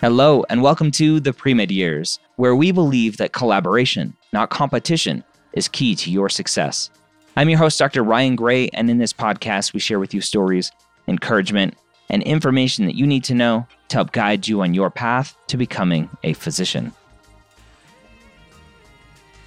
Hello, 0.00 0.46
and 0.48 0.62
welcome 0.62 0.90
to 0.92 1.20
the 1.20 1.34
pre 1.34 1.52
med 1.52 1.70
years, 1.70 2.18
where 2.36 2.56
we 2.56 2.72
believe 2.72 3.18
that 3.18 3.34
collaboration, 3.34 4.16
not 4.32 4.48
competition, 4.48 5.22
is 5.52 5.68
key 5.68 5.94
to 5.96 6.10
your 6.10 6.30
success. 6.30 6.88
I'm 7.36 7.50
your 7.50 7.58
host, 7.58 7.78
Dr. 7.78 8.02
Ryan 8.02 8.34
Gray, 8.34 8.70
and 8.70 8.88
in 8.88 8.96
this 8.96 9.12
podcast, 9.12 9.74
we 9.74 9.80
share 9.80 9.98
with 9.98 10.14
you 10.14 10.22
stories, 10.22 10.72
encouragement, 11.06 11.74
and 12.08 12.22
information 12.22 12.86
that 12.86 12.94
you 12.94 13.06
need 13.06 13.24
to 13.24 13.34
know 13.34 13.66
to 13.88 13.96
help 13.98 14.12
guide 14.12 14.48
you 14.48 14.62
on 14.62 14.72
your 14.72 14.88
path 14.88 15.36
to 15.48 15.58
becoming 15.58 16.08
a 16.24 16.32
physician. 16.32 16.94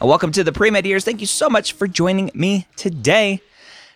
Welcome 0.02 0.32
to 0.34 0.44
the 0.44 0.52
pre 0.52 0.70
med 0.70 0.86
years. 0.86 1.04
Thank 1.04 1.20
you 1.20 1.26
so 1.26 1.50
much 1.50 1.74
for 1.74 1.88
joining 1.88 2.30
me 2.36 2.68
today. 2.76 3.42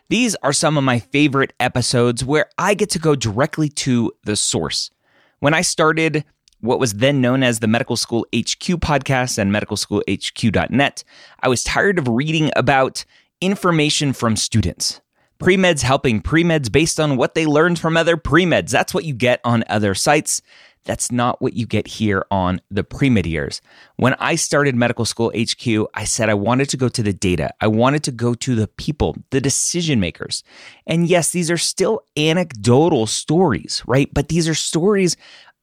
These 0.10 0.36
are 0.42 0.54
some 0.54 0.76
of 0.76 0.84
my 0.84 0.98
favorite 0.98 1.54
episodes 1.60 2.26
where 2.26 2.50
I 2.58 2.74
get 2.74 2.90
to 2.92 3.00
go 3.00 3.14
directly 3.14 3.70
to 3.70 4.12
the 4.24 4.36
source. 4.36 4.90
When 5.40 5.54
I 5.54 5.62
started 5.62 6.26
what 6.62 6.80
was 6.80 6.96
then 6.96 7.22
known 7.22 7.44
as 7.44 7.60
the 7.60 7.68
Medical 7.68 7.96
School 7.96 8.26
HQ 8.36 8.80
podcast 8.80 9.38
and 9.38 9.52
medicalschoolhq.net, 9.52 11.04
I 11.42 11.48
was 11.48 11.64
tired 11.64 12.00
of 12.00 12.08
reading 12.08 12.52
about 12.56 13.06
information 13.42 14.14
from 14.14 14.36
students. 14.36 15.02
Premeds 15.40 15.82
helping 15.82 16.22
premeds 16.22 16.72
based 16.72 17.00
on 17.00 17.16
what 17.16 17.36
they 17.36 17.46
learned 17.46 17.78
from 17.78 17.96
other 17.96 18.18
premeds. 18.18 18.72
That's 18.72 18.94
what 18.94 19.06
you 19.06 19.14
get 19.14 19.40
on 19.44 19.64
other 19.70 19.94
sites. 19.94 20.42
That's 20.84 21.12
not 21.12 21.42
what 21.42 21.54
you 21.54 21.68
get 21.68 21.86
here 21.86 22.26
on 22.32 22.62
the 22.72 22.84
pre-med 22.84 23.26
years. 23.26 23.62
When 23.98 24.16
I 24.16 24.36
started 24.36 24.74
medical 24.74 25.04
school 25.04 25.34
HQ, 25.38 25.68
I 25.94 26.06
said 26.06 26.30
I 26.30 26.34
wanted 26.34 26.70
to 26.70 26.78
go 26.78 26.88
to 26.88 27.04
the 27.04 27.12
data. 27.12 27.54
I 27.60 27.68
wanted 27.68 28.04
to 28.06 28.12
go 28.12 28.34
to 28.34 28.56
the 28.56 28.70
people, 28.70 29.18
the 29.32 29.42
decision 29.42 30.00
makers. 30.00 30.44
And 30.88 31.08
yes, 31.08 31.32
these 31.32 31.52
are 31.52 31.58
still 31.58 32.04
anecdotal 32.16 33.06
stories, 33.06 33.84
right? 33.86 34.10
But 34.14 34.30
these 34.30 34.48
are 34.48 34.56
stories 34.56 35.18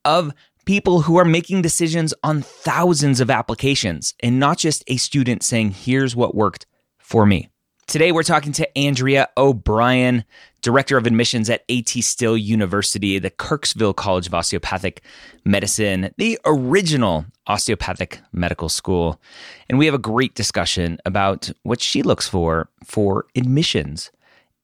of 0.05 0.33
people 0.65 1.03
who 1.03 1.17
are 1.17 1.25
making 1.25 1.63
decisions 1.63 2.15
on 2.23 2.43
thousands 2.43 3.21
of 3.21 3.31
applications 3.31 4.15
and 4.21 4.39
not 4.39 4.59
just 4.59 4.85
a 4.87 4.97
student 4.97 5.43
saying, 5.43 5.71
here's 5.73 6.17
what 6.17 6.35
worked 6.35 6.67
for 6.99 7.27
me. 7.27 7.49
Today, 7.87 8.13
we're 8.13 8.23
talking 8.23 8.53
to 8.53 8.79
Andrea 8.79 9.29
O'Brien, 9.37 10.25
Director 10.63 10.97
of 10.97 11.07
Admissions 11.07 11.51
at 11.51 11.65
AT 11.71 11.91
Still 11.91 12.37
University, 12.37 13.19
the 13.19 13.31
Kirksville 13.31 13.95
College 13.95 14.27
of 14.27 14.33
Osteopathic 14.33 15.03
Medicine, 15.45 16.11
the 16.17 16.39
original 16.47 17.27
osteopathic 17.47 18.21
medical 18.33 18.71
school. 18.71 19.21
And 19.69 19.79
we 19.79 19.85
have 19.85 19.95
a 19.95 19.99
great 19.99 20.35
discussion 20.35 20.99
about 21.05 21.51
what 21.63 21.83
she 21.83 22.03
looks 22.03 22.27
for 22.27 22.71
for 22.83 23.27
admissions 23.37 24.11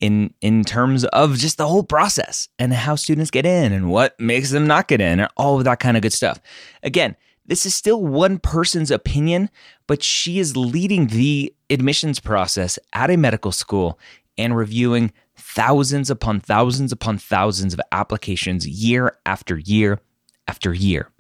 in 0.01 0.33
in 0.41 0.65
terms 0.65 1.05
of 1.05 1.37
just 1.37 1.59
the 1.59 1.69
whole 1.69 1.83
process 1.83 2.49
and 2.59 2.73
how 2.73 2.97
students 2.97 3.31
get 3.31 3.47
in 3.47 3.73
and 3.73 3.91
what 3.91 4.19
makes 4.19 4.51
them 4.51 4.67
not 4.67 4.89
get 4.89 5.01
in 5.01 5.21
and 5.21 5.29
all 5.37 5.59
of 5.59 5.65
that 5.65 5.81
kind 5.81 5.97
of 5.97 6.03
good 6.03 6.13
stuff. 6.13 6.41
Again, 6.83 7.17
this 7.47 7.67
is 7.67 7.75
still 7.75 8.03
one 8.03 8.39
person's 8.39 8.91
opinion, 8.91 9.51
but 9.87 10.03
she 10.03 10.39
is 10.39 10.57
leading 10.57 11.09
the 11.09 11.55
admissions 11.69 12.21
process 12.21 12.79
at 12.93 13.11
a 13.11 13.17
medical 13.17 13.53
school 13.53 13.99
and 14.39 14.57
reviewing 14.57 15.13
thousands 15.37 16.11
upon 16.11 16.41
thousands 16.41 16.93
upon 16.93 17.19
thousands 17.19 17.75
of 17.75 17.81
applications 17.93 18.67
year 18.67 19.19
after 19.27 19.59
year 19.59 20.01
after 20.49 20.73
year. 20.73 21.11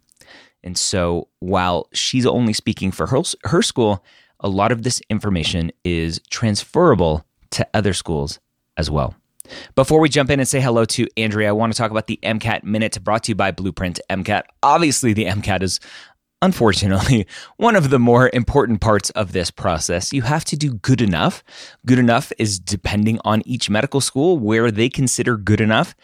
And 0.62 0.76
so 0.76 1.28
while 1.40 1.88
she's 1.92 2.26
only 2.26 2.52
speaking 2.52 2.90
for 2.90 3.06
her, 3.06 3.22
her 3.44 3.62
school, 3.62 4.04
a 4.40 4.48
lot 4.48 4.72
of 4.72 4.82
this 4.82 5.00
information 5.10 5.72
is 5.84 6.20
transferable 6.30 7.24
to 7.50 7.66
other 7.74 7.92
schools 7.92 8.38
as 8.76 8.90
well. 8.90 9.14
Before 9.74 10.00
we 10.00 10.08
jump 10.08 10.30
in 10.30 10.38
and 10.38 10.48
say 10.48 10.60
hello 10.60 10.84
to 10.84 11.06
Andrea, 11.16 11.48
I 11.48 11.52
want 11.52 11.72
to 11.72 11.76
talk 11.76 11.90
about 11.90 12.06
the 12.06 12.18
MCAT 12.22 12.62
Minute 12.62 13.02
brought 13.02 13.24
to 13.24 13.32
you 13.32 13.34
by 13.34 13.50
Blueprint 13.50 14.00
MCAT. 14.08 14.42
Obviously, 14.62 15.12
the 15.12 15.24
MCAT 15.24 15.62
is 15.62 15.80
unfortunately, 16.42 17.26
one 17.56 17.76
of 17.76 17.90
the 17.90 17.98
more 17.98 18.30
important 18.32 18.80
parts 18.80 19.10
of 19.10 19.32
this 19.32 19.50
process. 19.50 20.12
You 20.12 20.22
have 20.22 20.44
to 20.46 20.56
do 20.56 20.74
good 20.74 21.00
enough. 21.00 21.42
Good 21.86 21.98
enough 21.98 22.32
is 22.38 22.58
depending 22.58 23.18
on 23.24 23.42
each 23.44 23.68
medical 23.70 24.00
school 24.00 24.38
where 24.38 24.70
they 24.70 24.88
consider 24.88 25.36
good 25.36 25.60
enough. 25.60 25.94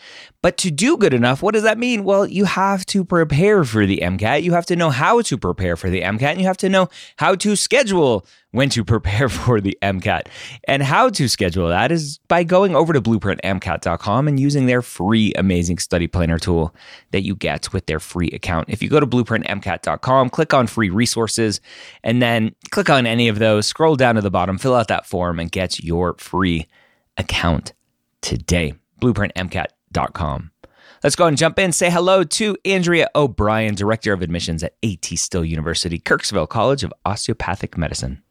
But 0.42 0.58
to 0.58 0.70
do 0.70 0.96
good 0.96 1.12
enough, 1.12 1.42
what 1.42 1.54
does 1.54 1.64
that 1.64 1.78
mean? 1.78 2.04
Well, 2.04 2.26
you 2.26 2.44
have 2.44 2.86
to 2.86 3.04
prepare 3.04 3.64
for 3.64 3.84
the 3.84 3.98
MCAT. 3.98 4.42
You 4.42 4.52
have 4.52 4.66
to 4.66 4.76
know 4.76 4.90
how 4.90 5.20
to 5.22 5.36
prepare 5.36 5.76
for 5.76 5.90
the 5.90 6.02
MCAT, 6.02 6.32
and 6.32 6.40
you 6.40 6.46
have 6.46 6.56
to 6.58 6.68
know 6.68 6.88
how 7.16 7.34
to 7.34 7.56
schedule 7.56 8.24
when 8.52 8.68
to 8.70 8.84
prepare 8.94 9.28
for 9.28 9.60
the 9.60 9.76
MCAT. 9.82 10.28
And 10.68 10.82
how 10.82 11.10
to 11.10 11.28
schedule 11.28 11.68
that 11.68 11.90
is 11.90 12.18
by 12.28 12.44
going 12.44 12.76
over 12.76 12.92
to 12.92 13.00
blueprintmcat.com 13.00 14.28
and 14.28 14.38
using 14.38 14.66
their 14.66 14.82
free 14.82 15.32
amazing 15.34 15.78
study 15.78 16.06
planner 16.06 16.38
tool 16.38 16.74
that 17.10 17.22
you 17.22 17.34
get 17.34 17.72
with 17.72 17.86
their 17.86 17.98
free 17.98 18.28
account. 18.28 18.68
If 18.68 18.82
you 18.82 18.88
go 18.88 19.00
to 19.00 19.06
blueprintmcat.com, 19.06 20.25
click 20.30 20.54
on 20.54 20.66
free 20.66 20.90
resources, 20.90 21.60
and 22.02 22.20
then 22.20 22.54
click 22.70 22.90
on 22.90 23.06
any 23.06 23.28
of 23.28 23.38
those, 23.38 23.66
scroll 23.66 23.96
down 23.96 24.16
to 24.16 24.20
the 24.20 24.30
bottom, 24.30 24.58
fill 24.58 24.74
out 24.74 24.88
that 24.88 25.06
form, 25.06 25.40
and 25.40 25.50
get 25.50 25.82
your 25.82 26.14
free 26.18 26.66
account 27.16 27.72
today. 28.20 28.74
Blueprintmcat.com. 29.00 30.50
Let's 31.02 31.16
go 31.16 31.26
and 31.26 31.36
jump 31.36 31.58
in. 31.58 31.72
Say 31.72 31.90
hello 31.90 32.24
to 32.24 32.56
Andrea 32.64 33.08
O'Brien, 33.14 33.74
Director 33.74 34.12
of 34.12 34.22
Admissions 34.22 34.62
at 34.62 34.74
AT 34.82 35.04
Still 35.04 35.44
University, 35.44 35.98
Kirksville 35.98 36.48
College 36.48 36.82
of 36.82 36.92
Osteopathic 37.04 37.76
Medicine. 37.76 38.22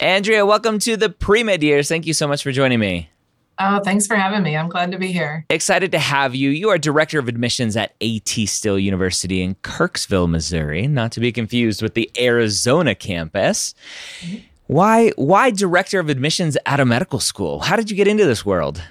Andrea, 0.00 0.44
welcome 0.44 0.78
to 0.80 0.96
the 0.96 1.08
pre 1.08 1.42
med 1.42 1.62
years. 1.62 1.88
Thank 1.88 2.06
you 2.06 2.14
so 2.14 2.26
much 2.26 2.42
for 2.42 2.52
joining 2.52 2.80
me. 2.80 3.10
Oh, 3.58 3.80
thanks 3.80 4.06
for 4.06 4.16
having 4.16 4.42
me. 4.42 4.56
I'm 4.56 4.68
glad 4.68 4.90
to 4.92 4.98
be 4.98 5.12
here. 5.12 5.46
Excited 5.48 5.92
to 5.92 5.98
have 5.98 6.34
you. 6.34 6.50
You 6.50 6.70
are 6.70 6.78
director 6.78 7.18
of 7.18 7.28
admissions 7.28 7.76
at 7.76 7.94
AT 8.02 8.28
Still 8.28 8.78
University 8.78 9.42
in 9.42 9.54
Kirksville, 9.56 10.28
Missouri, 10.28 10.88
not 10.88 11.12
to 11.12 11.20
be 11.20 11.30
confused 11.30 11.80
with 11.80 11.94
the 11.94 12.10
Arizona 12.18 12.94
campus. 12.94 13.74
Mm-hmm. 14.20 14.38
Why 14.66 15.10
why 15.16 15.50
director 15.50 16.00
of 16.00 16.08
admissions 16.08 16.56
at 16.64 16.80
a 16.80 16.84
medical 16.84 17.20
school? 17.20 17.60
How 17.60 17.76
did 17.76 17.90
you 17.90 17.96
get 17.96 18.08
into 18.08 18.24
this 18.24 18.46
world? 18.46 18.82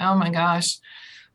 Oh 0.00 0.14
my 0.14 0.30
gosh. 0.30 0.78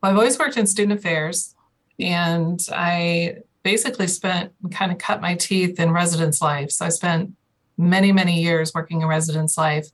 Well, 0.01 0.11
I've 0.11 0.17
always 0.17 0.39
worked 0.39 0.57
in 0.57 0.65
student 0.67 0.99
affairs 0.99 1.53
and 1.99 2.59
I 2.71 3.39
basically 3.63 4.07
spent 4.07 4.53
kind 4.71 4.91
of 4.91 4.97
cut 4.97 5.21
my 5.21 5.35
teeth 5.35 5.79
in 5.79 5.91
residence 5.91 6.41
life. 6.41 6.71
So 6.71 6.85
I 6.85 6.89
spent 6.89 7.33
many, 7.77 8.11
many 8.11 8.41
years 8.41 8.73
working 8.73 9.01
in 9.01 9.07
residence 9.07 9.57
life 9.57 9.87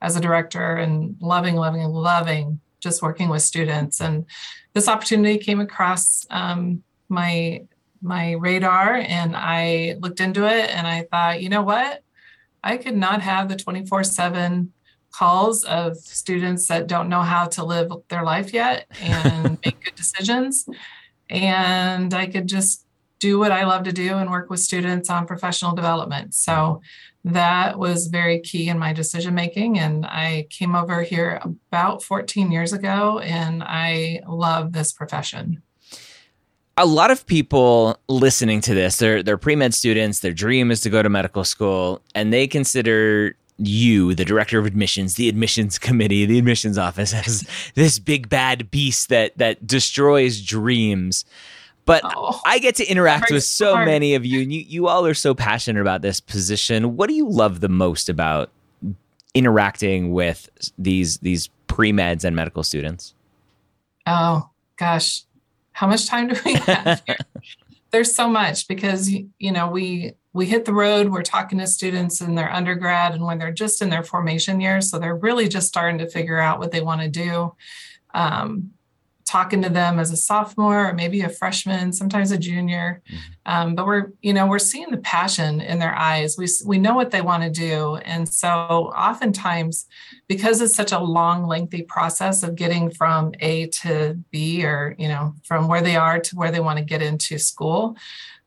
as 0.00 0.16
a 0.16 0.20
director 0.20 0.76
and 0.76 1.16
loving, 1.20 1.56
loving, 1.56 1.84
loving 1.84 2.60
just 2.80 3.02
working 3.02 3.28
with 3.28 3.42
students. 3.42 4.00
And 4.00 4.24
this 4.72 4.88
opportunity 4.88 5.38
came 5.38 5.60
across 5.60 6.26
um, 6.30 6.82
my 7.08 7.62
my 8.00 8.32
radar, 8.32 8.94
and 8.94 9.34
I 9.34 9.96
looked 9.98 10.20
into 10.20 10.46
it, 10.46 10.70
and 10.70 10.86
I 10.86 11.02
thought, 11.10 11.42
you 11.42 11.48
know 11.48 11.62
what, 11.62 12.04
I 12.62 12.76
could 12.76 12.96
not 12.96 13.22
have 13.22 13.48
the 13.48 13.56
twenty 13.56 13.84
four 13.84 14.04
seven 14.04 14.72
calls 15.10 15.64
of 15.64 15.96
students 15.96 16.68
that 16.68 16.86
don't 16.86 17.08
know 17.08 17.22
how 17.22 17.46
to 17.46 17.64
live 17.64 17.90
their 18.08 18.22
life 18.22 18.52
yet 18.52 18.86
and 19.02 19.58
make 19.64 19.82
good 19.82 19.94
decisions. 19.96 20.68
And 21.30 22.12
I 22.14 22.26
could 22.26 22.46
just 22.46 22.84
do 23.18 23.38
what 23.38 23.50
I 23.50 23.64
love 23.64 23.84
to 23.84 23.92
do 23.92 24.16
and 24.16 24.30
work 24.30 24.50
with 24.50 24.60
students 24.60 25.10
on 25.10 25.26
professional 25.26 25.74
development. 25.74 26.34
So 26.34 26.82
that 27.34 27.78
was 27.78 28.06
very 28.06 28.40
key 28.40 28.68
in 28.68 28.78
my 28.78 28.92
decision 28.92 29.34
making. 29.34 29.78
And 29.78 30.06
I 30.06 30.46
came 30.50 30.74
over 30.74 31.02
here 31.02 31.40
about 31.44 32.02
14 32.02 32.50
years 32.50 32.72
ago 32.72 33.18
and 33.18 33.62
I 33.62 34.20
love 34.26 34.72
this 34.72 34.92
profession. 34.92 35.62
a 36.76 36.86
lot 36.86 37.10
of 37.10 37.26
people 37.26 37.98
listening 38.08 38.60
to 38.60 38.72
this, 38.72 38.98
they're 38.98 39.20
they're 39.20 39.36
pre-med 39.36 39.74
students, 39.74 40.20
their 40.20 40.32
dream 40.32 40.70
is 40.70 40.80
to 40.82 40.90
go 40.90 41.02
to 41.02 41.08
medical 41.08 41.42
school, 41.42 42.00
and 42.14 42.32
they 42.32 42.46
consider 42.46 43.34
you, 43.58 44.14
the 44.14 44.24
director 44.24 44.58
of 44.58 44.66
admissions, 44.66 45.16
the 45.16 45.28
admissions 45.28 45.78
committee, 45.78 46.24
the 46.24 46.38
admissions 46.38 46.78
office 46.78 47.12
as 47.26 47.46
this 47.74 47.98
big 47.98 48.28
bad 48.28 48.70
beast 48.70 49.08
that 49.08 49.36
that 49.38 49.66
destroys 49.66 50.40
dreams. 50.40 51.24
But 51.88 52.02
oh, 52.04 52.38
I 52.44 52.58
get 52.58 52.74
to 52.76 52.86
interact 52.86 53.30
with 53.30 53.44
so 53.44 53.74
many 53.74 54.14
of 54.14 54.26
you, 54.26 54.42
and 54.42 54.52
you 54.52 54.60
you 54.60 54.88
all 54.88 55.06
are 55.06 55.14
so 55.14 55.34
passionate 55.34 55.80
about 55.80 56.02
this 56.02 56.20
position. 56.20 56.96
What 56.96 57.08
do 57.08 57.14
you 57.14 57.26
love 57.26 57.60
the 57.60 57.70
most 57.70 58.10
about 58.10 58.50
interacting 59.32 60.12
with 60.12 60.50
these 60.76 61.16
these 61.20 61.48
pre-meds 61.66 62.24
and 62.24 62.36
medical 62.36 62.62
students? 62.62 63.14
Oh 64.06 64.50
gosh, 64.76 65.24
how 65.72 65.86
much 65.86 66.06
time 66.06 66.28
do 66.28 66.38
we 66.44 66.56
have? 66.56 67.02
There's 67.90 68.14
so 68.14 68.28
much 68.28 68.68
because 68.68 69.10
you 69.10 69.50
know 69.50 69.70
we 69.70 70.12
we 70.34 70.44
hit 70.44 70.66
the 70.66 70.74
road. 70.74 71.08
We're 71.08 71.22
talking 71.22 71.58
to 71.58 71.66
students 71.66 72.20
in 72.20 72.34
their 72.34 72.52
undergrad 72.52 73.14
and 73.14 73.24
when 73.24 73.38
they're 73.38 73.50
just 73.50 73.80
in 73.80 73.88
their 73.88 74.02
formation 74.02 74.60
years, 74.60 74.90
so 74.90 74.98
they're 74.98 75.16
really 75.16 75.48
just 75.48 75.68
starting 75.68 75.96
to 76.00 76.10
figure 76.10 76.38
out 76.38 76.58
what 76.58 76.70
they 76.70 76.82
want 76.82 77.00
to 77.00 77.08
do. 77.08 77.54
Um, 78.12 78.72
talking 79.28 79.60
to 79.62 79.68
them 79.68 79.98
as 79.98 80.10
a 80.10 80.16
sophomore 80.16 80.88
or 80.88 80.94
maybe 80.94 81.20
a 81.20 81.28
freshman, 81.28 81.92
sometimes 81.92 82.32
a 82.32 82.38
junior. 82.38 83.02
Mm-hmm. 83.10 83.52
Um, 83.52 83.74
but 83.74 83.86
we're, 83.86 84.12
you 84.22 84.32
know, 84.32 84.46
we're 84.46 84.58
seeing 84.58 84.90
the 84.90 84.96
passion 84.98 85.60
in 85.60 85.78
their 85.78 85.94
eyes. 85.94 86.36
We, 86.38 86.46
we 86.64 86.78
know 86.78 86.94
what 86.94 87.10
they 87.10 87.20
want 87.20 87.42
to 87.42 87.50
do. 87.50 87.96
And 87.96 88.26
so 88.28 88.48
oftentimes, 88.48 89.86
because 90.28 90.62
it's 90.62 90.74
such 90.74 90.92
a 90.92 90.98
long, 90.98 91.46
lengthy 91.46 91.82
process 91.82 92.42
of 92.42 92.56
getting 92.56 92.90
from 92.90 93.32
A 93.40 93.66
to 93.66 94.18
B 94.30 94.64
or, 94.64 94.96
you 94.98 95.08
know, 95.08 95.34
from 95.44 95.68
where 95.68 95.82
they 95.82 95.96
are 95.96 96.18
to 96.18 96.36
where 96.36 96.50
they 96.50 96.60
want 96.60 96.78
to 96.78 96.84
get 96.84 97.02
into 97.02 97.38
school. 97.38 97.96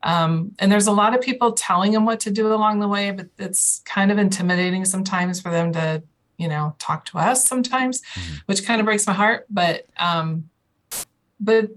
Um, 0.04 0.54
and 0.58 0.72
there's 0.72 0.88
a 0.88 0.92
lot 0.92 1.14
of 1.14 1.22
people 1.22 1.52
telling 1.52 1.92
them 1.92 2.06
what 2.06 2.20
to 2.22 2.32
do 2.32 2.52
along 2.52 2.80
the 2.80 2.88
way, 2.88 3.12
but 3.12 3.28
it's 3.38 3.82
kind 3.86 4.12
of 4.12 4.18
intimidating 4.18 4.84
sometimes 4.84 5.40
for 5.40 5.52
them 5.52 5.74
to, 5.74 6.02
you 6.38 6.48
know, 6.48 6.76
talk 6.80 7.06
to 7.06 7.20
us 7.20 7.46
sometimes, 7.46 8.02
mm-hmm. 8.02 8.38
which 8.48 8.66
kind 8.66 8.82
of 8.82 8.86
breaks 8.86 9.06
my 9.06 9.14
heart. 9.14 9.46
But 9.48 9.86
um, 10.00 10.50
but 11.42 11.70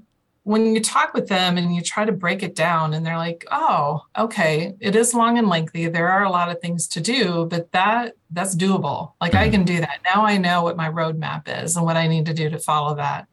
when 0.44 0.74
you 0.74 0.80
talk 0.80 1.14
with 1.14 1.26
them 1.26 1.56
and 1.56 1.74
you 1.74 1.80
try 1.80 2.04
to 2.04 2.12
break 2.12 2.42
it 2.42 2.54
down 2.54 2.92
and 2.92 3.04
they're 3.04 3.16
like 3.16 3.44
oh 3.50 4.02
okay 4.16 4.74
it 4.78 4.94
is 4.94 5.14
long 5.14 5.38
and 5.38 5.48
lengthy. 5.48 5.88
There 5.88 6.08
are 6.08 6.22
a 6.22 6.30
lot 6.30 6.50
of 6.50 6.60
things 6.60 6.86
to 6.88 7.00
do 7.00 7.46
but 7.46 7.72
that 7.72 8.14
that's 8.30 8.54
doable. 8.54 9.12
Like 9.20 9.34
i 9.34 9.44
mm-hmm. 9.44 9.52
can 9.52 9.64
do 9.64 9.80
that. 9.80 10.00
Now 10.04 10.24
i 10.24 10.36
know 10.36 10.62
what 10.62 10.76
my 10.76 10.88
roadmap 10.88 11.48
is 11.64 11.76
and 11.76 11.84
what 11.84 11.96
i 11.96 12.06
need 12.06 12.26
to 12.26 12.34
do 12.34 12.48
to 12.50 12.58
follow 12.58 12.94
that. 12.96 13.26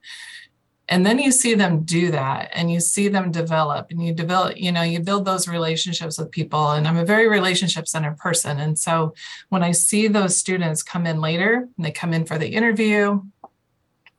And 0.87 1.05
then 1.05 1.19
you 1.19 1.31
see 1.31 1.53
them 1.53 1.83
do 1.83 2.11
that 2.11 2.49
and 2.53 2.69
you 2.69 2.81
see 2.81 3.07
them 3.07 3.31
develop 3.31 3.87
and 3.91 4.03
you 4.03 4.13
develop 4.13 4.57
you 4.57 4.71
know 4.71 4.81
you 4.81 5.01
build 5.01 5.25
those 5.25 5.49
relationships 5.49 6.17
with 6.17 6.31
people. 6.31 6.71
And 6.71 6.87
i'm 6.87 6.97
a 6.97 7.05
very 7.05 7.27
relationship 7.27 7.89
centered 7.89 8.17
person. 8.17 8.57
And 8.61 8.79
so 8.79 9.13
when 9.49 9.63
i 9.63 9.71
see 9.73 10.07
those 10.07 10.37
students 10.37 10.81
come 10.81 11.05
in 11.05 11.19
later 11.19 11.67
and 11.75 11.85
they 11.85 11.91
come 11.91 12.13
in 12.13 12.25
for 12.25 12.37
the 12.37 12.53
interview 12.55 13.21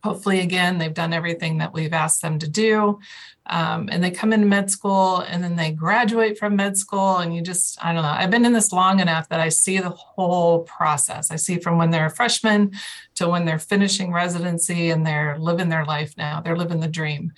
hopefully 0.03 0.41
again 0.41 0.79
they've 0.79 0.95
done 0.95 1.13
everything 1.13 1.59
that 1.59 1.73
we've 1.73 1.93
asked 1.93 2.23
them 2.23 2.39
to 2.39 2.49
do. 2.49 2.99
Um, 3.47 3.89
and 3.91 4.03
they 4.05 4.13
come 4.13 4.33
into 4.33 4.47
med 4.47 4.71
school 4.71 5.19
and 5.19 5.43
then 5.43 5.57
they 5.57 5.73
graduate 5.73 6.39
from 6.39 6.55
med 6.55 6.77
school 6.77 7.17
and 7.17 7.35
you 7.35 7.43
just 7.43 7.77
i 7.85 7.93
don't 7.93 8.05
know 8.05 8.09
i've 8.09 8.31
been 8.31 8.45
in 8.45 8.53
this 8.53 8.73
long 8.73 9.01
enough 9.01 9.29
that 9.31 9.41
i 9.41 9.49
see 9.49 9.79
the 9.79 9.91
whole 9.91 10.61
process. 10.61 11.31
I 11.31 11.37
see 11.37 11.59
from 11.59 11.79
when 11.79 11.91
they're 11.91 12.07
a 12.07 12.11
freshman 12.11 12.73
to 13.17 13.29
when 13.29 13.45
they're 13.45 13.59
finishing 13.59 14.13
residency 14.13 14.91
and 14.91 15.07
they're 15.07 15.39
living 15.39 15.69
their 15.69 15.85
life 15.85 16.15
now. 16.17 16.41
They're 16.41 16.57
living 16.57 16.81
the 16.81 16.89
dream. 16.89 17.33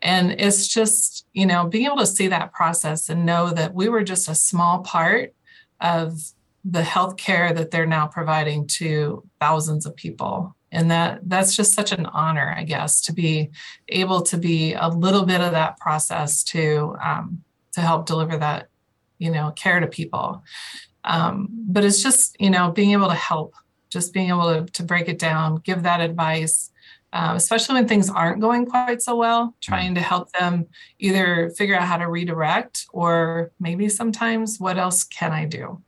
And 0.00 0.32
it's 0.32 0.68
just 0.68 1.26
you 1.32 1.46
know 1.46 1.66
being 1.66 1.86
able 1.86 1.98
to 1.98 2.06
see 2.06 2.28
that 2.28 2.52
process 2.52 3.08
and 3.08 3.26
know 3.26 3.50
that 3.50 3.74
we 3.74 3.88
were 3.88 4.04
just 4.04 4.28
a 4.28 4.34
small 4.34 4.80
part 4.80 5.34
of 5.80 6.32
the 6.64 6.82
health 6.82 7.16
care 7.16 7.52
that 7.52 7.70
they're 7.70 7.86
now 7.86 8.06
providing 8.06 8.66
to 8.66 9.22
thousands 9.40 9.86
of 9.86 9.94
people 9.94 10.56
and 10.76 10.90
that 10.90 11.20
that's 11.24 11.56
just 11.56 11.74
such 11.74 11.90
an 11.90 12.06
honor 12.06 12.54
i 12.56 12.62
guess 12.62 13.00
to 13.00 13.12
be 13.12 13.50
able 13.88 14.20
to 14.22 14.36
be 14.36 14.74
a 14.74 14.88
little 14.88 15.24
bit 15.24 15.40
of 15.40 15.52
that 15.52 15.78
process 15.78 16.44
to 16.44 16.96
um, 17.02 17.42
to 17.76 17.80
help 17.82 18.06
deliver 18.06 18.36
that 18.38 18.68
you 19.18 19.30
know 19.30 19.52
care 19.52 19.80
to 19.80 19.86
people. 19.86 20.42
Um, 21.04 21.48
but 21.50 21.84
it's 21.84 22.02
just 22.02 22.36
you 22.40 22.50
know 22.50 22.70
being 22.70 22.92
able 22.92 23.08
to 23.08 23.14
help 23.14 23.54
just 23.90 24.12
being 24.12 24.30
able 24.30 24.52
to, 24.52 24.72
to 24.72 24.82
break 24.82 25.08
it 25.08 25.18
down 25.18 25.56
give 25.56 25.84
that 25.84 26.00
advice 26.00 26.72
uh, 27.12 27.34
especially 27.36 27.76
when 27.76 27.86
things 27.86 28.10
aren't 28.10 28.40
going 28.40 28.66
quite 28.66 29.00
so 29.00 29.14
well 29.14 29.54
trying 29.60 29.94
to 29.94 30.00
help 30.00 30.32
them 30.32 30.66
either 30.98 31.50
figure 31.56 31.76
out 31.76 31.86
how 31.86 31.96
to 31.96 32.10
redirect 32.10 32.86
or 32.92 33.52
maybe 33.60 33.88
sometimes 33.88 34.58
what 34.58 34.76
else 34.76 35.04
can 35.04 35.30
i 35.30 35.44
do? 35.44 35.80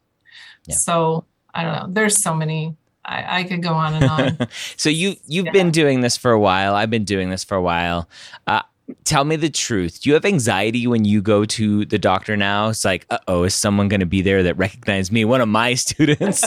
Yeah. 0.66 0.76
so 0.76 1.24
i 1.52 1.64
don't 1.64 1.72
know 1.72 1.86
there's 1.90 2.22
so 2.22 2.34
many 2.34 2.76
I, 3.08 3.40
I 3.40 3.44
could 3.44 3.62
go 3.62 3.72
on 3.72 3.94
and 3.94 4.04
on. 4.04 4.48
so 4.76 4.90
you 4.90 5.16
you've 5.26 5.46
yeah. 5.46 5.52
been 5.52 5.70
doing 5.70 6.02
this 6.02 6.16
for 6.16 6.30
a 6.30 6.38
while. 6.38 6.74
I've 6.74 6.90
been 6.90 7.04
doing 7.04 7.30
this 7.30 7.42
for 7.42 7.56
a 7.56 7.62
while. 7.62 8.08
Uh, 8.46 8.62
tell 9.04 9.24
me 9.24 9.36
the 9.36 9.50
truth. 9.50 10.02
Do 10.02 10.10
you 10.10 10.14
have 10.14 10.24
anxiety 10.24 10.86
when 10.86 11.04
you 11.04 11.22
go 11.22 11.44
to 11.44 11.84
the 11.86 11.98
doctor 11.98 12.36
now? 12.36 12.68
It's 12.68 12.84
like, 12.84 13.06
uh 13.10 13.18
oh, 13.26 13.44
is 13.44 13.54
someone 13.54 13.88
going 13.88 14.00
to 14.00 14.06
be 14.06 14.22
there 14.22 14.42
that 14.42 14.56
recognized 14.56 15.10
me, 15.10 15.24
one 15.24 15.40
of 15.40 15.48
my 15.48 15.74
students? 15.86 16.44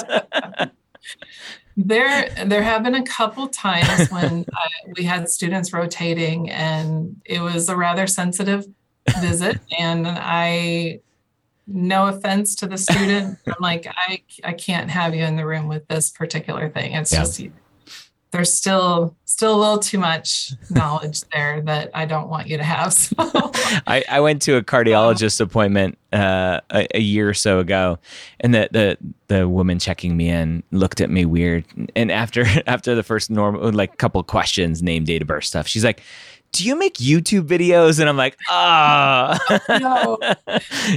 there, 1.77 2.29
there 2.45 2.63
have 2.63 2.83
been 2.83 2.95
a 2.95 3.03
couple 3.03 3.47
times 3.47 4.09
when 4.09 4.45
uh, 4.55 4.91
we 4.97 5.03
had 5.03 5.29
students 5.29 5.73
rotating, 5.73 6.49
and 6.49 7.19
it 7.25 7.41
was 7.41 7.69
a 7.69 7.75
rather 7.75 8.05
sensitive 8.05 8.65
visit, 9.19 9.59
and 9.77 10.07
I 10.07 11.01
no 11.73 12.07
offense 12.07 12.56
to 12.56 12.68
the 12.68 12.77
student 12.77 13.38
i'm 13.47 13.56
like 13.59 13.88
i 13.88 14.21
i 14.44 14.53
can't 14.53 14.89
have 14.89 15.15
you 15.15 15.23
in 15.23 15.35
the 15.35 15.45
room 15.45 15.68
with 15.68 15.88
this 15.88 16.09
particular 16.09 16.69
thing 16.69 16.94
it's 16.94 17.12
yeah. 17.12 17.19
just 17.19 17.41
there's 18.31 18.53
still 18.53 19.15
still 19.25 19.56
a 19.56 19.59
little 19.59 19.79
too 19.79 19.97
much 19.97 20.53
knowledge 20.69 21.21
there 21.33 21.62
that 21.62 21.89
i 21.94 22.06
don't 22.06 22.29
want 22.29 22.47
you 22.47 22.57
to 22.57 22.63
have 22.63 22.94
so. 22.94 23.15
I, 23.88 24.03
I 24.09 24.19
went 24.19 24.41
to 24.44 24.57
a 24.57 24.63
cardiologist 24.63 25.39
appointment 25.39 25.97
uh, 26.12 26.59
a, 26.71 26.88
a, 26.94 27.00
year 27.00 27.29
or 27.29 27.33
so 27.33 27.59
ago 27.59 28.00
and 28.41 28.53
the, 28.53 28.68
the 28.71 28.97
the 29.27 29.47
woman 29.47 29.79
checking 29.79 30.18
me 30.18 30.29
in 30.29 30.63
looked 30.71 31.00
at 31.00 31.09
me 31.09 31.25
weird 31.25 31.65
and 31.95 32.12
after 32.12 32.45
after 32.68 32.95
the 32.95 33.03
first 33.03 33.29
normal 33.29 33.71
like 33.71 33.97
couple 33.97 34.21
questions 34.23 34.83
name 34.83 35.03
date 35.03 35.21
of 35.21 35.27
birth 35.27 35.45
stuff 35.45 35.68
she's 35.68 35.85
like 35.85 36.01
do 36.51 36.65
you 36.65 36.75
make 36.75 36.95
YouTube 36.95 37.48
videos? 37.48 38.00
And 38.00 38.09
I'm 38.09 38.18
like, 38.18 38.38
ah, 38.50 39.39
oh. 39.50 39.77
no, 39.80 40.18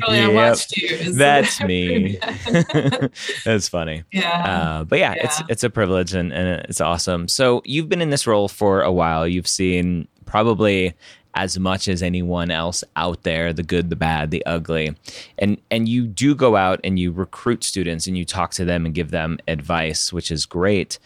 really, 0.09 0.19
yep, 0.19 0.31
I 0.31 0.33
watched 0.33 0.77
you. 0.77 1.13
That's 1.15 1.61
me. 1.63 2.19
that's 3.45 3.69
funny. 3.69 4.05
Yeah. 4.13 4.31
Uh, 4.31 4.85
but 4.85 4.99
yeah, 4.99 5.15
yeah, 5.15 5.25
it's 5.25 5.43
it's 5.49 5.65
a 5.65 5.71
privilege 5.71 6.13
and, 6.13 6.33
and 6.33 6.61
it's 6.69 6.81
awesome. 6.81 7.29
So 7.29 7.63
you've 7.65 7.89
been 7.89 8.01
in 8.01 8.11
this 8.11 8.27
role 8.27 8.49
for 8.49 8.83
a 8.83 8.93
while. 8.93 9.29
You've 9.29 9.47
seen 9.47 10.09
probably 10.25 10.95
as 11.35 11.59
much 11.59 11.89
as 11.89 12.03
anyone 12.03 12.51
else 12.51 12.85
out 12.97 13.23
there 13.23 13.53
the 13.53 13.63
good 13.63 13.91
the 13.91 13.97
bad 13.97 14.31
the 14.31 14.45
ugly 14.47 14.95
and 15.39 15.61
and 15.71 15.89
you 15.89 16.07
do 16.07 16.35
go 16.35 16.57
out 16.57 16.81
and 16.85 16.99
you 16.99 17.11
recruit 17.11 17.65
students 17.65 18.07
and 18.07 18.17
you 18.17 18.25
talk 18.25 18.53
to 18.53 18.65
them 18.65 18.87
and 18.87 18.95
give 18.95 19.11
them 19.11 19.39
advice 19.49 20.13
which 20.13 20.31
is 20.31 20.47
great 20.47 20.99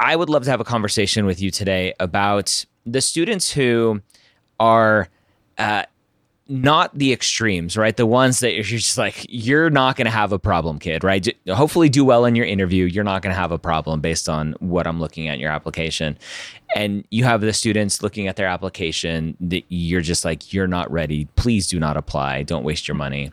i 0.00 0.14
would 0.14 0.28
love 0.28 0.44
to 0.44 0.50
have 0.50 0.60
a 0.60 0.64
conversation 0.64 1.24
with 1.24 1.40
you 1.40 1.50
today 1.50 1.94
about 1.98 2.66
the 2.86 3.00
students 3.00 3.52
who 3.52 4.00
are 4.58 5.08
uh, 5.58 5.84
not 6.48 6.96
the 6.96 7.12
extremes, 7.12 7.76
right? 7.76 7.96
The 7.96 8.06
ones 8.06 8.40
that 8.40 8.54
you're 8.54 8.64
just 8.64 8.98
like, 8.98 9.24
you're 9.28 9.70
not 9.70 9.96
going 9.96 10.04
to 10.04 10.10
have 10.10 10.32
a 10.32 10.38
problem, 10.38 10.78
kid, 10.78 11.04
right? 11.04 11.26
Hopefully, 11.48 11.88
do 11.88 12.04
well 12.04 12.24
in 12.24 12.34
your 12.34 12.46
interview. 12.46 12.84
You're 12.84 13.04
not 13.04 13.22
going 13.22 13.34
to 13.34 13.40
have 13.40 13.52
a 13.52 13.58
problem 13.58 14.00
based 14.00 14.28
on 14.28 14.54
what 14.58 14.86
I'm 14.86 15.00
looking 15.00 15.28
at 15.28 15.38
your 15.38 15.50
application. 15.50 16.18
And 16.74 17.04
you 17.10 17.24
have 17.24 17.40
the 17.40 17.52
students 17.52 18.02
looking 18.02 18.28
at 18.28 18.36
their 18.36 18.46
application 18.46 19.36
that 19.40 19.64
you're 19.68 20.00
just 20.00 20.24
like, 20.24 20.52
you're 20.52 20.66
not 20.66 20.90
ready. 20.90 21.26
Please 21.36 21.68
do 21.68 21.78
not 21.78 21.96
apply. 21.96 22.42
Don't 22.42 22.64
waste 22.64 22.88
your 22.88 22.96
money. 22.96 23.32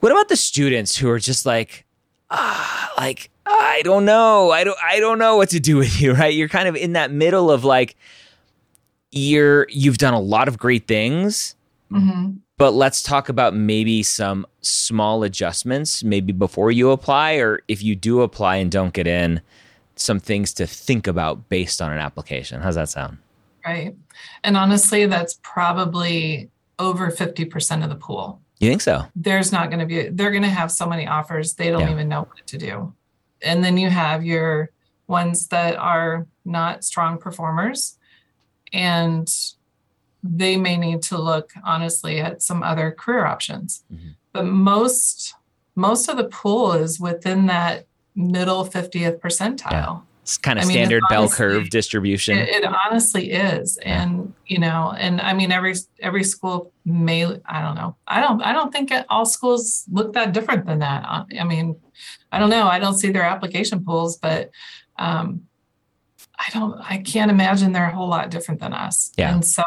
What 0.00 0.12
about 0.12 0.28
the 0.28 0.36
students 0.36 0.96
who 0.96 1.10
are 1.10 1.18
just 1.18 1.44
like, 1.44 1.84
ah, 2.30 2.92
like, 2.96 3.30
I 3.44 3.82
don't 3.82 4.04
know. 4.04 4.50
I 4.50 4.64
don't, 4.64 4.78
I 4.82 5.00
don't 5.00 5.18
know 5.18 5.36
what 5.36 5.50
to 5.50 5.60
do 5.60 5.76
with 5.76 6.00
you, 6.00 6.12
right? 6.14 6.34
You're 6.34 6.48
kind 6.48 6.68
of 6.68 6.76
in 6.76 6.94
that 6.94 7.10
middle 7.10 7.50
of 7.50 7.64
like, 7.64 7.96
you're 9.10 9.66
you've 9.70 9.98
done 9.98 10.14
a 10.14 10.20
lot 10.20 10.48
of 10.48 10.58
great 10.58 10.86
things 10.86 11.56
mm-hmm. 11.90 12.32
but 12.56 12.72
let's 12.72 13.02
talk 13.02 13.28
about 13.28 13.54
maybe 13.54 14.02
some 14.02 14.46
small 14.60 15.22
adjustments 15.22 16.04
maybe 16.04 16.32
before 16.32 16.70
you 16.70 16.90
apply 16.90 17.34
or 17.34 17.60
if 17.68 17.82
you 17.82 17.94
do 17.94 18.20
apply 18.22 18.56
and 18.56 18.70
don't 18.70 18.92
get 18.92 19.06
in 19.06 19.40
some 20.00 20.20
things 20.20 20.52
to 20.54 20.66
think 20.66 21.06
about 21.06 21.48
based 21.48 21.82
on 21.82 21.92
an 21.92 21.98
application. 21.98 22.60
How's 22.60 22.76
that 22.76 22.88
sound? 22.88 23.18
Right. 23.64 23.94
And 24.44 24.56
honestly 24.56 25.06
that's 25.06 25.38
probably 25.42 26.50
over 26.78 27.10
50% 27.10 27.82
of 27.82 27.90
the 27.90 27.96
pool. 27.96 28.40
You 28.60 28.68
think 28.68 28.82
so? 28.82 29.04
There's 29.14 29.52
not 29.52 29.70
going 29.70 29.80
to 29.80 29.86
be 29.86 30.08
they're 30.08 30.30
going 30.30 30.42
to 30.42 30.48
have 30.48 30.72
so 30.72 30.86
many 30.86 31.06
offers 31.06 31.54
they 31.54 31.70
don't 31.70 31.82
yeah. 31.82 31.92
even 31.92 32.08
know 32.08 32.22
what 32.22 32.46
to 32.46 32.58
do. 32.58 32.92
And 33.42 33.62
then 33.62 33.76
you 33.76 33.88
have 33.88 34.24
your 34.24 34.70
ones 35.06 35.48
that 35.48 35.76
are 35.76 36.26
not 36.44 36.82
strong 36.84 37.18
performers 37.18 37.97
and 38.72 39.28
they 40.22 40.56
may 40.56 40.76
need 40.76 41.02
to 41.02 41.16
look 41.18 41.52
honestly 41.64 42.20
at 42.20 42.42
some 42.42 42.62
other 42.62 42.90
career 42.90 43.24
options. 43.24 43.84
Mhm. 43.92 44.14
But 44.32 44.46
most 44.46 45.34
most 45.74 46.08
of 46.08 46.16
the 46.16 46.24
pool 46.24 46.72
is 46.72 46.98
within 46.98 47.46
that 47.46 47.86
middle 48.16 48.64
50th 48.64 49.20
percentile. 49.20 50.02
It's 50.22 50.36
kind 50.36 50.58
of 50.58 50.64
I 50.64 50.68
mean, 50.68 50.74
standard 50.74 51.04
bell 51.08 51.20
honestly, 51.22 51.36
curve 51.36 51.70
distribution. 51.70 52.36
It, 52.36 52.48
it 52.48 52.64
honestly 52.64 53.30
is, 53.30 53.78
Yeah. 53.80 54.02
and 54.02 54.34
you 54.46 54.58
know, 54.58 54.92
and 54.98 55.20
I 55.20 55.32
mean, 55.32 55.52
every 55.52 55.74
every 56.00 56.24
school 56.24 56.72
may. 56.84 57.24
I 57.46 57.62
don't 57.62 57.76
know. 57.76 57.96
I 58.08 58.20
don't. 58.20 58.42
I 58.42 58.52
don't 58.52 58.70
think 58.72 58.92
all 59.08 59.24
schools 59.24 59.84
look 59.90 60.12
that 60.14 60.32
different 60.32 60.66
than 60.66 60.80
that. 60.80 61.06
I 61.40 61.44
mean, 61.44 61.76
I 62.32 62.38
don't 62.40 62.50
know. 62.50 62.66
I 62.66 62.78
don't 62.78 62.98
see 62.98 63.10
their 63.10 63.22
application 63.22 63.84
pools, 63.84 64.18
but 64.18 64.50
um, 64.98 65.47
I 66.38 66.50
don't. 66.52 66.78
I 66.80 66.98
can't 66.98 67.30
imagine 67.30 67.72
they're 67.72 67.90
a 67.90 67.94
whole 67.94 68.08
lot 68.08 68.30
different 68.30 68.60
than 68.60 68.72
us. 68.72 69.12
Yeah. 69.16 69.34
And 69.34 69.44
so, 69.44 69.64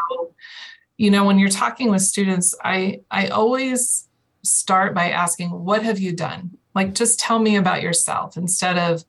you 0.96 1.10
know, 1.10 1.24
when 1.24 1.38
you're 1.38 1.50
talking 1.50 1.90
with 1.90 2.02
students, 2.02 2.54
I 2.64 3.00
I 3.10 3.28
always 3.28 4.08
start 4.42 4.94
by 4.94 5.10
asking, 5.10 5.50
"What 5.50 5.82
have 5.82 5.98
you 5.98 6.12
done?" 6.12 6.58
Like, 6.74 6.94
just 6.94 7.20
tell 7.20 7.38
me 7.38 7.56
about 7.56 7.82
yourself 7.82 8.36
instead 8.36 8.78
of 8.78 9.04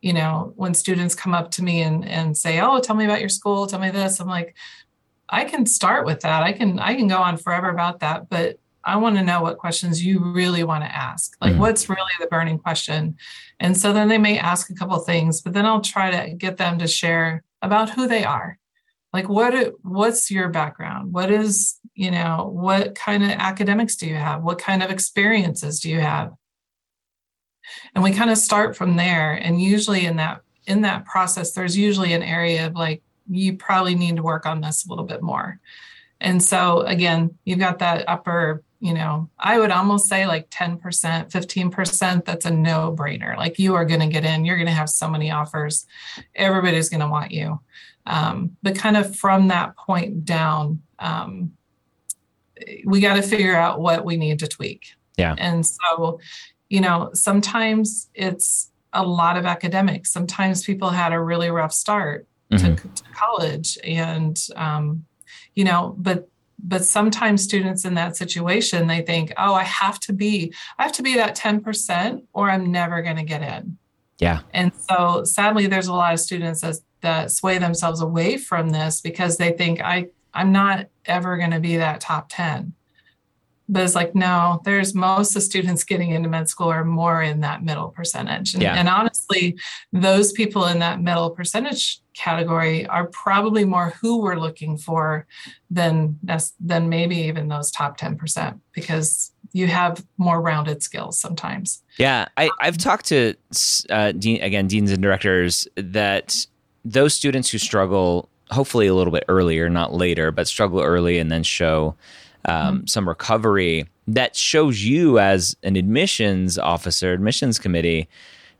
you 0.00 0.12
know, 0.12 0.52
when 0.56 0.74
students 0.74 1.14
come 1.14 1.32
up 1.32 1.50
to 1.50 1.64
me 1.64 1.80
and, 1.80 2.06
and 2.06 2.36
say, 2.36 2.60
Oh, 2.60 2.78
tell 2.78 2.94
me 2.94 3.06
about 3.06 3.20
your 3.20 3.30
school, 3.30 3.66
tell 3.66 3.80
me 3.80 3.88
this, 3.88 4.20
I'm 4.20 4.28
like, 4.28 4.54
I 5.30 5.44
can 5.44 5.64
start 5.64 6.04
with 6.04 6.20
that. 6.20 6.42
I 6.42 6.52
can 6.52 6.78
I 6.78 6.94
can 6.94 7.08
go 7.08 7.18
on 7.18 7.38
forever 7.38 7.70
about 7.70 8.00
that, 8.00 8.28
but 8.28 8.58
I 8.86 8.96
want 8.96 9.16
to 9.16 9.22
know 9.22 9.42
what 9.42 9.58
questions 9.58 10.04
you 10.04 10.18
really 10.20 10.64
want 10.64 10.84
to 10.84 10.94
ask. 10.94 11.36
Like 11.40 11.54
Mhm. 11.54 11.58
what's 11.58 11.88
really 11.88 12.12
the 12.20 12.26
burning 12.26 12.58
question? 12.58 13.16
And 13.60 13.76
so 13.76 13.92
then 13.92 14.08
they 14.08 14.18
may 14.18 14.38
ask 14.38 14.70
a 14.70 14.74
couple 14.74 14.98
things, 14.98 15.40
but 15.40 15.52
then 15.52 15.66
I'll 15.66 15.80
try 15.80 16.10
to 16.10 16.34
get 16.34 16.56
them 16.56 16.78
to 16.78 16.86
share 16.86 17.42
about 17.62 17.90
who 17.90 18.06
they 18.06 18.24
are. 18.24 18.58
Like 19.12 19.28
what 19.28 19.74
what's 19.82 20.30
your 20.30 20.48
background? 20.48 21.12
What 21.12 21.30
is, 21.30 21.78
you 21.94 22.10
know, 22.10 22.50
what 22.52 22.94
kind 22.94 23.22
of 23.24 23.30
academics 23.30 23.96
do 23.96 24.06
you 24.06 24.16
have? 24.16 24.42
What 24.42 24.58
kind 24.58 24.82
of 24.82 24.90
experiences 24.90 25.80
do 25.80 25.88
you 25.90 26.00
have? 26.00 26.32
and 27.94 28.04
we 28.04 28.12
kind 28.12 28.30
of 28.30 28.36
start 28.36 28.76
from 28.76 28.96
there 28.96 29.32
and 29.32 29.60
usually 29.60 30.04
in 30.04 30.16
that 30.16 30.42
in 30.66 30.82
that 30.82 31.06
process 31.06 31.52
there's 31.52 31.76
usually 31.76 32.12
an 32.12 32.22
area 32.22 32.66
of 32.66 32.74
like 32.74 33.02
you 33.26 33.56
probably 33.56 33.94
need 33.94 34.16
to 34.16 34.22
work 34.22 34.44
on 34.44 34.60
this 34.60 34.84
a 34.84 34.88
little 34.90 35.04
bit 35.06 35.22
more 35.22 35.58
and 36.20 36.42
so 36.42 36.80
again 36.82 37.34
you've 37.46 37.58
got 37.58 37.78
that 37.78 38.04
upper 38.06 38.62
you 38.84 38.92
know 38.92 39.28
i 39.38 39.58
would 39.58 39.70
almost 39.70 40.08
say 40.08 40.26
like 40.26 40.48
10% 40.50 40.78
15% 41.30 42.24
that's 42.24 42.44
a 42.44 42.50
no 42.50 42.94
brainer 42.96 43.34
like 43.36 43.58
you 43.58 43.74
are 43.74 43.84
going 43.86 44.00
to 44.00 44.06
get 44.06 44.24
in 44.24 44.44
you're 44.44 44.56
going 44.56 44.66
to 44.66 44.72
have 44.82 44.90
so 44.90 45.08
many 45.08 45.30
offers 45.30 45.86
everybody's 46.34 46.88
going 46.90 47.00
to 47.00 47.08
want 47.08 47.30
you 47.32 47.58
um, 48.06 48.54
but 48.62 48.76
kind 48.76 48.96
of 48.98 49.16
from 49.16 49.48
that 49.48 49.74
point 49.76 50.26
down 50.26 50.82
um, 50.98 51.52
we 52.84 53.00
got 53.00 53.14
to 53.14 53.22
figure 53.22 53.56
out 53.56 53.80
what 53.80 54.04
we 54.04 54.16
need 54.16 54.38
to 54.40 54.46
tweak 54.46 54.82
Yeah. 55.16 55.34
and 55.38 55.64
so 55.66 56.20
you 56.70 56.80
know, 56.80 57.10
sometimes 57.12 58.08
it's 58.14 58.70
a 58.94 59.04
lot 59.04 59.36
of 59.36 59.44
academics. 59.44 60.10
Sometimes 60.10 60.64
people 60.64 60.88
had 60.90 61.12
a 61.12 61.20
really 61.20 61.50
rough 61.50 61.72
start 61.72 62.26
Mhm. 62.50 62.58
to, 62.80 62.88
to 62.88 63.02
college, 63.14 63.78
and 63.84 64.36
um, 64.56 65.04
you 65.54 65.62
know, 65.64 65.94
but 65.98 66.28
but 66.66 66.84
sometimes 66.84 67.44
students 67.44 67.84
in 67.84 67.94
that 67.94 68.16
situation 68.16 68.86
they 68.86 69.02
think, 69.02 69.32
oh, 69.36 69.54
I 69.54 69.64
have 69.64 70.00
to 70.00 70.12
be, 70.12 70.52
I 70.78 70.82
have 70.82 70.92
to 70.92 71.02
be 71.02 71.14
that 71.14 71.34
ten 71.34 71.60
percent, 71.60 72.24
or 72.32 72.50
I'm 72.50 72.72
never 72.72 73.02
going 73.02 73.16
to 73.16 73.22
get 73.22 73.42
in. 73.42 73.78
Yeah. 74.18 74.40
And 74.52 74.72
so, 74.88 75.24
sadly, 75.24 75.66
there's 75.66 75.88
a 75.88 75.92
lot 75.92 76.14
of 76.14 76.20
students 76.20 76.62
that 76.62 76.76
that 77.02 77.30
sway 77.30 77.58
themselves 77.58 78.00
away 78.00 78.38
from 78.38 78.70
this 78.70 79.00
because 79.00 79.36
they 79.36 79.52
think 79.52 79.80
I 79.82 80.06
I'm 80.32 80.50
not 80.50 80.86
ever 81.04 81.36
going 81.36 81.50
to 81.50 81.60
be 81.60 81.76
that 81.76 82.00
top 82.00 82.26
ten 82.30 82.72
but 83.68 83.82
it's 83.82 83.94
like 83.94 84.14
no 84.14 84.60
there's 84.64 84.94
most 84.94 85.30
of 85.30 85.34
the 85.34 85.40
students 85.40 85.84
getting 85.84 86.10
into 86.10 86.28
med 86.28 86.48
school 86.48 86.68
are 86.68 86.84
more 86.84 87.22
in 87.22 87.40
that 87.40 87.62
middle 87.62 87.88
percentage 87.88 88.54
and, 88.54 88.62
Yeah. 88.62 88.74
and 88.74 88.88
honestly 88.88 89.58
those 89.92 90.32
people 90.32 90.66
in 90.66 90.78
that 90.80 91.00
middle 91.00 91.30
percentage 91.30 92.00
category 92.14 92.86
are 92.86 93.06
probably 93.06 93.64
more 93.64 93.94
who 94.00 94.20
we're 94.20 94.36
looking 94.36 94.76
for 94.76 95.26
than 95.70 96.18
than 96.60 96.88
maybe 96.88 97.16
even 97.16 97.48
those 97.48 97.70
top 97.70 97.98
10% 97.98 98.60
because 98.72 99.32
you 99.52 99.66
have 99.68 100.04
more 100.18 100.40
rounded 100.40 100.82
skills 100.82 101.18
sometimes 101.18 101.82
Yeah, 101.96 102.26
I, 102.36 102.50
I've 102.60 102.76
talked 102.76 103.06
to 103.06 103.34
uh, 103.88 104.12
dean, 104.12 104.42
again 104.42 104.66
deans 104.66 104.90
and 104.90 105.00
directors 105.02 105.66
that 105.76 106.46
those 106.84 107.14
students 107.14 107.48
who 107.50 107.58
struggle, 107.58 108.28
hopefully 108.50 108.86
a 108.88 108.94
little 108.94 109.12
bit 109.12 109.24
earlier, 109.28 109.70
not 109.70 109.94
later, 109.94 110.30
but 110.30 110.46
struggle 110.46 110.82
early 110.82 111.18
and 111.18 111.30
then 111.32 111.42
show 111.42 111.94
um, 112.46 112.86
some 112.86 113.08
recovery. 113.08 113.86
That 114.06 114.36
shows 114.36 114.84
you 114.84 115.18
as 115.18 115.56
an 115.62 115.76
admissions 115.76 116.58
officer, 116.58 117.12
admissions 117.12 117.58
committee, 117.58 118.08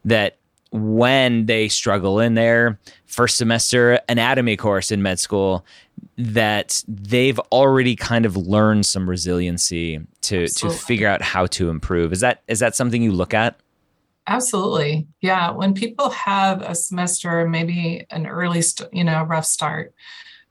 that 0.04 0.38
when 0.70 1.46
they 1.46 1.68
struggle 1.68 2.18
in 2.18 2.34
their 2.34 2.78
first 3.06 3.36
semester 3.36 4.00
anatomy 4.08 4.56
course 4.56 4.90
in 4.90 5.02
med 5.02 5.20
school, 5.20 5.64
that 6.16 6.82
they've 6.88 7.38
already 7.52 7.94
kind 7.94 8.26
of 8.26 8.36
learned 8.36 8.86
some 8.86 9.08
resiliency 9.08 10.00
to 10.22 10.48
to 10.48 10.70
figure 10.70 11.06
out 11.08 11.22
how 11.22 11.46
to 11.46 11.68
improve. 11.68 12.12
Is 12.12 12.20
that 12.20 12.42
is 12.48 12.58
that 12.60 12.74
something 12.74 13.02
you 13.02 13.12
look 13.12 13.34
at? 13.34 13.56
Absolutely. 14.26 15.06
Yeah. 15.20 15.50
When 15.50 15.74
people 15.74 16.08
have 16.10 16.62
a 16.62 16.74
semester, 16.74 17.46
maybe 17.46 18.06
an 18.10 18.26
early, 18.26 18.62
st- 18.62 18.88
you 18.92 19.04
know, 19.04 19.22
rough 19.24 19.44
start, 19.44 19.92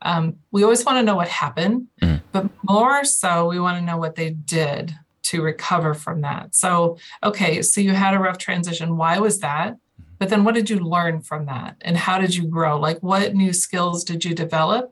um, 0.04 0.36
we 0.52 0.64
always 0.64 0.86
want 0.86 1.00
to 1.00 1.04
know 1.04 1.16
what 1.16 1.28
happened, 1.28 1.88
Mhm. 2.02 2.13
But 2.34 2.50
more 2.64 3.06
so, 3.06 3.48
we 3.48 3.60
want 3.60 3.78
to 3.78 3.86
know 3.86 3.98
what 3.98 4.16
they 4.16 4.32
did 4.32 4.94
to 5.24 5.42
recover 5.42 5.94
from 5.94 6.22
that. 6.22 6.54
So, 6.54 6.98
okay, 7.24 7.62
so 7.62 7.80
you 7.80 7.94
had 7.94 8.14
a 8.14 8.20
rough 8.20 8.38
transition. 8.38 8.98
Why 8.98 9.20
was 9.20 9.40
that? 9.40 9.74
Mm-hmm. 9.74 10.04
But 10.20 10.30
then 10.30 10.44
what 10.44 10.56
did 10.56 10.70
you 10.70 10.80
learn 10.80 11.22
from 11.22 11.46
that? 11.46 11.78
And 11.82 11.96
how 11.96 12.20
did 12.20 12.36
you 12.36 12.46
grow? 12.46 12.80
Like, 12.80 13.02
what 13.02 13.34
new 13.34 13.54
skills 13.54 14.04
did 14.04 14.26
you 14.26 14.34
develop 14.36 14.92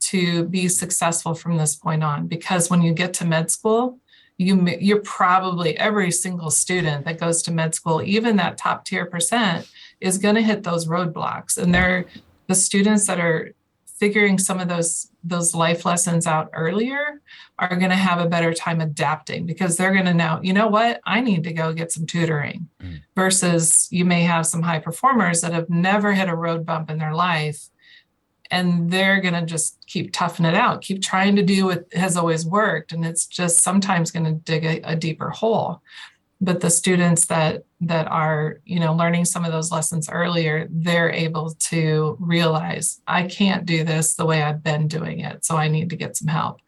to 0.00 0.44
be 0.44 0.68
successful 0.68 1.34
from 1.34 1.56
this 1.56 1.76
point 1.76 2.02
on? 2.02 2.26
Because 2.26 2.70
when 2.70 2.82
you 2.82 2.92
get 2.92 3.14
to 3.14 3.24
med 3.24 3.50
school, 3.50 3.98
you, 4.38 4.66
you're 4.80 5.00
probably 5.00 5.76
every 5.78 6.10
single 6.10 6.50
student 6.50 7.04
that 7.04 7.18
goes 7.18 7.42
to 7.42 7.52
med 7.52 7.74
school 7.74 8.00
even 8.02 8.36
that 8.36 8.56
top 8.56 8.84
tier 8.84 9.04
percent 9.04 9.68
is 10.00 10.16
going 10.16 10.36
to 10.36 10.42
hit 10.42 10.62
those 10.62 10.86
roadblocks 10.86 11.58
and 11.58 11.74
they're 11.74 12.04
the 12.46 12.54
students 12.54 13.08
that 13.08 13.18
are 13.18 13.52
figuring 13.98 14.38
some 14.38 14.60
of 14.60 14.68
those 14.68 15.10
those 15.24 15.54
life 15.54 15.84
lessons 15.84 16.26
out 16.26 16.48
earlier 16.52 17.20
are 17.58 17.76
going 17.76 17.90
to 17.90 17.96
have 17.96 18.20
a 18.20 18.28
better 18.28 18.54
time 18.54 18.80
adapting 18.80 19.44
because 19.44 19.76
they're 19.76 19.92
going 19.92 20.04
to 20.06 20.14
know 20.14 20.40
you 20.42 20.52
know 20.52 20.68
what? 20.68 21.00
I 21.04 21.20
need 21.20 21.44
to 21.44 21.52
go 21.52 21.72
get 21.72 21.92
some 21.92 22.06
tutoring 22.06 22.68
Mm. 22.80 23.00
versus 23.16 23.88
you 23.90 24.04
may 24.04 24.22
have 24.22 24.46
some 24.46 24.62
high 24.62 24.78
performers 24.78 25.40
that 25.40 25.52
have 25.52 25.68
never 25.68 26.12
hit 26.12 26.28
a 26.28 26.36
road 26.36 26.64
bump 26.64 26.90
in 26.90 26.98
their 26.98 27.14
life 27.14 27.68
and 28.50 28.90
they're 28.90 29.20
going 29.20 29.34
to 29.34 29.44
just 29.44 29.84
keep 29.86 30.12
toughing 30.12 30.46
it 30.46 30.54
out 30.54 30.80
keep 30.80 31.02
trying 31.02 31.36
to 31.36 31.42
do 31.42 31.66
what 31.66 31.92
has 31.92 32.16
always 32.16 32.46
worked. 32.46 32.92
And 32.92 33.04
it's 33.04 33.26
just 33.26 33.62
sometimes 33.62 34.10
going 34.10 34.26
to 34.26 34.32
dig 34.32 34.64
a, 34.64 34.80
a 34.92 34.96
deeper 34.96 35.30
hole 35.30 35.82
but 36.40 36.60
the 36.60 36.70
students 36.70 37.26
that 37.26 37.64
that 37.80 38.06
are 38.08 38.60
you 38.64 38.78
know 38.78 38.94
learning 38.94 39.24
some 39.24 39.44
of 39.44 39.52
those 39.52 39.72
lessons 39.72 40.08
earlier 40.08 40.66
they're 40.70 41.10
able 41.10 41.50
to 41.58 42.16
realize 42.20 43.00
i 43.06 43.22
can't 43.24 43.66
do 43.66 43.84
this 43.84 44.14
the 44.14 44.26
way 44.26 44.42
i've 44.42 44.62
been 44.62 44.88
doing 44.88 45.20
it 45.20 45.44
so 45.44 45.56
i 45.56 45.68
need 45.68 45.90
to 45.90 45.96
get 45.96 46.16
some 46.16 46.28
help. 46.28 46.60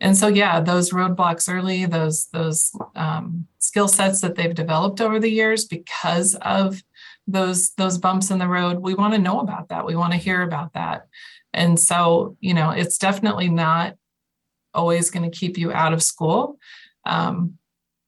And 0.00 0.16
so 0.16 0.26
yeah 0.26 0.60
those 0.60 0.90
roadblocks 0.90 1.52
early 1.52 1.86
those 1.86 2.26
those 2.26 2.76
um, 2.94 3.46
skill 3.58 3.88
sets 3.88 4.20
that 4.20 4.34
they've 4.34 4.54
developed 4.54 5.00
over 5.00 5.18
the 5.18 5.30
years 5.30 5.64
because 5.64 6.34
of 6.36 6.82
those 7.26 7.70
those 7.74 7.96
bumps 7.96 8.30
in 8.30 8.38
the 8.38 8.48
road 8.48 8.80
we 8.80 8.94
want 8.94 9.14
to 9.14 9.20
know 9.20 9.40
about 9.40 9.68
that 9.68 9.86
we 9.86 9.96
want 9.96 10.12
to 10.12 10.18
hear 10.18 10.42
about 10.42 10.74
that. 10.74 11.06
And 11.54 11.78
so 11.80 12.36
you 12.40 12.52
know 12.52 12.70
it's 12.70 12.98
definitely 12.98 13.48
not 13.48 13.94
always 14.74 15.10
going 15.10 15.30
to 15.30 15.38
keep 15.38 15.56
you 15.56 15.72
out 15.72 15.92
of 15.94 16.02
school 16.02 16.58
um, 17.06 17.56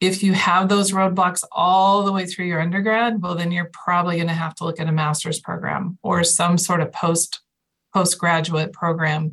if 0.01 0.23
you 0.23 0.35
have 0.35 0.69
those 0.69 0.93
roadblocks 0.93 1.43
all 1.53 2.03
the 2.05 2.13
way 2.13 2.27
through 2.27 2.45
your 2.47 2.61
undergrad 2.61 3.21
well 3.23 3.35
then 3.35 3.51
you're 3.51 3.71
probably 3.73 4.17
going 4.17 4.29
to 4.29 4.35
have 4.35 4.55
to 4.55 4.65
look 4.65 4.79
at 4.81 4.89
a 4.89 4.93
master's 4.93 5.41
program 5.41 5.99
or 6.03 6.23
some 6.25 6.59
sort 6.59 6.81
of 6.81 6.93
post 6.93 7.41
postgraduate 7.95 8.73
program 8.73 9.33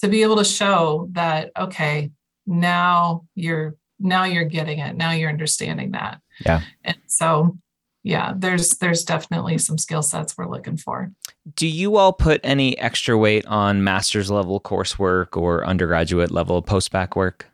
to 0.00 0.08
be 0.08 0.22
able 0.22 0.36
to 0.36 0.44
show 0.44 1.08
that 1.12 1.50
okay 1.58 2.10
now 2.46 3.24
you're 3.34 3.76
now 3.98 4.24
you're 4.24 4.44
getting 4.44 4.78
it 4.78 4.96
now 4.96 5.10
you're 5.12 5.28
understanding 5.28 5.90
that 5.92 6.20
Yeah. 6.46 6.62
and 6.84 6.96
so 7.06 7.58
yeah 8.02 8.32
there's 8.34 8.70
there's 8.78 9.04
definitely 9.04 9.58
some 9.58 9.76
skill 9.76 10.00
sets 10.02 10.38
we're 10.38 10.48
looking 10.48 10.78
for 10.78 11.12
Do 11.54 11.66
you 11.66 11.96
all 11.96 12.14
put 12.14 12.40
any 12.42 12.78
extra 12.78 13.18
weight 13.18 13.44
on 13.46 13.84
master's 13.84 14.30
level 14.30 14.58
coursework 14.60 15.36
or 15.36 15.66
undergraduate 15.66 16.30
level 16.30 16.62
post-bac 16.62 17.14
work? 17.16 17.46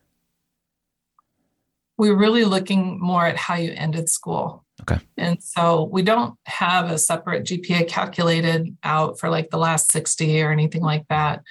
We're 1.98 2.16
really 2.16 2.44
looking 2.44 3.00
more 3.00 3.26
at 3.26 3.36
how 3.36 3.54
you 3.54 3.72
ended 3.74 4.08
school. 4.08 4.64
Okay. 4.82 5.00
And 5.16 5.42
so 5.42 5.84
we 5.84 6.02
don't 6.02 6.34
have 6.44 6.90
a 6.90 6.98
separate 6.98 7.44
GPA 7.44 7.88
calculated 7.88 8.76
out 8.82 9.18
for 9.18 9.30
like 9.30 9.50
the 9.50 9.58
last 9.58 9.90
60 9.90 10.42
or 10.42 10.52
anything 10.52 10.82
like 10.82 11.06
that. 11.08 11.42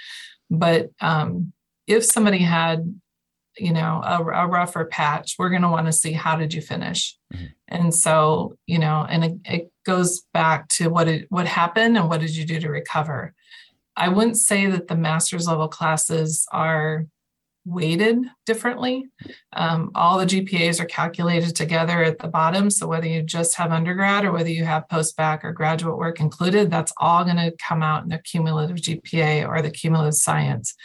But 0.51 0.91
um, 1.01 1.53
if 1.87 2.05
somebody 2.05 2.39
had 2.39 2.99
you 3.57 3.71
know 3.71 4.01
a, 4.03 4.17
a 4.17 4.47
rougher 4.47 4.85
patch 4.85 5.35
we're 5.39 5.49
going 5.49 5.61
to 5.61 5.69
want 5.69 5.85
to 5.85 5.93
see 5.93 6.11
how 6.11 6.35
did 6.35 6.53
you 6.53 6.61
finish 6.61 7.17
mm-hmm. 7.33 7.45
and 7.67 7.95
so 7.95 8.57
you 8.65 8.77
know 8.77 9.05
and 9.09 9.23
it, 9.23 9.33
it 9.45 9.71
goes 9.85 10.23
back 10.33 10.67
to 10.67 10.89
what 10.89 11.07
it, 11.07 11.25
what 11.29 11.47
happened 11.47 11.97
and 11.97 12.09
what 12.09 12.19
did 12.19 12.35
you 12.35 12.45
do 12.45 12.59
to 12.59 12.69
recover 12.69 13.33
i 13.95 14.09
wouldn't 14.09 14.37
say 14.37 14.65
that 14.65 14.87
the 14.87 14.95
master's 14.95 15.47
level 15.47 15.67
classes 15.67 16.45
are 16.51 17.05
weighted 17.65 18.17
differently 18.45 19.05
um, 19.53 19.91
all 19.95 20.19
the 20.19 20.25
gpas 20.25 20.79
are 20.79 20.85
calculated 20.85 21.55
together 21.55 22.03
at 22.03 22.19
the 22.19 22.27
bottom 22.27 22.69
so 22.69 22.87
whether 22.87 23.07
you 23.07 23.23
just 23.23 23.55
have 23.55 23.71
undergrad 23.71 24.23
or 24.23 24.31
whether 24.31 24.49
you 24.49 24.63
have 24.63 24.87
post-bac 24.87 25.43
or 25.43 25.51
graduate 25.51 25.97
work 25.97 26.19
included 26.19 26.69
that's 26.69 26.93
all 26.97 27.23
going 27.23 27.35
to 27.35 27.51
come 27.57 27.81
out 27.81 28.03
in 28.03 28.09
the 28.09 28.19
cumulative 28.19 28.77
gpa 28.77 29.47
or 29.47 29.61
the 29.61 29.71
cumulative 29.71 30.13
science 30.13 30.75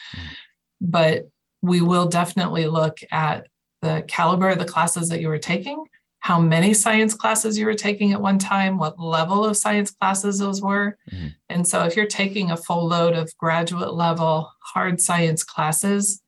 but 0.80 1.28
we 1.62 1.80
will 1.80 2.08
definitely 2.08 2.66
look 2.66 2.98
at 3.10 3.46
the 3.82 4.04
caliber 4.08 4.50
of 4.50 4.58
the 4.58 4.64
classes 4.64 5.08
that 5.08 5.20
you 5.20 5.28
were 5.28 5.38
taking, 5.38 5.84
how 6.20 6.38
many 6.38 6.74
science 6.74 7.14
classes 7.14 7.58
you 7.58 7.64
were 7.64 7.74
taking 7.74 8.12
at 8.12 8.20
one 8.20 8.38
time, 8.38 8.78
what 8.78 9.00
level 9.00 9.44
of 9.44 9.56
science 9.56 9.90
classes 9.90 10.38
those 10.38 10.60
were. 10.60 10.98
Mm-hmm. 11.10 11.28
And 11.48 11.66
so 11.66 11.84
if 11.84 11.96
you're 11.96 12.06
taking 12.06 12.50
a 12.50 12.56
full 12.56 12.86
load 12.86 13.14
of 13.14 13.32
graduate 13.38 13.94
level 13.94 14.50
hard 14.60 15.00
science 15.00 15.42
classes 15.42 16.19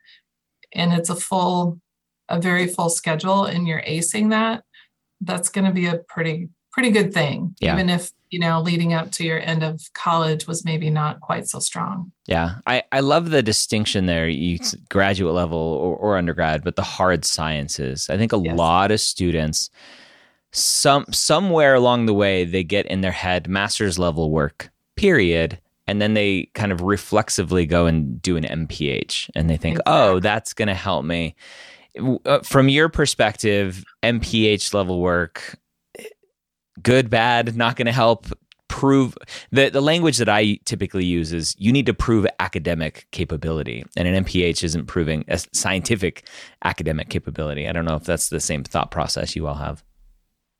and 0.75 0.93
it's 0.93 1.11
a 1.11 1.17
full, 1.17 1.81
a 2.29 2.41
very 2.41 2.67
full 2.67 2.89
schedule 2.89 3.45
and 3.45 3.67
you're 3.67 3.83
acing 3.83 4.31
that, 4.31 4.65
that's 5.21 5.49
going 5.49 5.67
to 5.67 5.73
be 5.73 5.87
a 5.87 5.99
pretty, 6.09 6.49
pretty 6.73 6.91
good 6.91 7.13
thing. 7.13 7.55
Yeah. 7.61 7.75
Even 7.75 7.91
if 7.91 8.11
you 8.33 8.39
know, 8.39 8.63
leading 8.63 8.95
up 8.95 9.11
to 9.13 9.25
your 9.25 9.39
end 9.41 9.63
of 9.63 9.83
college 9.93 10.47
was 10.47 10.65
maybe 10.65 10.89
not 10.89 11.21
quite 11.21 11.47
so 11.47 11.59
strong. 11.59 12.11
Yeah. 12.27 12.55
I, 12.67 12.83
I 12.91 13.01
love 13.01 13.29
the 13.29 13.43
distinction 13.43 14.07
there, 14.07 14.27
you 14.27 14.59
mm. 14.59 14.89
graduate 14.89 15.35
level 15.35 15.59
or, 15.59 15.97
or 15.97 16.17
undergrad, 16.17 16.65
but 16.65 16.77
the 16.77 16.83
hard 16.83 17.27
sciences. 17.27 18.09
I 18.09 18.17
think 18.17 18.33
a 18.33 18.41
yes. 18.43 18.57
lot 18.57 18.91
of 18.91 19.01
students 19.01 19.69
some 20.55 21.07
somewhere 21.11 21.75
along 21.75 22.07
the 22.07 22.15
way 22.15 22.45
they 22.45 22.65
get 22.65 22.87
in 22.87 23.03
their 23.03 23.13
head 23.13 23.49
master's 23.49 23.99
level 23.99 24.31
work, 24.31 24.71
period. 24.97 25.59
And 25.87 26.01
then 26.01 26.15
they 26.15 26.49
kind 26.55 26.73
of 26.73 26.81
reflexively 26.81 27.67
go 27.67 27.87
and 27.87 28.21
do 28.23 28.37
an 28.37 28.45
MPH 28.45 29.31
and 29.35 29.51
they 29.51 29.57
think, 29.57 29.79
exactly. 29.79 29.93
oh, 29.93 30.21
that's 30.21 30.53
going 30.53 30.69
to 30.69 30.75
help 30.75 31.05
me. 31.05 31.35
Uh, 32.25 32.39
from 32.41 32.69
your 32.69 32.89
perspective, 32.89 33.85
MPH 34.03 34.73
level 34.73 35.01
work, 35.01 35.59
good, 36.83 37.11
bad, 37.11 37.57
not 37.57 37.77
going 37.77 37.87
to 37.87 37.93
help 37.93 38.27
prove 38.73 39.15
the 39.51 39.69
the 39.69 39.83
language 39.83 40.17
that 40.17 40.31
I 40.31 40.59
typically 40.65 41.05
use 41.05 41.31
is 41.35 41.55
you 41.59 41.71
need 41.73 41.85
to 41.85 41.93
prove 41.93 42.27
academic 42.41 43.07
capability, 43.11 43.85
and 43.99 44.09
an 44.09 44.25
MPH 44.25 44.65
isn't 44.65 44.87
proving 44.87 45.27
a 45.29 45.39
scientific 45.53 46.27
academic 46.65 47.11
capability. 47.11 47.69
I 47.69 47.73
don't 47.73 47.85
know 47.85 47.97
if 47.97 48.05
that's 48.05 48.31
the 48.31 48.41
same 48.41 48.65
thought 48.65 48.91
process 48.91 49.37
you 49.37 49.47
all 49.47 49.57
have. 49.57 49.85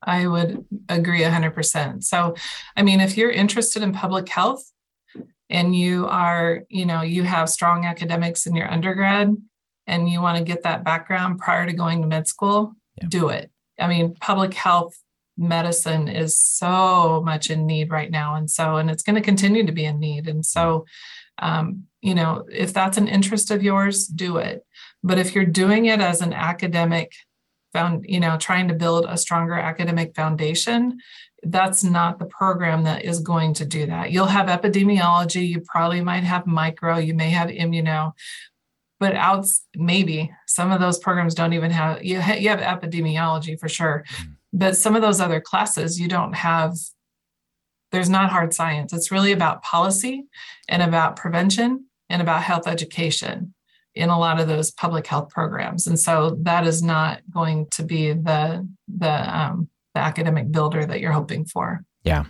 I 0.03 0.27
would 0.27 0.63
agree 0.89 1.21
100%. 1.21 2.03
So, 2.03 2.35
I 2.75 2.83
mean, 2.83 2.99
if 2.99 3.17
you're 3.17 3.31
interested 3.31 3.81
in 3.81 3.93
public 3.93 4.27
health 4.29 4.72
and 5.49 5.75
you 5.75 6.07
are, 6.07 6.63
you 6.69 6.85
know, 6.85 7.01
you 7.01 7.23
have 7.23 7.49
strong 7.49 7.85
academics 7.85 8.45
in 8.45 8.55
your 8.55 8.71
undergrad 8.71 9.35
and 9.87 10.09
you 10.09 10.21
want 10.21 10.37
to 10.37 10.43
get 10.43 10.63
that 10.63 10.83
background 10.83 11.39
prior 11.39 11.65
to 11.65 11.73
going 11.73 12.01
to 12.01 12.07
med 12.07 12.27
school, 12.27 12.73
yeah. 13.01 13.07
do 13.09 13.29
it. 13.29 13.51
I 13.79 13.87
mean, 13.87 14.15
public 14.15 14.53
health 14.53 14.97
medicine 15.37 16.07
is 16.07 16.37
so 16.37 17.21
much 17.25 17.49
in 17.49 17.65
need 17.65 17.91
right 17.91 18.11
now 18.11 18.35
and 18.35 18.49
so 18.49 18.75
and 18.75 18.89
it's 18.91 19.03
going 19.03 19.15
to 19.15 19.21
continue 19.21 19.65
to 19.65 19.71
be 19.71 19.85
in 19.85 19.99
need 19.99 20.27
and 20.27 20.45
so 20.45 20.85
um, 21.39 21.85
you 22.01 22.13
know 22.13 22.45
if 22.51 22.71
that's 22.71 22.97
an 22.97 23.07
interest 23.07 23.49
of 23.49 23.63
yours 23.63 24.05
do 24.05 24.37
it 24.37 24.63
but 25.03 25.17
if 25.17 25.33
you're 25.33 25.45
doing 25.45 25.85
it 25.85 25.99
as 25.99 26.21
an 26.21 26.33
academic 26.33 27.13
found 27.73 28.05
you 28.07 28.19
know 28.19 28.37
trying 28.37 28.67
to 28.67 28.75
build 28.75 29.05
a 29.09 29.17
stronger 29.17 29.55
academic 29.55 30.15
foundation 30.15 30.99
that's 31.45 31.83
not 31.83 32.19
the 32.19 32.25
program 32.25 32.83
that 32.83 33.03
is 33.03 33.19
going 33.19 33.53
to 33.53 33.65
do 33.65 33.85
that 33.85 34.11
you'll 34.11 34.25
have 34.25 34.47
epidemiology 34.47 35.47
you 35.47 35.59
probably 35.61 36.01
might 36.01 36.23
have 36.23 36.47
micro 36.47 36.97
you 36.97 37.13
may 37.13 37.29
have 37.29 37.49
immuno 37.49 38.13
but 38.99 39.15
out 39.15 39.45
maybe 39.75 40.31
some 40.47 40.71
of 40.71 40.79
those 40.79 40.97
programs 40.99 41.35
don't 41.35 41.53
even 41.53 41.71
have 41.71 42.03
you, 42.03 42.21
ha- 42.21 42.35
you 42.35 42.49
have 42.49 42.59
epidemiology 42.59 43.59
for 43.59 43.67
sure 43.67 44.03
mm-hmm 44.07 44.33
but 44.53 44.77
some 44.77 44.95
of 44.95 45.01
those 45.01 45.19
other 45.19 45.41
classes, 45.41 45.99
you 45.99 46.07
don't 46.07 46.33
have, 46.33 46.77
there's 47.91 48.09
not 48.09 48.29
hard 48.29 48.53
science. 48.53 48.93
It's 48.93 49.11
really 49.11 49.31
about 49.31 49.63
policy 49.63 50.25
and 50.69 50.83
about 50.83 51.15
prevention 51.15 51.87
and 52.07 52.21
about 52.21 52.43
health 52.43 52.67
education 52.67 53.55
in 53.95 54.09
a 54.09 54.19
lot 54.19 54.39
of 54.39 54.47
those 54.47 54.71
public 54.71 55.07
health 55.07 55.29
programs. 55.29 55.87
And 55.87 55.99
so 55.99 56.37
that 56.41 56.67
is 56.67 56.83
not 56.83 57.21
going 57.31 57.67
to 57.71 57.83
be 57.83 58.13
the, 58.13 58.67
the, 58.87 59.37
um, 59.37 59.69
the 59.93 59.99
academic 59.99 60.51
builder 60.51 60.85
that 60.85 60.99
you're 60.99 61.11
hoping 61.11 61.45
for. 61.45 61.83
Yeah. 62.03 62.25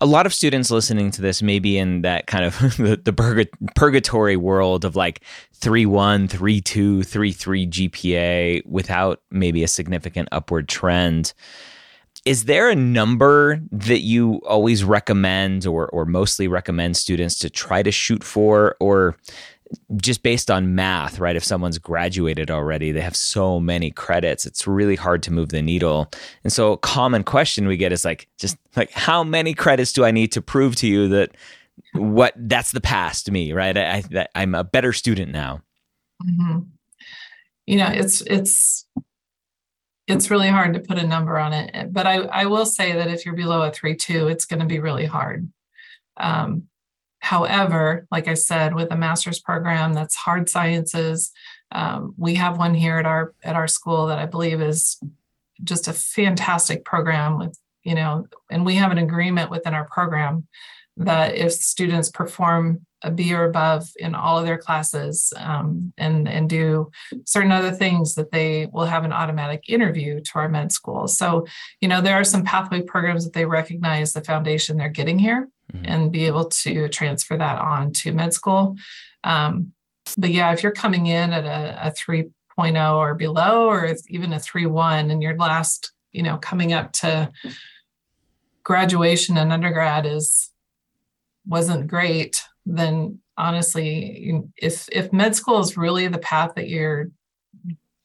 A 0.00 0.06
lot 0.06 0.24
of 0.24 0.32
students 0.32 0.70
listening 0.70 1.10
to 1.10 1.20
this 1.20 1.42
may 1.42 1.58
be 1.58 1.76
in 1.76 2.02
that 2.02 2.26
kind 2.26 2.44
of 2.44 2.58
the, 2.76 3.00
the 3.02 3.48
purgatory 3.74 4.36
world 4.36 4.84
of 4.84 4.96
like 4.96 5.22
3 5.54 5.86
1, 5.86 6.28
3 6.28 6.60
2, 6.60 7.02
3 7.02 7.32
3 7.32 7.66
GPA 7.66 8.66
without 8.66 9.20
maybe 9.30 9.62
a 9.62 9.68
significant 9.68 10.28
upward 10.32 10.68
trend. 10.68 11.34
Is 12.26 12.44
there 12.44 12.68
a 12.68 12.74
number 12.74 13.60
that 13.72 14.00
you 14.00 14.40
always 14.46 14.84
recommend 14.84 15.66
or, 15.66 15.88
or 15.88 16.04
mostly 16.04 16.48
recommend 16.48 16.96
students 16.98 17.38
to 17.38 17.48
try 17.48 17.82
to 17.82 17.90
shoot 17.90 18.22
for? 18.22 18.76
Or 18.78 19.16
just 19.96 20.22
based 20.22 20.50
on 20.50 20.74
math, 20.74 21.18
right? 21.18 21.36
If 21.36 21.44
someone's 21.44 21.78
graduated 21.78 22.50
already, 22.50 22.92
they 22.92 23.00
have 23.00 23.16
so 23.16 23.60
many 23.60 23.90
credits, 23.90 24.46
it's 24.46 24.66
really 24.66 24.96
hard 24.96 25.22
to 25.24 25.32
move 25.32 25.50
the 25.50 25.62
needle. 25.62 26.10
And 26.44 26.52
so, 26.52 26.72
a 26.72 26.78
common 26.78 27.24
question 27.24 27.66
we 27.66 27.76
get 27.76 27.92
is 27.92 28.04
like, 28.04 28.28
just 28.38 28.56
like, 28.76 28.90
how 28.92 29.22
many 29.22 29.54
credits 29.54 29.92
do 29.92 30.04
I 30.04 30.10
need 30.10 30.32
to 30.32 30.42
prove 30.42 30.76
to 30.76 30.86
you 30.86 31.08
that 31.08 31.36
what 31.92 32.34
that's 32.36 32.72
the 32.72 32.80
past 32.80 33.30
me, 33.30 33.52
right? 33.52 33.76
I, 33.76 34.00
that 34.10 34.30
I'm 34.34 34.54
a 34.54 34.64
better 34.64 34.92
student 34.92 35.32
now. 35.32 35.62
Mm-hmm. 36.22 36.60
You 37.66 37.76
know, 37.76 37.88
it's 37.88 38.20
it's 38.22 38.86
it's 40.06 40.30
really 40.30 40.48
hard 40.48 40.74
to 40.74 40.80
put 40.80 40.98
a 40.98 41.06
number 41.06 41.38
on 41.38 41.52
it, 41.52 41.92
but 41.92 42.06
I 42.06 42.16
I 42.16 42.46
will 42.46 42.66
say 42.66 42.92
that 42.92 43.08
if 43.08 43.24
you're 43.24 43.34
below 43.34 43.62
a 43.62 43.70
three 43.70 43.94
two, 43.94 44.28
it's 44.28 44.44
going 44.44 44.60
to 44.60 44.66
be 44.66 44.80
really 44.80 45.06
hard. 45.06 45.50
Um, 46.16 46.68
However, 47.20 48.06
like 48.10 48.28
I 48.28 48.34
said, 48.34 48.74
with 48.74 48.90
a 48.90 48.96
master's 48.96 49.38
program 49.38 49.92
that's 49.92 50.16
hard 50.16 50.48
sciences, 50.48 51.32
um, 51.70 52.14
we 52.16 52.34
have 52.34 52.58
one 52.58 52.74
here 52.74 52.98
at 52.98 53.06
our 53.06 53.34
at 53.44 53.56
our 53.56 53.68
school 53.68 54.06
that 54.06 54.18
I 54.18 54.26
believe 54.26 54.60
is 54.60 54.98
just 55.62 55.86
a 55.86 55.92
fantastic 55.92 56.84
program 56.84 57.38
with 57.38 57.56
you 57.82 57.94
know, 57.94 58.26
and 58.50 58.66
we 58.66 58.74
have 58.74 58.92
an 58.92 58.98
agreement 58.98 59.50
within 59.50 59.74
our 59.74 59.86
program 59.86 60.46
that 60.96 61.34
if 61.34 61.52
students 61.52 62.10
perform 62.10 62.84
a 63.02 63.10
B 63.10 63.32
or 63.32 63.44
above 63.44 63.88
in 63.96 64.14
all 64.14 64.38
of 64.38 64.44
their 64.44 64.58
classes 64.58 65.32
um, 65.36 65.92
and 65.96 66.28
and 66.28 66.50
do 66.50 66.90
certain 67.24 67.52
other 67.52 67.70
things 67.70 68.14
that 68.16 68.30
they 68.30 68.68
will 68.72 68.84
have 68.84 69.04
an 69.04 69.12
automatic 69.12 69.64
interview 69.68 70.20
to 70.20 70.30
our 70.34 70.48
med 70.48 70.72
school. 70.72 71.08
So, 71.08 71.46
you 71.80 71.88
know, 71.88 72.02
there 72.02 72.16
are 72.16 72.24
some 72.24 72.44
pathway 72.44 72.82
programs 72.82 73.24
that 73.24 73.32
they 73.32 73.46
recognize 73.46 74.12
the 74.12 74.22
foundation 74.22 74.76
they're 74.76 74.90
getting 74.90 75.18
here 75.18 75.48
mm-hmm. 75.72 75.84
and 75.86 76.12
be 76.12 76.26
able 76.26 76.46
to 76.46 76.88
transfer 76.88 77.36
that 77.36 77.58
on 77.58 77.92
to 77.92 78.12
med 78.12 78.32
school. 78.32 78.76
Um, 79.24 79.72
but 80.16 80.30
yeah, 80.30 80.52
if 80.52 80.62
you're 80.62 80.72
coming 80.72 81.06
in 81.06 81.32
at 81.32 81.44
a, 81.44 81.88
a 81.88 81.90
3.0 81.92 82.96
or 82.96 83.14
below, 83.14 83.68
or 83.68 83.94
even 84.08 84.32
a 84.32 84.36
3.1, 84.36 85.10
and 85.10 85.22
your 85.22 85.36
last, 85.36 85.92
you 86.12 86.22
know, 86.22 86.36
coming 86.38 86.72
up 86.72 86.92
to 86.92 87.30
graduation 88.64 89.36
and 89.36 89.52
undergrad 89.52 90.06
is 90.06 90.50
wasn't 91.46 91.86
great, 91.86 92.42
then 92.66 93.18
honestly, 93.36 94.42
if 94.56 94.88
if 94.90 95.12
med 95.12 95.34
school 95.34 95.60
is 95.60 95.76
really 95.76 96.08
the 96.08 96.18
path 96.18 96.52
that 96.56 96.68
you're 96.68 97.10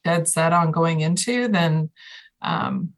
dead 0.04 0.28
set 0.28 0.54
on 0.54 0.71
going 0.71 1.01
into, 1.01 1.47
then 1.47 1.89
um, 2.41 2.93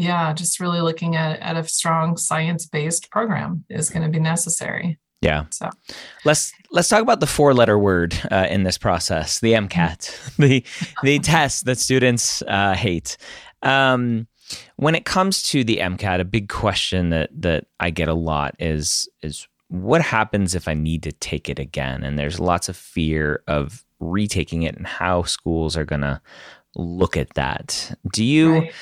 yeah, 0.00 0.32
just 0.32 0.60
really 0.60 0.80
looking 0.80 1.16
at, 1.16 1.40
at 1.40 1.56
a 1.56 1.68
strong 1.68 2.16
science-based 2.16 3.10
program 3.10 3.64
is 3.68 3.90
going 3.90 4.02
to 4.02 4.08
be 4.08 4.20
necessary. 4.20 4.98
Yeah. 5.20 5.44
So 5.50 5.68
let's 6.24 6.52
let's 6.70 6.88
talk 6.88 7.02
about 7.02 7.20
the 7.20 7.26
four-letter 7.26 7.78
word 7.78 8.18
uh, 8.30 8.46
in 8.48 8.62
this 8.62 8.78
process, 8.78 9.40
the 9.40 9.52
MCAT, 9.52 10.36
the 10.38 10.64
the 11.02 11.18
test 11.22 11.66
that 11.66 11.78
students 11.78 12.42
uh, 12.42 12.74
hate. 12.74 13.18
Um, 13.62 14.26
when 14.76 14.94
it 14.94 15.04
comes 15.04 15.42
to 15.50 15.62
the 15.62 15.76
MCAT, 15.76 16.20
a 16.20 16.24
big 16.24 16.48
question 16.48 17.10
that 17.10 17.28
that 17.42 17.66
I 17.78 17.90
get 17.90 18.08
a 18.08 18.14
lot 18.14 18.54
is 18.58 19.08
is 19.22 19.46
what 19.68 20.00
happens 20.00 20.54
if 20.54 20.66
I 20.66 20.74
need 20.74 21.02
to 21.02 21.12
take 21.12 21.48
it 21.48 21.58
again? 21.58 22.02
And 22.02 22.18
there's 22.18 22.40
lots 22.40 22.68
of 22.68 22.76
fear 22.76 23.42
of 23.46 23.84
retaking 24.00 24.62
it 24.62 24.76
and 24.76 24.86
how 24.86 25.22
schools 25.22 25.76
are 25.76 25.84
going 25.84 26.00
to 26.00 26.20
look 26.76 27.16
at 27.16 27.34
that. 27.34 27.96
Do 28.12 28.24
you? 28.24 28.52
Right 28.52 28.72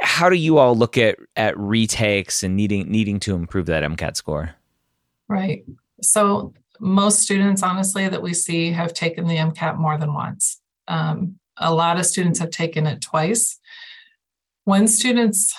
how 0.00 0.28
do 0.28 0.36
you 0.36 0.58
all 0.58 0.76
look 0.76 0.98
at 0.98 1.18
at 1.36 1.56
retakes 1.56 2.42
and 2.42 2.56
needing 2.56 2.90
needing 2.90 3.20
to 3.20 3.34
improve 3.34 3.66
that 3.66 3.84
MCAT 3.84 4.16
score? 4.16 4.54
Right. 5.28 5.64
So 6.02 6.54
most 6.80 7.20
students, 7.20 7.62
honestly, 7.62 8.08
that 8.08 8.22
we 8.22 8.34
see 8.34 8.72
have 8.72 8.92
taken 8.92 9.26
the 9.26 9.36
MCAT 9.36 9.78
more 9.78 9.96
than 9.96 10.12
once. 10.12 10.60
Um, 10.88 11.38
a 11.56 11.72
lot 11.72 11.98
of 11.98 12.06
students 12.06 12.38
have 12.38 12.50
taken 12.50 12.86
it 12.86 13.00
twice. 13.00 13.58
When 14.64 14.86
students, 14.88 15.54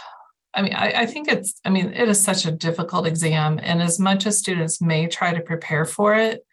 I 0.54 0.62
mean, 0.62 0.74
I, 0.74 0.92
I, 1.02 1.06
think 1.06 1.28
it's, 1.28 1.60
I 1.66 1.70
mean, 1.70 1.92
it 1.94 2.08
is 2.08 2.24
such 2.24 2.46
a 2.46 2.52
difficult 2.52 3.08
exam. 3.08 3.60
And 3.64 3.82
as 3.82 4.00
much 4.00 4.28
as 4.28 4.38
students 4.38 4.80
may 4.80 5.08
try 5.08 5.34
to 5.34 5.42
prepare 5.42 5.86
for 5.86 6.14
it, 6.14 6.46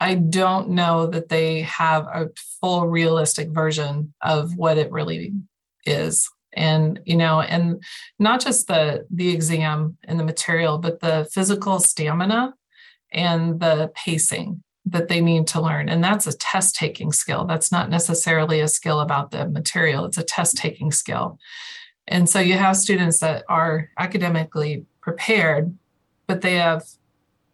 I 0.00 0.14
don't 0.14 0.70
know 0.70 1.06
that 1.06 1.28
they 1.28 1.62
have 1.62 2.06
a 2.06 2.30
full 2.60 2.88
realistic 2.88 3.50
version 3.50 4.14
of 4.22 4.56
what 4.56 4.78
it 4.78 4.90
really 4.90 5.32
is. 5.84 6.28
And, 6.54 7.00
you 7.04 7.16
know, 7.16 7.42
and 7.42 7.82
not 8.18 8.40
just 8.40 8.66
the 8.66 9.06
the 9.10 9.30
exam 9.30 9.98
and 10.04 10.18
the 10.18 10.24
material, 10.24 10.78
but 10.78 11.00
the 11.00 11.28
physical 11.32 11.78
stamina 11.78 12.54
and 13.12 13.60
the 13.60 13.92
pacing 13.94 14.62
that 14.86 15.08
they 15.08 15.20
need 15.20 15.46
to 15.48 15.60
learn. 15.60 15.88
And 15.88 16.02
that's 16.02 16.26
a 16.26 16.36
test 16.36 16.74
taking 16.74 17.12
skill. 17.12 17.44
That's 17.44 17.70
not 17.70 17.90
necessarily 17.90 18.60
a 18.60 18.68
skill 18.68 19.00
about 19.00 19.30
the 19.30 19.48
material, 19.48 20.04
it's 20.06 20.18
a 20.18 20.24
test 20.24 20.56
taking 20.56 20.90
skill. 20.90 21.38
And 22.08 22.28
so 22.28 22.40
you 22.40 22.54
have 22.54 22.76
students 22.76 23.20
that 23.20 23.44
are 23.48 23.90
academically 23.98 24.86
prepared, 25.00 25.76
but 26.26 26.40
they 26.40 26.54
have 26.56 26.84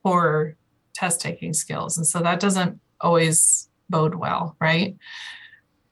poor 0.02 0.56
test 0.96 1.20
taking 1.20 1.52
skills. 1.52 1.96
And 1.96 2.06
so 2.06 2.20
that 2.20 2.40
doesn't 2.40 2.80
always 3.00 3.68
bode 3.88 4.14
well, 4.14 4.56
right? 4.60 4.96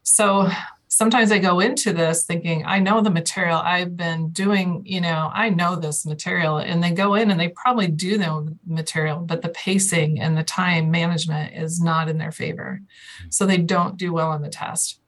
So 0.02 0.48
sometimes 0.88 1.32
I 1.32 1.38
go 1.38 1.60
into 1.60 1.92
this 1.92 2.24
thinking, 2.24 2.64
I 2.64 2.78
know 2.78 3.00
the 3.00 3.10
material 3.10 3.58
I've 3.58 3.96
been 3.96 4.30
doing, 4.30 4.82
you 4.84 5.00
know, 5.00 5.30
I 5.32 5.50
know 5.50 5.76
this 5.76 6.06
material. 6.06 6.58
And 6.58 6.82
they 6.82 6.90
go 6.90 7.14
in 7.14 7.30
and 7.30 7.38
they 7.38 7.48
probably 7.48 7.88
do 7.88 8.16
know 8.16 8.48
material, 8.66 9.18
but 9.18 9.42
the 9.42 9.48
pacing 9.48 10.20
and 10.20 10.36
the 10.36 10.44
time 10.44 10.90
management 10.90 11.54
is 11.54 11.80
not 11.80 12.08
in 12.08 12.18
their 12.18 12.32
favor. 12.32 12.80
So 13.30 13.44
they 13.44 13.58
don't 13.58 13.96
do 13.96 14.12
well 14.12 14.30
on 14.30 14.42
the 14.42 14.48
test. 14.48 15.00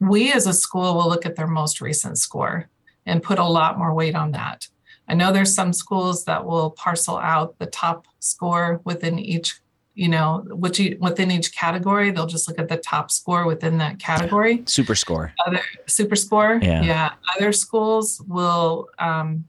We 0.00 0.32
as 0.32 0.46
a 0.46 0.54
school 0.54 0.94
will 0.94 1.08
look 1.08 1.26
at 1.26 1.36
their 1.36 1.46
most 1.46 1.80
recent 1.80 2.16
score 2.18 2.70
and 3.04 3.22
put 3.22 3.38
a 3.38 3.44
lot 3.44 3.78
more 3.78 3.92
weight 3.92 4.14
on 4.14 4.32
that. 4.32 4.68
I 5.10 5.14
know 5.14 5.32
there's 5.32 5.52
some 5.52 5.72
schools 5.72 6.24
that 6.26 6.46
will 6.46 6.70
parcel 6.70 7.18
out 7.18 7.58
the 7.58 7.66
top 7.66 8.06
score 8.20 8.80
within 8.84 9.18
each 9.18 9.60
you 9.94 10.08
know, 10.08 10.44
which 10.48 10.80
within 10.98 11.30
each 11.30 11.54
category, 11.54 12.10
they'll 12.10 12.26
just 12.26 12.48
look 12.48 12.58
at 12.58 12.68
the 12.68 12.76
top 12.76 13.10
score 13.10 13.44
within 13.44 13.76
that 13.78 13.98
category. 13.98 14.62
Super 14.64 14.94
score. 14.94 15.34
Other 15.44 15.60
super 15.86 16.16
score. 16.16 16.58
Yeah. 16.62 16.82
yeah. 16.82 17.12
Other 17.36 17.52
schools 17.52 18.22
will 18.26 18.88
um, 18.98 19.46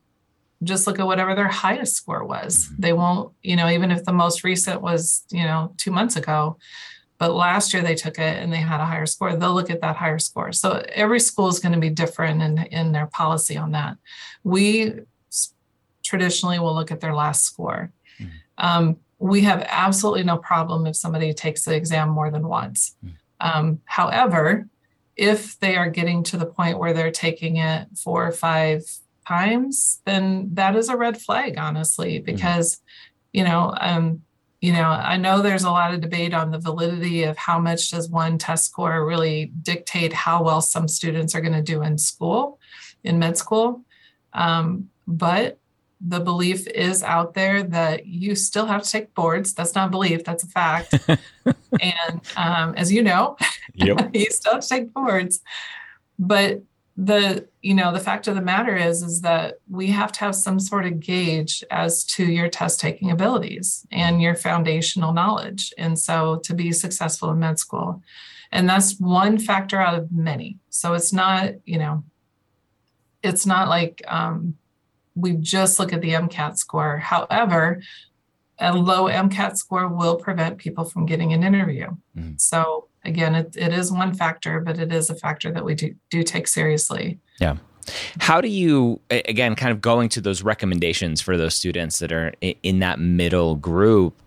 just 0.64 0.88
look 0.88 1.00
at 1.00 1.06
whatever 1.06 1.36
their 1.36 1.48
highest 1.48 1.96
score 1.96 2.26
was. 2.26 2.66
Mm-hmm. 2.66 2.82
They 2.82 2.92
won't, 2.92 3.34
you 3.44 3.56
know, 3.56 3.70
even 3.70 3.92
if 3.92 4.04
the 4.04 4.12
most 4.12 4.44
recent 4.44 4.82
was, 4.82 5.24
you 5.30 5.44
know, 5.44 5.74
two 5.78 5.92
months 5.92 6.18
ago, 6.18 6.58
but 7.18 7.34
last 7.34 7.72
year 7.72 7.84
they 7.84 7.96
took 7.96 8.18
it 8.18 8.38
and 8.38 8.52
they 8.52 8.58
had 8.58 8.82
a 8.82 8.86
higher 8.86 9.06
score, 9.06 9.36
they'll 9.36 9.54
look 9.54 9.70
at 9.70 9.82
that 9.82 9.96
higher 9.96 10.20
score. 10.20 10.52
So 10.52 10.84
every 10.90 11.20
school 11.20 11.48
is 11.50 11.60
going 11.60 11.74
to 11.74 11.80
be 11.80 11.92
different 11.92 12.42
in, 12.42 12.58
in 12.58 12.92
their 12.92 13.06
policy 13.06 13.58
on 13.58 13.72
that. 13.72 13.98
We 14.44 15.02
traditionally 16.12 16.60
will 16.60 16.76
look 16.76 16.92
at 16.92 17.00
their 17.00 17.16
last 17.16 17.46
score. 17.46 17.94
Mm-hmm. 18.20 18.36
Um, 18.58 18.98
we 19.18 19.42
have 19.42 19.66
absolutely 19.70 20.24
no 20.24 20.38
problem 20.38 20.86
if 20.86 20.96
somebody 20.98 21.34
takes 21.34 21.64
the 21.64 21.74
exam 21.74 22.10
more 22.10 22.30
than 22.30 22.48
once. 22.48 22.98
Hmm. 23.02 23.10
Um, 23.40 23.82
however, 23.86 24.68
if 25.16 25.58
they 25.60 25.78
are 25.78 25.90
getting 25.90 26.24
to 26.24 26.38
the 26.38 26.46
point 26.46 26.80
where 26.80 26.94
they're 26.94 27.12
taking 27.12 27.58
it 27.58 27.88
four 28.04 28.28
or 28.28 28.32
five 28.32 28.82
times, 29.26 30.02
then 30.06 30.50
that 30.56 30.76
is 30.76 30.90
a 30.90 30.98
red 30.98 31.22
flag, 31.22 31.58
honestly, 31.58 32.18
hmm. 32.18 32.26
because, 32.26 32.76
mm-hmm. 32.76 33.38
you 33.38 33.44
know, 33.46 33.74
um, 33.80 34.22
you 34.60 34.74
know, 34.74 34.90
I 34.90 35.16
know 35.18 35.42
there's 35.42 35.64
a 35.64 35.72
lot 35.72 35.94
of 35.94 36.02
debate 36.02 36.34
on 36.34 36.52
the 36.52 36.60
validity 36.60 37.24
of 37.24 37.38
how 37.38 37.58
much 37.58 37.90
does 37.90 38.10
one 38.10 38.38
test 38.38 38.66
score 38.66 39.06
really 39.06 39.52
dictate 39.62 40.14
how 40.14 40.44
well 40.44 40.62
some 40.62 40.88
students 40.88 41.34
are 41.34 41.42
going 41.42 41.54
to 41.54 41.64
do 41.74 41.82
in 41.82 41.98
school, 41.98 42.60
in 43.04 43.18
med 43.18 43.38
school. 43.38 43.82
Um, 44.34 44.90
but 45.08 45.61
the 46.08 46.20
belief 46.20 46.68
is 46.68 47.04
out 47.04 47.34
there 47.34 47.64
that 47.64 48.06
you 48.06 48.36
still 48.36 48.66
have 48.66 48.84
to 48.84 48.90
take 48.90 49.14
boards. 49.14 49.54
That's 49.54 49.76
not 49.76 49.92
belief, 49.92 50.24
that's 50.24 50.44
a 50.44 50.48
fact. 50.48 50.94
and 51.82 52.22
um, 52.36 52.74
as 52.76 52.92
you 52.92 53.04
know, 53.04 53.38
yep. 53.74 54.10
you 54.14 54.26
still 54.32 54.54
have 54.54 54.62
to 54.62 54.68
take 54.68 54.94
boards. 54.94 55.42
But 56.18 56.64
the 56.98 57.48
you 57.62 57.74
know 57.74 57.94
the 57.94 58.00
fact 58.00 58.28
of 58.28 58.36
the 58.36 58.42
matter 58.42 58.76
is 58.76 59.02
is 59.02 59.22
that 59.22 59.56
we 59.70 59.88
have 59.88 60.12
to 60.12 60.20
have 60.20 60.36
some 60.36 60.60
sort 60.60 60.86
of 60.86 61.00
gauge 61.00 61.64
as 61.72 62.04
to 62.04 62.26
your 62.26 62.50
test 62.50 62.80
taking 62.80 63.12
abilities 63.12 63.88
and 63.92 64.22
your 64.22 64.36
foundational 64.36 65.14
knowledge 65.14 65.74
and 65.78 65.98
so 65.98 66.38
to 66.44 66.54
be 66.54 66.72
successful 66.72 67.32
in 67.32 67.40
med 67.40 67.58
school 67.58 68.04
and 68.52 68.70
that's 68.70 69.00
one 69.00 69.38
factor 69.38 69.80
out 69.80 69.98
of 69.98 70.12
many 70.12 70.58
so 70.70 70.94
it's 70.94 71.14
not 71.14 71.54
you 71.66 71.80
know 71.80 72.04
it's 73.24 73.46
not 73.46 73.70
like 73.70 74.02
um, 74.08 74.56
we 75.16 75.34
just 75.34 75.80
look 75.80 75.94
at 75.94 76.02
the 76.02 76.12
MCAT 76.12 76.58
score. 76.58 76.98
However, 76.98 77.82
a 78.60 78.74
low 78.74 79.06
MCAT 79.06 79.58
score 79.58 79.88
will 79.88 80.16
prevent 80.16 80.58
people 80.58 80.86
from 80.86 81.06
getting 81.06 81.34
an 81.34 81.44
interview. 81.44 81.88
Mm-hmm. 82.16 82.34
So 82.38 82.88
again, 83.04 83.36
it, 83.36 83.56
it 83.58 83.74
is 83.74 83.92
one 83.92 84.14
factor, 84.14 84.60
but 84.60 84.80
it 84.80 84.92
is 84.94 85.10
a 85.10 85.16
factor 85.16 85.52
that 85.52 85.66
we 85.66 85.76
do, 85.76 85.96
do 86.10 86.24
take 86.24 86.48
seriously. 86.48 87.20
Yeah. 87.40 87.58
How 88.20 88.42
do 88.42 88.48
you, 88.48 89.00
again, 89.10 89.56
kind 89.56 89.72
of 89.72 89.82
going 89.82 90.10
to 90.10 90.22
those 90.22 90.44
recommendations 90.44 91.20
for 91.20 91.36
those 91.36 91.56
students 91.56 92.00
that 92.00 92.12
are 92.12 92.34
in 92.42 92.80
that 92.80 93.00
middle 93.00 93.56
group, 93.56 94.22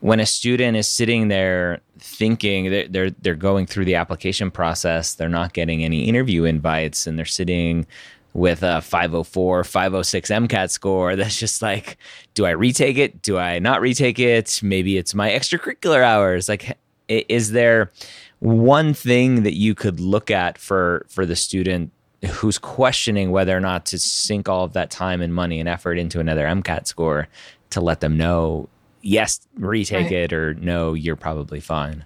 when 0.00 0.20
a 0.20 0.26
student 0.26 0.76
is 0.76 0.86
sitting 0.86 1.28
there 1.28 1.80
thinking 1.98 2.70
that 2.70 2.92
they're 2.92 3.10
they're 3.10 3.34
going 3.34 3.66
through 3.66 3.84
the 3.84 3.94
application 3.94 4.50
process, 4.50 5.14
they're 5.14 5.28
not 5.28 5.52
getting 5.52 5.84
any 5.84 6.04
interview 6.08 6.44
invites, 6.44 7.06
and 7.06 7.18
they're 7.18 7.24
sitting 7.24 7.86
with 8.34 8.64
a 8.64 8.80
504, 8.82 9.62
506 9.62 10.30
MCAT 10.30 10.70
score 10.70 11.16
that's 11.16 11.38
just 11.38 11.62
like, 11.62 11.96
do 12.34 12.44
I 12.44 12.50
retake 12.50 12.98
it? 12.98 13.22
Do 13.22 13.38
I 13.38 13.60
not 13.60 13.80
retake 13.80 14.18
it? 14.18 14.60
Maybe 14.62 14.98
it's 14.98 15.14
my 15.14 15.30
extracurricular 15.30 16.02
hours. 16.02 16.48
Like, 16.48 16.76
is 17.08 17.52
there 17.52 17.92
one 18.40 18.92
thing 18.92 19.44
that 19.44 19.54
you 19.54 19.74
could 19.74 20.00
look 20.00 20.30
at 20.30 20.58
for 20.58 21.06
for 21.08 21.24
the 21.24 21.36
student 21.36 21.92
who's 22.28 22.58
questioning 22.58 23.30
whether 23.30 23.56
or 23.56 23.60
not 23.60 23.86
to 23.86 23.98
sink 23.98 24.48
all 24.48 24.64
of 24.64 24.72
that 24.72 24.90
time 24.90 25.20
and 25.20 25.32
money 25.32 25.60
and 25.60 25.68
effort 25.68 25.98
into 25.98 26.20
another 26.20 26.44
MCAT 26.44 26.86
score 26.86 27.28
to 27.70 27.80
let 27.80 28.00
them 28.00 28.16
know, 28.16 28.68
yes, 29.02 29.46
retake 29.54 30.06
right. 30.06 30.12
it, 30.12 30.32
or 30.32 30.54
no, 30.54 30.94
you're 30.94 31.16
probably 31.16 31.60
fine? 31.60 32.04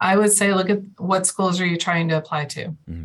I 0.00 0.16
would 0.16 0.32
say, 0.32 0.54
look 0.54 0.70
at 0.70 0.80
what 0.96 1.26
schools 1.26 1.60
are 1.60 1.66
you 1.66 1.76
trying 1.76 2.08
to 2.08 2.16
apply 2.16 2.46
to. 2.46 2.68
Mm-hmm 2.68 3.04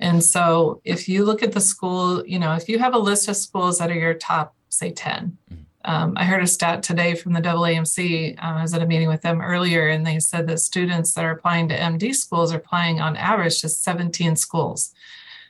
and 0.00 0.22
so 0.22 0.80
if 0.84 1.08
you 1.08 1.24
look 1.24 1.42
at 1.42 1.52
the 1.52 1.60
school, 1.60 2.24
you 2.26 2.38
know, 2.38 2.54
if 2.54 2.68
you 2.68 2.78
have 2.78 2.94
a 2.94 2.98
list 2.98 3.28
of 3.28 3.36
schools 3.36 3.78
that 3.78 3.90
are 3.90 3.98
your 3.98 4.14
top, 4.14 4.54
say 4.68 4.92
10, 4.92 5.36
mm-hmm. 5.52 5.62
um, 5.84 6.14
I 6.16 6.24
heard 6.24 6.42
a 6.42 6.46
stat 6.46 6.82
today 6.82 7.14
from 7.14 7.32
the 7.32 7.40
AAMC. 7.40 8.38
Uh, 8.38 8.40
I 8.40 8.62
was 8.62 8.74
at 8.74 8.82
a 8.82 8.86
meeting 8.86 9.08
with 9.08 9.22
them 9.22 9.40
earlier, 9.40 9.88
and 9.88 10.06
they 10.06 10.20
said 10.20 10.46
that 10.46 10.60
students 10.60 11.14
that 11.14 11.24
are 11.24 11.32
applying 11.32 11.68
to 11.68 11.76
MD 11.76 12.14
schools 12.14 12.52
are 12.52 12.58
applying 12.58 13.00
on 13.00 13.16
average 13.16 13.60
to 13.62 13.68
17 13.68 14.36
schools. 14.36 14.92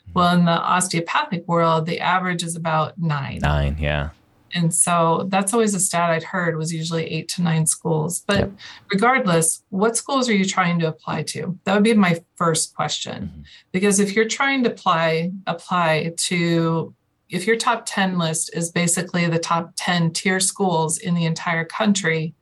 Mm-hmm. 0.08 0.12
Well, 0.14 0.34
in 0.34 0.44
the 0.46 0.52
osteopathic 0.52 1.46
world, 1.46 1.84
the 1.84 2.00
average 2.00 2.42
is 2.42 2.56
about 2.56 2.98
nine. 2.98 3.40
Nine, 3.42 3.76
yeah. 3.78 4.10
And 4.54 4.74
so 4.74 5.26
that's 5.28 5.52
always 5.52 5.74
a 5.74 5.80
stat 5.80 6.10
I'd 6.10 6.22
heard 6.22 6.56
was 6.56 6.72
usually 6.72 7.06
eight 7.06 7.28
to 7.30 7.42
nine 7.42 7.66
schools. 7.66 8.24
But 8.26 8.38
yep. 8.38 8.52
regardless, 8.92 9.62
what 9.70 9.96
schools 9.96 10.28
are 10.28 10.34
you 10.34 10.44
trying 10.44 10.78
to 10.80 10.88
apply 10.88 11.24
to? 11.24 11.58
That 11.64 11.74
would 11.74 11.84
be 11.84 11.94
my 11.94 12.22
first 12.36 12.74
question. 12.74 13.24
Mm-hmm. 13.24 13.42
Because 13.72 14.00
if 14.00 14.14
you're 14.14 14.28
trying 14.28 14.64
to 14.64 14.70
apply 14.70 15.32
apply 15.46 16.12
to 16.16 16.94
if 17.28 17.46
your 17.46 17.56
top 17.56 17.84
10 17.84 18.18
list 18.18 18.50
is 18.54 18.70
basically 18.70 19.26
the 19.26 19.38
top 19.38 19.72
10 19.76 20.12
tier 20.12 20.40
schools 20.40 20.96
in 20.96 21.14
the 21.14 21.26
entire 21.26 21.64
country 21.64 22.34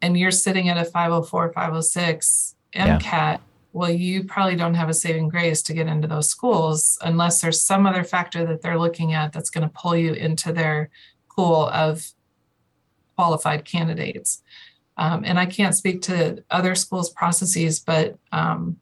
and 0.00 0.18
you're 0.18 0.30
sitting 0.30 0.68
at 0.68 0.78
a 0.78 0.84
504 0.84 1.52
506 1.52 2.54
MCAT, 2.74 3.02
yeah. 3.02 3.38
Well, 3.72 3.90
you 3.90 4.24
probably 4.24 4.56
don't 4.56 4.74
have 4.74 4.88
a 4.88 4.94
saving 4.94 5.28
grace 5.28 5.62
to 5.62 5.72
get 5.72 5.86
into 5.86 6.06
those 6.06 6.28
schools 6.28 6.98
unless 7.02 7.40
there's 7.40 7.62
some 7.62 7.86
other 7.86 8.04
factor 8.04 8.44
that 8.46 8.60
they're 8.60 8.78
looking 8.78 9.14
at 9.14 9.32
that's 9.32 9.50
going 9.50 9.66
to 9.66 9.74
pull 9.74 9.96
you 9.96 10.12
into 10.12 10.52
their 10.52 10.90
pool 11.34 11.68
of 11.68 12.12
qualified 13.16 13.64
candidates. 13.64 14.42
Um, 14.98 15.24
and 15.24 15.38
I 15.38 15.46
can't 15.46 15.74
speak 15.74 16.02
to 16.02 16.44
other 16.50 16.74
schools' 16.74 17.10
processes, 17.10 17.80
but 17.80 18.18
um, 18.30 18.76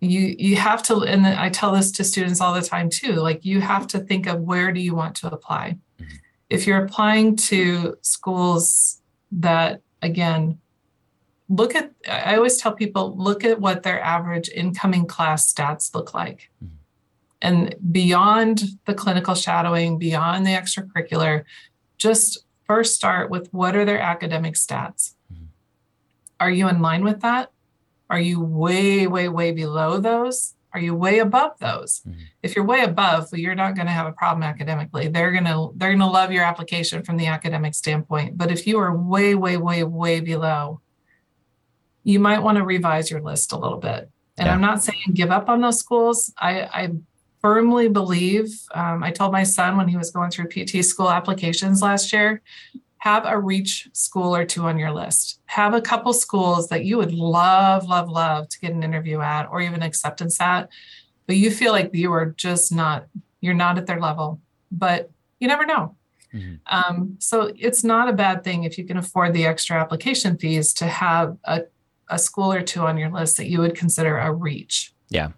you 0.00 0.34
you 0.38 0.56
have 0.56 0.82
to. 0.84 1.04
And 1.04 1.24
I 1.26 1.48
tell 1.50 1.72
this 1.72 1.92
to 1.92 2.04
students 2.04 2.40
all 2.40 2.54
the 2.54 2.62
time 2.62 2.90
too. 2.90 3.12
Like 3.12 3.44
you 3.44 3.60
have 3.60 3.86
to 3.88 4.00
think 4.00 4.26
of 4.26 4.40
where 4.40 4.72
do 4.72 4.80
you 4.80 4.94
want 4.94 5.14
to 5.16 5.28
apply. 5.28 5.76
Mm-hmm. 6.00 6.14
If 6.48 6.66
you're 6.66 6.84
applying 6.84 7.36
to 7.36 7.96
schools 8.02 9.00
that 9.32 9.82
again 10.02 10.58
look 11.50 11.74
at 11.74 11.90
i 12.08 12.36
always 12.36 12.56
tell 12.56 12.72
people 12.72 13.14
look 13.18 13.44
at 13.44 13.60
what 13.60 13.82
their 13.82 14.00
average 14.00 14.48
incoming 14.54 15.04
class 15.04 15.52
stats 15.52 15.94
look 15.94 16.14
like 16.14 16.50
mm-hmm. 16.64 16.74
and 17.42 17.74
beyond 17.92 18.62
the 18.86 18.94
clinical 18.94 19.34
shadowing 19.34 19.98
beyond 19.98 20.46
the 20.46 20.50
extracurricular 20.50 21.44
just 21.98 22.46
first 22.70 22.94
start 22.94 23.30
with 23.30 23.52
what 23.52 23.74
are 23.74 23.84
their 23.84 23.98
academic 24.00 24.54
stats? 24.54 25.14
Mm-hmm. 25.32 25.46
Are 26.38 26.50
you 26.52 26.68
in 26.68 26.80
line 26.80 27.02
with 27.02 27.20
that? 27.22 27.50
Are 28.08 28.20
you 28.20 28.40
way, 28.40 29.08
way, 29.08 29.28
way 29.28 29.50
below 29.50 29.98
those? 29.98 30.54
Are 30.72 30.78
you 30.78 30.94
way 30.94 31.18
above 31.18 31.58
those? 31.58 32.00
Mm-hmm. 32.06 32.20
If 32.44 32.54
you're 32.54 32.64
way 32.64 32.82
above, 32.82 33.32
well, 33.32 33.40
you're 33.40 33.56
not 33.56 33.74
going 33.74 33.88
to 33.88 33.92
have 33.92 34.06
a 34.06 34.12
problem 34.12 34.44
academically. 34.44 35.08
They're 35.08 35.32
gonna 35.32 35.66
they're 35.74 35.90
gonna 35.90 36.08
love 36.08 36.30
your 36.30 36.44
application 36.44 37.02
from 37.02 37.16
the 37.16 37.26
academic 37.26 37.74
standpoint. 37.74 38.38
But 38.38 38.52
if 38.52 38.68
you 38.68 38.78
are 38.78 38.96
way, 38.96 39.34
way, 39.34 39.56
way, 39.56 39.82
way 39.82 40.20
below, 40.20 40.80
you 42.04 42.18
might 42.18 42.42
want 42.42 42.58
to 42.58 42.64
revise 42.64 43.10
your 43.10 43.20
list 43.20 43.52
a 43.52 43.58
little 43.58 43.78
bit. 43.78 44.10
And 44.38 44.46
yeah. 44.46 44.54
I'm 44.54 44.60
not 44.60 44.82
saying 44.82 44.98
give 45.12 45.30
up 45.30 45.48
on 45.48 45.60
those 45.60 45.78
schools. 45.78 46.32
I, 46.38 46.62
I 46.62 46.90
firmly 47.40 47.88
believe, 47.88 48.48
um, 48.74 49.02
I 49.02 49.10
told 49.10 49.32
my 49.32 49.42
son 49.42 49.76
when 49.76 49.88
he 49.88 49.96
was 49.96 50.10
going 50.10 50.30
through 50.30 50.48
PT 50.48 50.84
school 50.84 51.10
applications 51.10 51.82
last 51.82 52.12
year, 52.12 52.42
have 52.98 53.24
a 53.26 53.38
reach 53.38 53.88
school 53.92 54.34
or 54.34 54.44
two 54.44 54.64
on 54.64 54.78
your 54.78 54.92
list. 54.92 55.40
Have 55.46 55.72
a 55.72 55.80
couple 55.80 56.12
schools 56.12 56.68
that 56.68 56.84
you 56.84 56.98
would 56.98 57.12
love, 57.12 57.86
love, 57.86 58.10
love 58.10 58.48
to 58.50 58.60
get 58.60 58.72
an 58.72 58.82
interview 58.82 59.20
at 59.20 59.46
or 59.50 59.62
even 59.62 59.82
acceptance 59.82 60.40
at, 60.40 60.68
but 61.26 61.36
you 61.36 61.50
feel 61.50 61.72
like 61.72 61.94
you 61.94 62.12
are 62.12 62.26
just 62.26 62.72
not, 62.72 63.06
you're 63.40 63.54
not 63.54 63.78
at 63.78 63.86
their 63.86 64.00
level. 64.00 64.40
But 64.70 65.10
you 65.40 65.48
never 65.48 65.66
know. 65.66 65.96
Mm-hmm. 66.34 66.54
Um, 66.66 67.16
so 67.18 67.52
it's 67.56 67.82
not 67.82 68.08
a 68.08 68.12
bad 68.12 68.44
thing 68.44 68.64
if 68.64 68.78
you 68.78 68.84
can 68.84 68.98
afford 68.98 69.32
the 69.32 69.46
extra 69.46 69.80
application 69.80 70.36
fees 70.36 70.72
to 70.74 70.86
have 70.86 71.36
a, 71.44 71.62
a 72.10 72.18
school 72.18 72.52
or 72.52 72.62
two 72.62 72.80
on 72.80 72.98
your 72.98 73.10
list 73.10 73.36
that 73.38 73.48
you 73.48 73.60
would 73.60 73.74
consider 73.74 74.18
a 74.18 74.32
reach. 74.32 74.92
Yeah. 75.08 75.30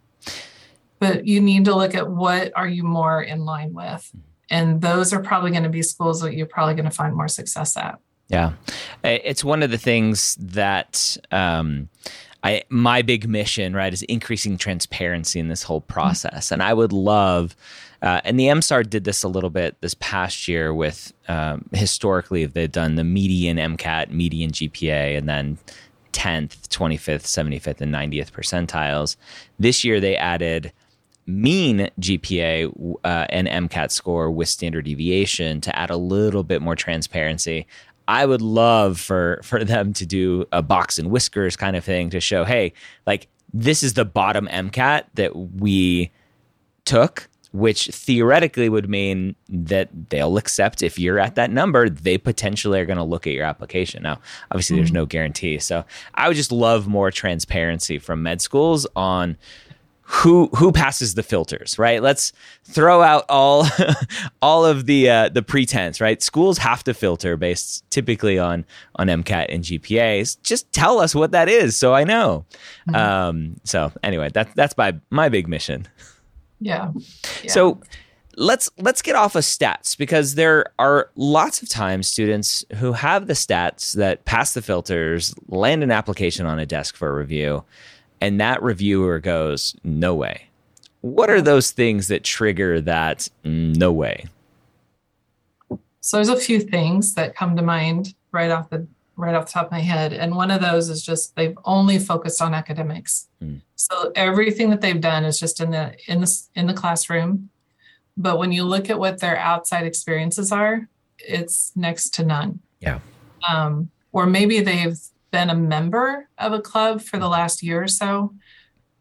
But 0.99 1.27
you 1.27 1.41
need 1.41 1.65
to 1.67 1.75
look 1.75 1.95
at 1.95 2.11
what 2.11 2.53
are 2.57 2.69
you 2.69 2.85
more 2.85 3.23
in 3.23 3.45
line 3.45 3.73
with. 3.73 3.85
Mm-hmm 3.85 4.29
and 4.53 4.83
those 4.83 5.13
are 5.13 5.21
probably 5.21 5.51
going 5.51 5.63
to 5.63 5.69
be 5.69 5.83
schools 5.83 6.21
that 6.21 6.35
you're 6.35 6.47
probably 6.47 6.75
going 6.75 6.85
to 6.85 6.91
find 6.91 7.17
more 7.17 7.27
success 7.27 7.77
at 7.77 7.99
yeah 8.29 8.53
it's 9.03 9.43
one 9.43 9.63
of 9.63 9.71
the 9.71 9.79
things 9.79 10.37
that 10.37 11.17
um, 11.33 11.89
I 12.45 12.63
my 12.69 13.03
big 13.03 13.29
mission 13.29 13.75
right 13.75 13.93
is 13.93 14.03
increasing 14.03 14.57
transparency 14.57 15.41
in 15.41 15.49
this 15.49 15.65
whole 15.65 15.81
process 15.81 16.47
mm-hmm. 16.47 16.55
and 16.55 16.63
i 16.63 16.73
would 16.73 16.93
love 16.93 17.57
uh, 18.03 18.21
and 18.25 18.37
the 18.37 18.47
MSAR 18.47 18.91
did 18.91 19.05
this 19.05 19.23
a 19.23 19.29
little 19.29 19.49
bit 19.49 19.81
this 19.81 19.95
past 20.01 20.49
year 20.49 20.75
with 20.75 21.13
um, 21.29 21.69
historically 21.73 22.45
they've 22.47 22.73
done 22.73 22.97
the 22.97 23.05
median 23.05 23.59
MCAT, 23.59 24.11
median 24.11 24.51
GPA, 24.51 25.17
and 25.17 25.29
then 25.29 25.57
10th, 26.13 26.69
25th, 26.69 27.25
75th, 27.25 27.81
and 27.81 27.93
90th 27.93 28.31
percentiles. 28.31 29.17
This 29.59 29.85
year 29.85 30.01
they 30.01 30.17
added 30.17 30.73
mean 31.27 31.89
GPA 32.01 32.97
uh, 33.05 33.27
and 33.31 33.47
MCAT 33.47 33.91
score 33.91 34.31
with 34.31 34.49
standard 34.49 34.85
deviation 34.85 35.61
to 35.61 35.77
add 35.79 35.91
a 35.91 35.97
little 35.97 36.43
bit 36.43 36.63
more 36.63 36.77
transparency. 36.77 37.67
I 38.09 38.27
would 38.27 38.43
love 38.43 38.99
for 38.99 39.41
for 39.43 39.65
them 39.65 39.93
to 39.95 40.07
do 40.07 40.45
a 40.53 40.63
box 40.63 40.99
and 40.99 41.11
whiskers 41.11 41.57
kind 41.57 41.77
of 41.77 41.85
thing 41.85 42.11
to 42.11 42.21
show, 42.21 42.45
hey, 42.45 42.73
like 43.07 43.29
this 43.53 43.83
is 43.83 43.95
the 43.95 44.05
bottom 44.05 44.49
MCAT 44.49 45.05
that 45.15 45.37
we 45.37 46.11
took, 46.85 47.29
which 47.53 47.89
theoretically 47.89 48.69
would 48.69 48.89
mean 48.89 49.37
that 49.49 49.91
they'll 50.09 50.39
accept 50.39 50.83
if 50.83 50.99
you're 50.99 51.19
at 51.19 51.35
that 51.35 51.51
number, 51.51 51.89
they 51.89 52.17
potentially 52.17 52.81
are 52.81 52.87
going 52.87 52.97
to 52.97 53.05
look 53.05 53.27
at 53.27 53.35
your 53.35 53.45
application. 53.45 54.03
Now, 54.03 54.21
obviously, 54.51 54.75
mm-hmm. 54.75 54.81
there's 54.81 54.93
no 54.93 55.07
guarantee. 55.07 55.59
So 55.59 55.85
I 56.15 56.29
would 56.29 56.37
just 56.37 56.53
love 56.53 56.87
more 56.87 57.11
transparency 57.11 57.99
from 57.99 58.23
med 58.23 58.41
schools 58.41 58.87
on 58.97 59.37
who 60.05 60.49
who 60.57 60.73
passes 60.73 61.15
the 61.15 61.23
filters, 61.23 61.79
right? 61.79 62.03
Let's 62.03 62.33
throw 62.65 63.03
out 63.03 63.25
all 63.29 63.67
all 64.43 64.65
of 64.65 64.87
the 64.87 65.09
uh, 65.09 65.29
the 65.29 65.43
pretense, 65.43 66.01
right? 66.01 66.23
Schools 66.23 66.59
have 66.59 66.85
to 66.85 66.95
filter 66.95 67.37
based 67.37 67.89
typically 67.91 68.39
on 68.39 68.65
on 68.97 69.07
MCAT 69.09 69.47
and 69.49 69.65
GPAs. 69.65 70.43
Just 70.43 70.71
tell 70.73 70.99
us 70.99 71.15
what 71.15 71.33
that 71.33 71.49
is, 71.49 71.77
so 71.77 71.95
I 71.95 72.05
know. 72.05 72.45
Mm-hmm. 72.89 72.95
Um, 72.95 73.61
so 73.65 73.93
anyway, 74.03 74.29
that 74.35 74.55
that's 74.55 74.77
my 74.77 74.95
my 75.11 75.29
big 75.29 75.49
mission. 75.49 75.87
Yeah. 76.63 76.93
yeah. 77.43 77.51
So 77.51 77.81
let's 78.37 78.71
let's 78.79 79.03
get 79.03 79.15
off 79.15 79.35
of 79.35 79.43
stats 79.43 79.97
because 79.97 80.37
there 80.37 80.67
are 80.79 81.11
lots 81.17 81.63
of 81.63 81.69
times 81.69 82.09
students 82.09 82.65
who 82.77 82.93
have 82.93 83.27
the 83.27 83.35
stats 83.35 83.95
that 83.95 84.25
pass 84.25 84.55
the 84.55 84.63
filters, 84.63 85.35
land 85.49 85.83
an 85.83 85.91
application 85.91 86.47
on 86.47 86.59
a 86.59 86.67
desk 86.67 86.97
for 86.97 87.09
a 87.09 87.13
review 87.13 87.65
and 88.23 88.41
that 88.41 88.63
reviewer 88.63 89.19
goes, 89.19 89.75
no 89.83 90.15
way. 90.15 90.47
What 91.01 91.29
are 91.29 91.43
those 91.43 91.73
things 91.73 92.07
that 92.07 92.23
trigger 92.23 92.81
that 92.81 93.29
no 93.43 93.91
way? 93.91 94.27
So 95.99 96.19
there's 96.19 96.29
a 96.29 96.37
few 96.37 96.61
things 96.61 97.15
that 97.15 97.35
come 97.35 97.57
to 97.57 97.63
mind 97.63 98.15
right 98.31 98.53
off 98.53 98.71
the 98.71 98.87
right 99.17 99.35
off 99.35 99.47
the 99.47 99.53
top 99.53 99.67
of 99.67 99.73
my 99.73 99.81
head. 99.81 100.13
And 100.13 100.35
one 100.35 100.51
of 100.51 100.61
those 100.61 100.89
is 100.89 101.03
just 101.03 101.37
they've 101.37 101.57
only 101.65 101.99
focused 101.99 102.41
on 102.41 102.55
academics. 102.55 103.29
Mm. 103.43 103.61
So 103.77 104.13
everything 104.15 104.71
that 104.71 104.81
they've 104.81 105.01
done 105.01 105.25
is 105.25 105.39
just 105.39 105.61
in 105.61 105.71
the 105.71 105.95
in 106.07 106.21
the 106.21 106.43
in 106.55 106.67
the 106.67 106.75
classroom. 106.75 107.51
But 108.17 108.39
when 108.39 108.53
you 108.53 108.65
look 108.65 108.91
at 108.91 108.99
what 108.99 109.21
their 109.21 109.39
outside 109.39 109.87
experiences 109.87 110.53
are, 110.53 110.89
it's 111.19 111.73
next 111.75 112.11
to 112.15 112.25
none. 112.25 112.61
Yeah. 112.81 113.01
Um, 113.49 113.91
or 114.13 114.27
maybe 114.27 114.61
they've 114.61 114.99
been 115.31 115.51
a 115.51 115.55
member 115.55 116.29
of 116.39 116.53
a 116.53 116.61
club 116.61 117.01
for 117.01 117.19
the 117.19 117.29
last 117.29 117.63
year 117.63 117.83
or 117.83 117.89
so, 117.89 118.35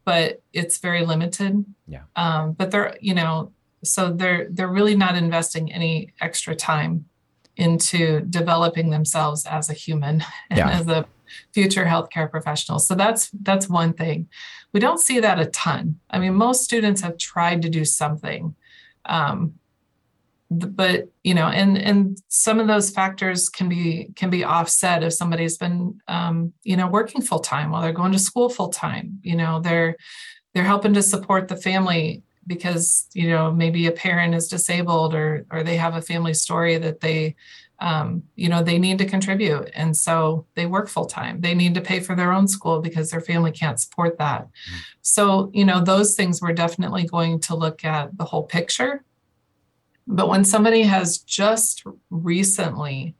but 0.05 0.41
it's 0.53 0.77
very 0.77 1.05
limited. 1.05 1.65
Yeah. 1.87 2.03
Um, 2.15 2.53
but 2.53 2.71
they're, 2.71 2.95
you 3.01 3.13
know, 3.13 3.51
so 3.83 4.11
they're 4.11 4.47
they're 4.49 4.67
really 4.67 4.95
not 4.95 5.15
investing 5.15 5.71
any 5.71 6.13
extra 6.21 6.55
time 6.55 7.05
into 7.61 8.21
developing 8.21 8.89
themselves 8.89 9.45
as 9.45 9.69
a 9.69 9.73
human 9.73 10.23
and 10.49 10.57
yeah. 10.57 10.69
as 10.71 10.87
a 10.87 11.05
future 11.53 11.85
healthcare 11.85 12.29
professional. 12.29 12.79
So 12.79 12.95
that's 12.95 13.29
that's 13.41 13.69
one 13.69 13.93
thing. 13.93 14.27
We 14.73 14.79
don't 14.79 14.99
see 14.99 15.19
that 15.19 15.39
a 15.39 15.45
ton. 15.45 15.99
I 16.09 16.17
mean, 16.17 16.33
most 16.33 16.63
students 16.63 17.01
have 17.01 17.17
tried 17.17 17.61
to 17.61 17.69
do 17.69 17.85
something. 17.85 18.55
Um, 19.05 19.53
but 20.53 21.07
you 21.23 21.33
know 21.33 21.47
and 21.47 21.77
and 21.77 22.21
some 22.27 22.59
of 22.59 22.67
those 22.67 22.89
factors 22.89 23.47
can 23.47 23.69
be 23.69 24.09
can 24.17 24.29
be 24.29 24.43
offset 24.43 25.01
if 25.01 25.13
somebody's 25.13 25.57
been 25.57 25.97
um, 26.09 26.51
you 26.63 26.75
know 26.75 26.87
working 26.87 27.21
full 27.21 27.39
time 27.39 27.71
while 27.71 27.81
they're 27.81 27.93
going 27.93 28.11
to 28.11 28.19
school 28.19 28.49
full 28.49 28.67
time 28.67 29.17
you 29.23 29.33
know 29.33 29.61
they're 29.61 29.95
they're 30.53 30.65
helping 30.65 30.93
to 30.93 31.01
support 31.01 31.47
the 31.47 31.55
family 31.55 32.21
because 32.47 33.07
you 33.13 33.29
know 33.29 33.51
maybe 33.51 33.87
a 33.87 33.91
parent 33.91 34.33
is 34.35 34.47
disabled 34.47 35.13
or 35.13 35.45
or 35.51 35.63
they 35.63 35.77
have 35.77 35.95
a 35.95 36.01
family 36.01 36.33
story 36.33 36.77
that 36.77 36.99
they 36.99 37.35
um, 37.79 38.23
you 38.35 38.49
know 38.49 38.63
they 38.63 38.77
need 38.77 38.97
to 38.99 39.05
contribute. 39.05 39.69
And 39.73 39.95
so 39.95 40.45
they 40.55 40.65
work 40.65 40.87
full 40.87 41.05
time 41.05 41.41
they 41.41 41.55
need 41.55 41.73
to 41.75 41.81
pay 41.81 41.99
for 41.99 42.15
their 42.15 42.31
own 42.31 42.47
school 42.47 42.79
because 42.79 43.09
their 43.09 43.21
family 43.21 43.51
can't 43.51 43.79
support 43.79 44.17
that. 44.17 44.43
Mm-hmm. 44.43 44.77
so 45.01 45.51
you 45.53 45.65
know 45.65 45.81
those 45.81 46.15
things 46.15 46.41
we're 46.41 46.53
definitely 46.53 47.05
going 47.05 47.39
to 47.41 47.55
look 47.55 47.83
at 47.85 48.17
the 48.17 48.25
whole 48.25 48.43
picture. 48.43 49.03
But 50.07 50.29
when 50.29 50.43
somebody 50.43 50.83
has 50.83 51.19
just 51.19 51.83
recently 52.09 53.15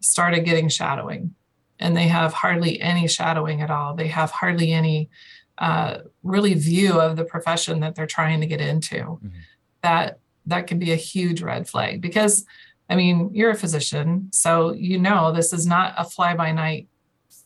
started 0.00 0.44
getting 0.44 0.68
shadowing 0.68 1.34
and 1.80 1.96
they 1.96 2.08
have 2.08 2.32
hardly 2.32 2.80
any 2.80 3.08
shadowing 3.08 3.60
at 3.62 3.70
all, 3.70 3.94
they 3.94 4.08
have 4.08 4.30
hardly 4.30 4.72
any 4.72 5.10
uh, 5.58 5.98
really 6.22 6.54
view 6.54 7.00
of 7.00 7.16
the 7.16 7.24
profession 7.24 7.80
that 7.80 7.94
they're 7.94 8.06
trying 8.06 8.40
to 8.40 8.46
get 8.46 8.60
into, 8.60 8.96
mm-hmm. 8.96 9.28
that 9.82 10.18
that 10.46 10.66
can 10.66 10.78
be 10.78 10.92
a 10.92 10.96
huge 10.96 11.42
red 11.42 11.68
flag 11.68 12.00
because 12.00 12.44
I 12.90 12.96
mean, 12.96 13.30
you're 13.34 13.50
a 13.50 13.54
physician, 13.56 14.30
so 14.32 14.72
you 14.72 14.98
know 14.98 15.32
this 15.32 15.52
is 15.52 15.66
not 15.66 15.94
a 15.98 16.04
fly 16.04 16.34
by 16.34 16.52
night 16.52 16.88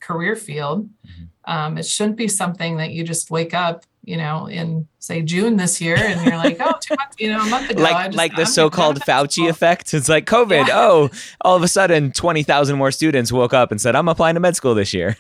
career 0.00 0.36
field. 0.36 0.88
Mm-hmm. 1.06 1.24
Um, 1.44 1.78
it 1.78 1.86
shouldn't 1.86 2.16
be 2.16 2.28
something 2.28 2.76
that 2.76 2.92
you 2.92 3.02
just 3.02 3.30
wake 3.30 3.52
up 3.52 3.84
you 4.04 4.16
know, 4.16 4.46
in 4.46 4.88
say 4.98 5.22
June 5.22 5.56
this 5.56 5.80
year, 5.80 5.96
and 5.96 6.20
you're 6.26 6.36
like, 6.36 6.56
oh, 6.60 6.74
two 6.80 6.94
months, 6.96 7.16
you 7.18 7.30
know, 7.30 7.40
a 7.40 7.46
month 7.46 7.70
ago, 7.70 7.82
like 7.82 8.06
just, 8.06 8.16
like 8.16 8.34
the 8.34 8.42
I'm 8.42 8.46
so-called 8.46 9.00
Fauci 9.00 9.48
effect. 9.48 9.94
It's 9.94 10.08
like 10.08 10.26
COVID. 10.26 10.68
Yeah. 10.68 10.78
Oh, 10.78 11.10
all 11.42 11.56
of 11.56 11.62
a 11.62 11.68
sudden, 11.68 12.10
twenty 12.10 12.42
thousand 12.42 12.78
more 12.78 12.90
students 12.90 13.30
woke 13.30 13.54
up 13.54 13.70
and 13.70 13.80
said, 13.80 13.94
"I'm 13.94 14.08
applying 14.08 14.34
to 14.34 14.40
med 14.40 14.56
school 14.56 14.74
this 14.74 14.92
year." 14.92 15.16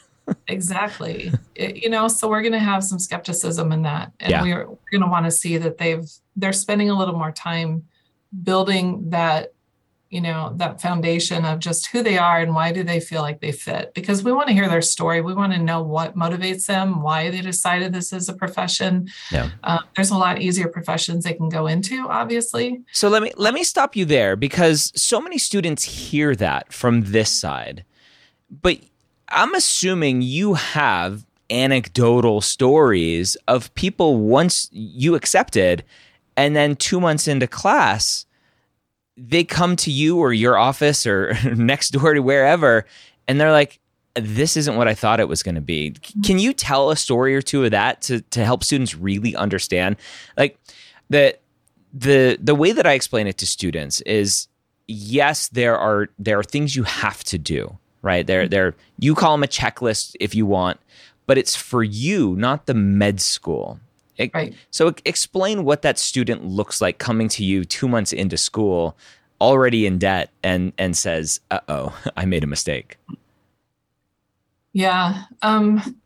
Exactly. 0.48 1.32
It, 1.54 1.76
you 1.82 1.90
know, 1.90 2.08
so 2.08 2.28
we're 2.28 2.42
going 2.42 2.52
to 2.52 2.58
have 2.58 2.84
some 2.84 2.98
skepticism 2.98 3.72
in 3.72 3.82
that, 3.82 4.12
and 4.20 4.30
yeah. 4.30 4.42
we're, 4.42 4.68
we're 4.68 4.90
going 4.90 5.02
to 5.02 5.08
want 5.08 5.26
to 5.26 5.30
see 5.30 5.58
that 5.58 5.78
they've 5.78 6.08
they're 6.36 6.52
spending 6.52 6.90
a 6.90 6.98
little 6.98 7.16
more 7.16 7.32
time 7.32 7.84
building 8.42 9.10
that 9.10 9.52
you 10.12 10.20
know 10.20 10.52
that 10.56 10.80
foundation 10.80 11.46
of 11.46 11.58
just 11.58 11.86
who 11.86 12.02
they 12.02 12.18
are 12.18 12.40
and 12.40 12.54
why 12.54 12.70
do 12.70 12.84
they 12.84 13.00
feel 13.00 13.22
like 13.22 13.40
they 13.40 13.50
fit 13.50 13.94
because 13.94 14.22
we 14.22 14.30
want 14.30 14.46
to 14.46 14.52
hear 14.52 14.68
their 14.68 14.82
story 14.82 15.22
we 15.22 15.32
want 15.32 15.54
to 15.54 15.58
know 15.58 15.82
what 15.82 16.14
motivates 16.14 16.66
them 16.66 17.02
why 17.02 17.30
they 17.30 17.40
decided 17.40 17.92
this 17.92 18.12
is 18.12 18.28
a 18.28 18.34
profession 18.34 19.08
yeah 19.30 19.50
uh, 19.64 19.78
there's 19.96 20.10
a 20.10 20.16
lot 20.16 20.40
easier 20.40 20.68
professions 20.68 21.24
they 21.24 21.32
can 21.32 21.48
go 21.48 21.66
into 21.66 22.06
obviously 22.08 22.82
so 22.92 23.08
let 23.08 23.22
me 23.22 23.32
let 23.36 23.54
me 23.54 23.64
stop 23.64 23.96
you 23.96 24.04
there 24.04 24.36
because 24.36 24.92
so 24.94 25.18
many 25.18 25.38
students 25.38 25.82
hear 25.82 26.36
that 26.36 26.70
from 26.72 27.00
this 27.04 27.30
side 27.30 27.82
but 28.60 28.78
i'm 29.32 29.54
assuming 29.54 30.22
you 30.22 30.54
have 30.54 31.24
anecdotal 31.50 32.40
stories 32.40 33.36
of 33.48 33.74
people 33.74 34.18
once 34.18 34.68
you 34.72 35.14
accepted 35.14 35.84
and 36.36 36.56
then 36.56 36.76
two 36.76 37.00
months 37.00 37.28
into 37.28 37.46
class 37.46 38.24
they 39.16 39.44
come 39.44 39.76
to 39.76 39.90
you 39.90 40.18
or 40.18 40.32
your 40.32 40.56
office 40.56 41.06
or 41.06 41.34
next 41.56 41.90
door 41.90 42.14
to 42.14 42.20
wherever 42.20 42.86
and 43.28 43.40
they're 43.40 43.52
like 43.52 43.78
this 44.14 44.56
isn't 44.56 44.76
what 44.76 44.88
I 44.88 44.94
thought 44.94 45.20
it 45.20 45.28
was 45.28 45.42
going 45.42 45.54
to 45.54 45.60
be. 45.60 45.94
Can 46.24 46.38
you 46.38 46.52
tell 46.52 46.90
a 46.90 46.96
story 46.96 47.34
or 47.34 47.42
two 47.42 47.64
of 47.64 47.70
that 47.70 48.02
to 48.02 48.20
to 48.20 48.44
help 48.44 48.62
students 48.64 48.94
really 48.94 49.34
understand 49.34 49.96
like 50.36 50.58
the 51.08 51.36
the 51.92 52.38
the 52.40 52.54
way 52.54 52.72
that 52.72 52.86
I 52.86 52.92
explain 52.92 53.26
it 53.26 53.38
to 53.38 53.46
students 53.46 54.00
is 54.02 54.48
yes 54.86 55.48
there 55.48 55.78
are 55.78 56.08
there 56.18 56.38
are 56.38 56.44
things 56.44 56.76
you 56.76 56.82
have 56.82 57.24
to 57.24 57.38
do, 57.38 57.78
right? 58.02 58.26
They're, 58.26 58.48
they're, 58.48 58.74
you 58.98 59.14
call 59.14 59.32
them 59.32 59.44
a 59.44 59.48
checklist 59.48 60.14
if 60.20 60.34
you 60.34 60.44
want, 60.46 60.78
but 61.26 61.38
it's 61.38 61.56
for 61.56 61.82
you, 61.82 62.36
not 62.36 62.66
the 62.66 62.74
med 62.74 63.20
school. 63.20 63.80
It, 64.18 64.30
right. 64.34 64.54
So 64.70 64.94
explain 65.04 65.64
what 65.64 65.82
that 65.82 65.98
student 65.98 66.44
looks 66.44 66.80
like 66.80 66.98
coming 66.98 67.28
to 67.30 67.44
you 67.44 67.64
2 67.64 67.88
months 67.88 68.12
into 68.12 68.36
school 68.36 68.96
already 69.40 69.86
in 69.86 69.98
debt 69.98 70.30
and 70.42 70.72
and 70.78 70.96
says, 70.96 71.40
"Uh-oh, 71.50 71.98
I 72.16 72.24
made 72.24 72.44
a 72.44 72.46
mistake." 72.46 72.98
Yeah. 74.72 75.24
Um, 75.42 75.98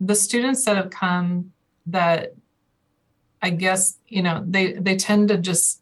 the 0.00 0.14
students 0.14 0.64
that 0.64 0.76
have 0.76 0.90
come 0.90 1.52
that 1.86 2.34
I 3.40 3.50
guess, 3.50 3.98
you 4.06 4.22
know, 4.22 4.44
they 4.46 4.72
they 4.74 4.96
tend 4.96 5.28
to 5.28 5.38
just 5.38 5.80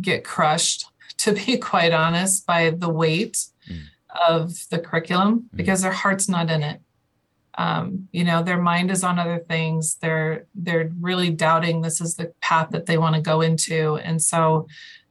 get 0.00 0.24
crushed, 0.24 0.86
to 1.24 1.32
be 1.32 1.58
quite 1.58 1.92
honest, 1.92 2.46
by 2.46 2.70
the 2.70 2.88
weight 2.88 3.44
mm. 3.70 3.82
of 4.28 4.54
the 4.70 4.78
curriculum 4.78 5.40
mm. 5.40 5.56
because 5.56 5.82
their 5.82 5.92
heart's 5.92 6.28
not 6.28 6.50
in 6.50 6.62
it. 6.62 6.80
Um, 7.56 8.08
you 8.12 8.22
know, 8.22 8.42
their 8.44 8.60
mind 8.62 8.90
is 8.90 9.02
on 9.02 9.18
other 9.18 9.40
things. 9.40 9.96
They're 10.00 10.46
they're 10.54 10.90
really 11.00 11.30
doubting 11.30 11.82
this 11.82 12.00
is 12.00 12.14
the 12.14 12.32
path 12.40 12.70
that 12.70 12.86
they 12.86 12.98
want 12.98 13.16
to 13.16 13.20
go 13.20 13.40
into. 13.40 13.96
And 13.96 14.22
so 14.22 14.68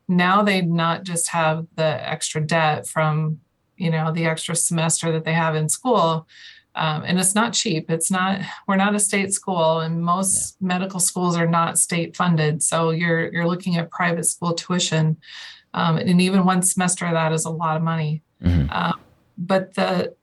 now 0.07 0.41
they 0.41 0.61
not 0.61 1.03
just 1.03 1.27
have 1.29 1.67
the 1.75 2.09
extra 2.09 2.41
debt 2.41 2.87
from 2.87 3.39
you 3.75 3.91
know 3.91 4.11
the 4.11 4.25
extra 4.25 4.55
semester 4.55 5.11
that 5.11 5.23
they 5.23 5.33
have 5.33 5.55
in 5.55 5.69
school 5.69 6.27
um, 6.75 7.03
and 7.05 7.19
it's 7.19 7.35
not 7.35 7.53
cheap 7.53 7.89
it's 7.89 8.09
not 8.09 8.41
we're 8.67 8.75
not 8.75 8.95
a 8.95 8.99
state 8.99 9.33
school 9.33 9.79
and 9.81 10.01
most 10.01 10.57
yeah. 10.59 10.67
medical 10.67 10.99
schools 10.99 11.35
are 11.35 11.47
not 11.47 11.77
state 11.77 12.15
funded 12.15 12.63
so 12.63 12.89
you're 12.91 13.31
you're 13.31 13.47
looking 13.47 13.77
at 13.77 13.91
private 13.91 14.25
school 14.25 14.53
tuition 14.53 15.17
um, 15.77 15.97
and 15.97 16.21
even 16.21 16.45
one 16.45 16.61
semester 16.61 17.05
of 17.05 17.13
that 17.13 17.31
is 17.31 17.45
a 17.45 17.49
lot 17.49 17.77
of 17.77 17.83
money 17.83 18.21
mm-hmm. 18.43 18.69
um, 18.71 18.99
but 19.37 19.73
the 19.75 20.13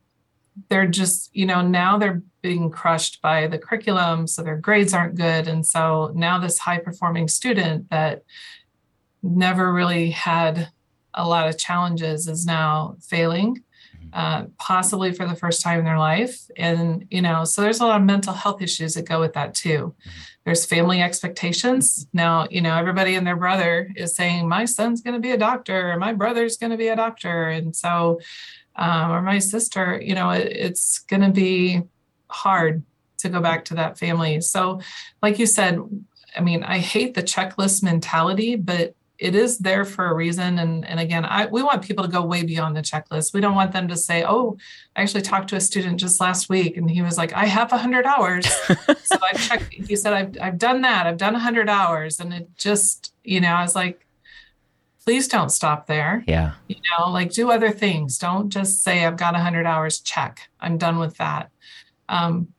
they're 0.68 0.86
just 0.86 1.34
you 1.34 1.46
know 1.46 1.60
now 1.60 1.98
they're 1.98 2.22
being 2.42 2.70
crushed 2.70 3.20
by 3.22 3.46
the 3.46 3.58
curriculum 3.58 4.26
so 4.26 4.42
their 4.42 4.56
grades 4.56 4.94
aren't 4.94 5.16
good 5.16 5.48
and 5.48 5.64
so 5.66 6.12
now 6.14 6.38
this 6.38 6.58
high 6.58 6.78
performing 6.78 7.26
student 7.26 7.88
that 7.90 8.22
never 9.24 9.72
really 9.72 10.10
had 10.10 10.68
a 11.14 11.26
lot 11.26 11.48
of 11.48 11.58
challenges 11.58 12.28
is 12.28 12.44
now 12.44 12.96
failing. 13.00 13.62
Uh, 14.14 14.44
possibly 14.58 15.12
for 15.12 15.26
the 15.26 15.34
first 15.34 15.60
time 15.60 15.80
in 15.80 15.84
their 15.84 15.98
life. 15.98 16.40
And 16.56 17.06
you 17.10 17.20
know 17.20 17.44
so 17.44 17.62
there's 17.62 17.80
a 17.80 17.86
lot 17.86 18.00
of 18.00 18.06
mental 18.06 18.32
health 18.32 18.62
issues 18.62 18.94
that 18.94 19.08
go 19.08 19.18
with 19.18 19.32
that 19.32 19.54
too. 19.54 19.94
There's 20.44 20.64
family 20.64 21.02
expectations. 21.02 22.06
Now 22.12 22.46
you 22.50 22.60
know 22.60 22.76
everybody 22.76 23.16
and 23.16 23.26
their 23.26 23.36
brother 23.36 23.90
is 23.96 24.14
saying 24.14 24.48
my 24.48 24.64
son's 24.66 25.00
going 25.00 25.14
to 25.14 25.20
be 25.20 25.32
a 25.32 25.36
doctor 25.36 25.90
or 25.90 25.98
my 25.98 26.12
brother's 26.12 26.56
going 26.56 26.70
to 26.70 26.78
be 26.78 26.88
a 26.88 26.96
doctor. 26.96 27.48
And 27.48 27.74
so 27.74 28.20
um, 28.76 29.10
or 29.10 29.20
my 29.20 29.40
sister 29.40 30.00
you 30.00 30.14
know 30.14 30.30
it, 30.30 30.46
it's 30.46 31.00
going 31.00 31.22
to 31.22 31.30
be 31.30 31.82
hard 32.30 32.84
to 33.18 33.28
go 33.28 33.40
back 33.40 33.64
to 33.64 33.74
that 33.74 33.98
family. 33.98 34.40
So 34.40 34.80
like 35.22 35.40
you 35.40 35.46
said 35.46 35.80
i 36.36 36.40
mean 36.40 36.64
i 36.64 36.78
hate 36.78 37.14
the 37.14 37.22
checklist 37.22 37.80
mentality 37.80 38.56
but 38.56 38.94
it 39.18 39.34
is 39.34 39.58
there 39.58 39.84
for 39.84 40.06
a 40.06 40.14
reason. 40.14 40.58
And 40.58 40.84
and 40.86 40.98
again 40.98 41.24
I, 41.24 41.46
we 41.46 41.62
want 41.62 41.82
people 41.82 42.04
to 42.04 42.10
go 42.10 42.22
way 42.22 42.42
beyond 42.42 42.76
the 42.76 42.82
checklist. 42.82 43.32
We 43.32 43.40
don't 43.40 43.54
want 43.54 43.72
them 43.72 43.88
to 43.88 43.96
say 43.96 44.24
oh 44.24 44.56
i 44.96 45.02
actually 45.02 45.22
talked 45.22 45.48
to 45.48 45.56
a 45.56 45.60
student 45.60 46.00
just 46.00 46.20
last 46.20 46.48
week 46.48 46.76
and 46.76 46.90
he 46.90 47.02
was 47.02 47.18
like 47.18 47.32
i 47.32 47.46
have 47.46 47.70
100 47.70 48.06
hours 48.06 48.46
so 49.04 49.18
i 49.22 49.32
checked 49.34 49.72
he 49.72 49.96
said 49.96 50.12
I've, 50.12 50.36
I've 50.40 50.58
done 50.58 50.82
that. 50.82 51.06
I've 51.06 51.16
done 51.16 51.32
100 51.32 51.68
hours. 51.68 52.20
And 52.20 52.32
it 52.32 52.48
just 52.56 53.12
you 53.22 53.40
know 53.40 53.52
i 53.52 53.62
was 53.62 53.74
like 53.74 54.00
please 55.04 55.28
don't 55.28 55.50
stop 55.50 55.86
there. 55.86 56.24
Yeah. 56.26 56.54
You 56.66 56.76
know 56.76 57.10
like 57.10 57.30
do 57.30 57.50
other 57.50 57.70
things. 57.70 58.18
Don't 58.18 58.50
just 58.50 58.82
say 58.82 59.04
i've 59.04 59.16
got 59.16 59.34
100 59.34 59.66
hours. 59.66 60.00
Check. 60.00 60.48
I'm 60.60 60.78
done 60.78 60.98
with 60.98 61.16
that. 61.18 61.50
Um, 62.08 62.53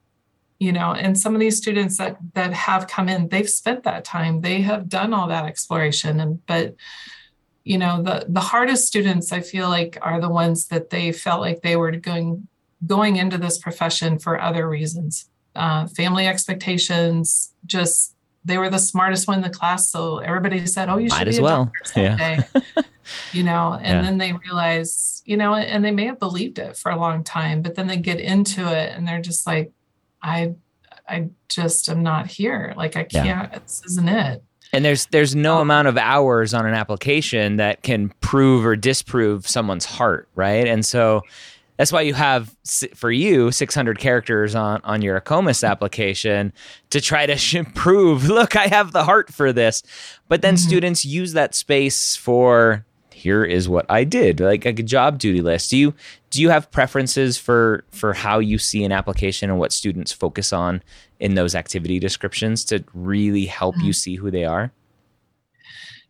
you 0.60 0.72
know 0.72 0.94
and 0.94 1.18
some 1.20 1.34
of 1.34 1.40
these 1.40 1.58
students 1.58 1.98
that 1.98 2.18
that 2.34 2.54
have 2.54 2.88
come 2.88 3.10
in 3.10 3.28
they've 3.30 3.50
spent 3.50 3.84
that 3.84 4.06
time 4.06 4.42
they 4.42 4.62
have 4.62 4.88
done 4.88 5.14
all 5.14 5.28
that 5.28 5.46
exploration 5.46 6.20
and 6.20 6.46
but 6.46 6.76
you 7.64 7.78
know 7.78 8.02
the 8.02 8.26
the 8.30 8.40
hardest 8.40 8.88
students 8.88 9.32
i 9.34 9.42
feel 9.42 9.68
like 9.70 9.98
are 10.02 10.22
the 10.22 10.30
ones 10.30 10.68
that 10.68 10.90
they 10.92 11.12
felt 11.12 11.42
like 11.42 11.62
they 11.62 11.76
were 11.76 11.92
going 11.92 12.48
going 12.86 13.16
into 13.16 13.38
this 13.38 13.58
profession 13.58 14.20
for 14.20 14.40
other 14.40 14.68
reasons. 14.68 15.30
Uh, 15.56 15.88
family 15.88 16.28
expectations 16.28 17.54
just 17.66 18.14
they 18.44 18.58
were 18.58 18.70
the 18.70 18.78
smartest 18.78 19.26
one 19.28 19.38
in 19.38 19.42
the 19.42 19.50
class 19.50 19.90
so 19.90 20.18
everybody 20.18 20.66
said 20.68 20.90
oh 20.90 20.98
you 20.98 21.08
should 21.08 21.16
Might 21.16 21.24
be 21.24 21.30
as 21.30 21.38
a 21.38 21.42
well. 21.42 21.72
yeah. 21.96 22.44
You 23.32 23.44
know 23.44 23.74
and 23.82 23.86
yeah. 23.86 24.02
then 24.02 24.18
they 24.18 24.34
realize 24.34 25.22
you 25.26 25.38
know 25.38 25.54
and 25.56 25.86
they 25.86 25.92
may 25.92 26.06
have 26.08 26.20
believed 26.20 26.60
it 26.60 26.76
for 26.76 26.92
a 26.92 26.98
long 27.00 27.24
time 27.24 27.62
but 27.62 27.76
then 27.76 27.88
they 27.88 27.96
get 27.96 28.20
into 28.20 28.62
it 28.68 28.92
and 28.94 29.08
they're 29.08 29.22
just 29.22 29.48
like 29.48 29.72
I 30.26 30.56
I 31.08 31.30
just 31.50 31.88
am 31.88 32.04
not 32.04 32.28
here. 32.28 32.74
Like 32.76 32.98
I 32.98 33.04
can't. 33.04 33.26
Yeah. 33.26 33.60
This 33.60 33.84
isn't 33.86 34.10
it. 34.10 34.44
And 34.74 34.84
there's 34.84 35.06
there's 35.08 35.36
no 35.36 35.60
oh. 35.60 35.62
amount 35.62 35.88
of 35.88 35.98
hours 35.98 36.54
on 36.54 36.66
an 36.66 36.74
application 36.74 37.58
that 37.58 37.84
can 37.84 38.10
prove 38.20 38.66
or 38.66 38.76
disprove 38.76 39.48
someone's 39.48 39.86
heart, 39.86 40.28
right? 40.36 40.68
And 40.68 40.86
so 40.86 41.22
that's 41.78 41.92
why 41.92 42.02
you 42.02 42.14
have 42.14 42.56
for 42.96 43.12
you 43.12 43.52
600 43.52 44.00
characters 44.00 44.56
on 44.56 44.82
on 44.84 45.02
your 45.02 45.22
AACOMAS 45.22 45.68
application 45.68 46.52
to 46.90 47.00
try 47.00 47.26
to 47.28 47.64
prove, 47.76 48.26
look, 48.26 48.56
I 48.56 48.68
have 48.68 48.92
the 48.92 49.04
heart 49.04 49.32
for 49.32 49.54
this. 49.54 49.84
But 50.28 50.42
then 50.42 50.56
mm-hmm. 50.56 50.68
students 50.68 51.06
use 51.06 51.34
that 51.34 51.54
space 51.54 52.16
for 52.16 52.86
here 53.26 53.44
is 53.44 53.68
what 53.68 53.88
I 53.90 54.04
did, 54.04 54.40
like 54.40 54.68
a 54.68 54.74
job 54.74 55.18
duty 55.18 55.42
list. 55.42 55.72
Do 55.72 55.78
you 55.78 55.96
do 56.30 56.40
you 56.44 56.52
have 56.52 56.70
preferences 56.70 57.40
for 57.40 57.84
for 57.90 58.14
how 58.14 58.38
you 58.38 58.60
see 58.60 58.84
an 58.84 58.92
application 58.92 59.50
and 59.50 59.58
what 59.58 59.72
students 59.72 60.12
focus 60.12 60.54
on 60.54 60.84
in 61.20 61.34
those 61.34 61.56
activity 61.56 61.98
descriptions 61.98 62.64
to 62.66 62.84
really 62.94 63.48
help 63.48 63.78
you 63.78 63.86
mm-hmm. 63.86 63.92
see 63.94 64.16
who 64.18 64.30
they 64.30 64.46
are? 64.46 64.72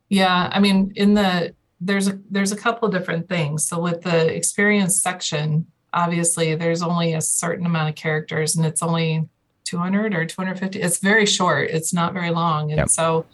Yeah, 0.09 0.49
I 0.51 0.59
mean, 0.59 0.91
in 0.97 1.13
the 1.13 1.55
there's 1.79 2.09
a 2.09 2.19
there's 2.29 2.51
a 2.51 2.57
couple 2.57 2.85
of 2.89 2.93
different 2.93 3.29
things. 3.29 3.65
So 3.65 3.79
with 3.79 4.01
the 4.01 4.35
experience 4.35 5.01
section, 5.01 5.67
obviously 5.93 6.53
there's 6.55 6.81
only 6.81 7.13
a 7.13 7.21
certain 7.21 7.65
amount 7.65 7.87
of 7.87 7.95
characters 7.95 8.57
and 8.57 8.65
it's 8.65 8.83
only 8.83 9.29
200 9.63 10.13
or 10.13 10.25
250. 10.25 10.81
It's 10.81 10.97
very 10.97 11.25
short. 11.25 11.69
It's 11.69 11.93
not 11.93 12.11
very 12.11 12.31
long. 12.31 12.71
And 12.71 12.79
yep. 12.79 12.89
so 12.89 13.25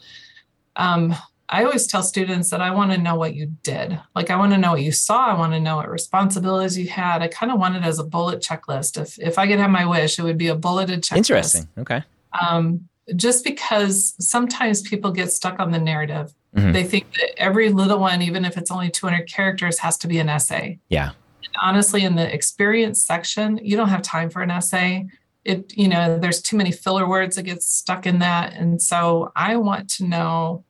um, 0.76 1.16
I 1.52 1.64
always 1.64 1.86
tell 1.86 2.02
students 2.02 2.48
that 2.48 2.62
I 2.62 2.70
want 2.70 2.92
to 2.92 2.98
know 2.98 3.14
what 3.14 3.34
you 3.34 3.52
did. 3.62 4.00
Like 4.16 4.30
I 4.30 4.36
want 4.36 4.52
to 4.52 4.58
know 4.58 4.72
what 4.72 4.82
you 4.82 4.90
saw. 4.90 5.26
I 5.26 5.34
want 5.34 5.52
to 5.52 5.60
know 5.60 5.76
what 5.76 5.90
responsibilities 5.90 6.78
you 6.78 6.88
had. 6.88 7.20
I 7.20 7.28
kind 7.28 7.52
of 7.52 7.58
want 7.58 7.76
it 7.76 7.82
as 7.82 7.98
a 7.98 8.04
bullet 8.04 8.40
checklist. 8.40 9.00
If 9.00 9.18
if 9.18 9.38
I 9.38 9.46
could 9.46 9.58
have 9.58 9.70
my 9.70 9.84
wish, 9.84 10.18
it 10.18 10.22
would 10.22 10.38
be 10.38 10.48
a 10.48 10.54
bulleted 10.56 11.02
checklist. 11.02 11.16
Interesting. 11.18 11.68
Okay. 11.76 12.02
Um, 12.40 12.88
just 13.14 13.44
because 13.44 14.14
sometimes 14.18 14.80
people 14.80 15.12
get 15.12 15.30
stuck 15.30 15.60
on 15.60 15.72
the 15.72 15.78
narrative. 15.78 16.32
Mm-hmm. 16.56 16.72
They 16.72 16.84
think 16.84 17.12
that 17.14 17.38
every 17.38 17.68
little 17.68 17.98
one, 17.98 18.22
even 18.22 18.46
if 18.46 18.56
it's 18.56 18.70
only 18.70 18.90
200 18.90 19.28
characters, 19.28 19.78
has 19.80 19.98
to 19.98 20.08
be 20.08 20.18
an 20.18 20.30
essay. 20.30 20.78
Yeah. 20.88 21.10
And 21.44 21.54
honestly, 21.60 22.02
in 22.02 22.16
the 22.16 22.32
experience 22.32 23.04
section, 23.04 23.60
you 23.62 23.76
don't 23.76 23.88
have 23.88 24.00
time 24.00 24.30
for 24.30 24.40
an 24.40 24.50
essay. 24.50 25.06
It, 25.44 25.76
you 25.76 25.88
know, 25.88 26.18
there's 26.18 26.40
too 26.40 26.56
many 26.56 26.72
filler 26.72 27.06
words 27.06 27.36
that 27.36 27.42
get 27.42 27.62
stuck 27.62 28.06
in 28.06 28.20
that. 28.20 28.54
And 28.54 28.80
so 28.80 29.32
I 29.36 29.56
want 29.56 29.90
to 29.90 30.04
know 30.04 30.64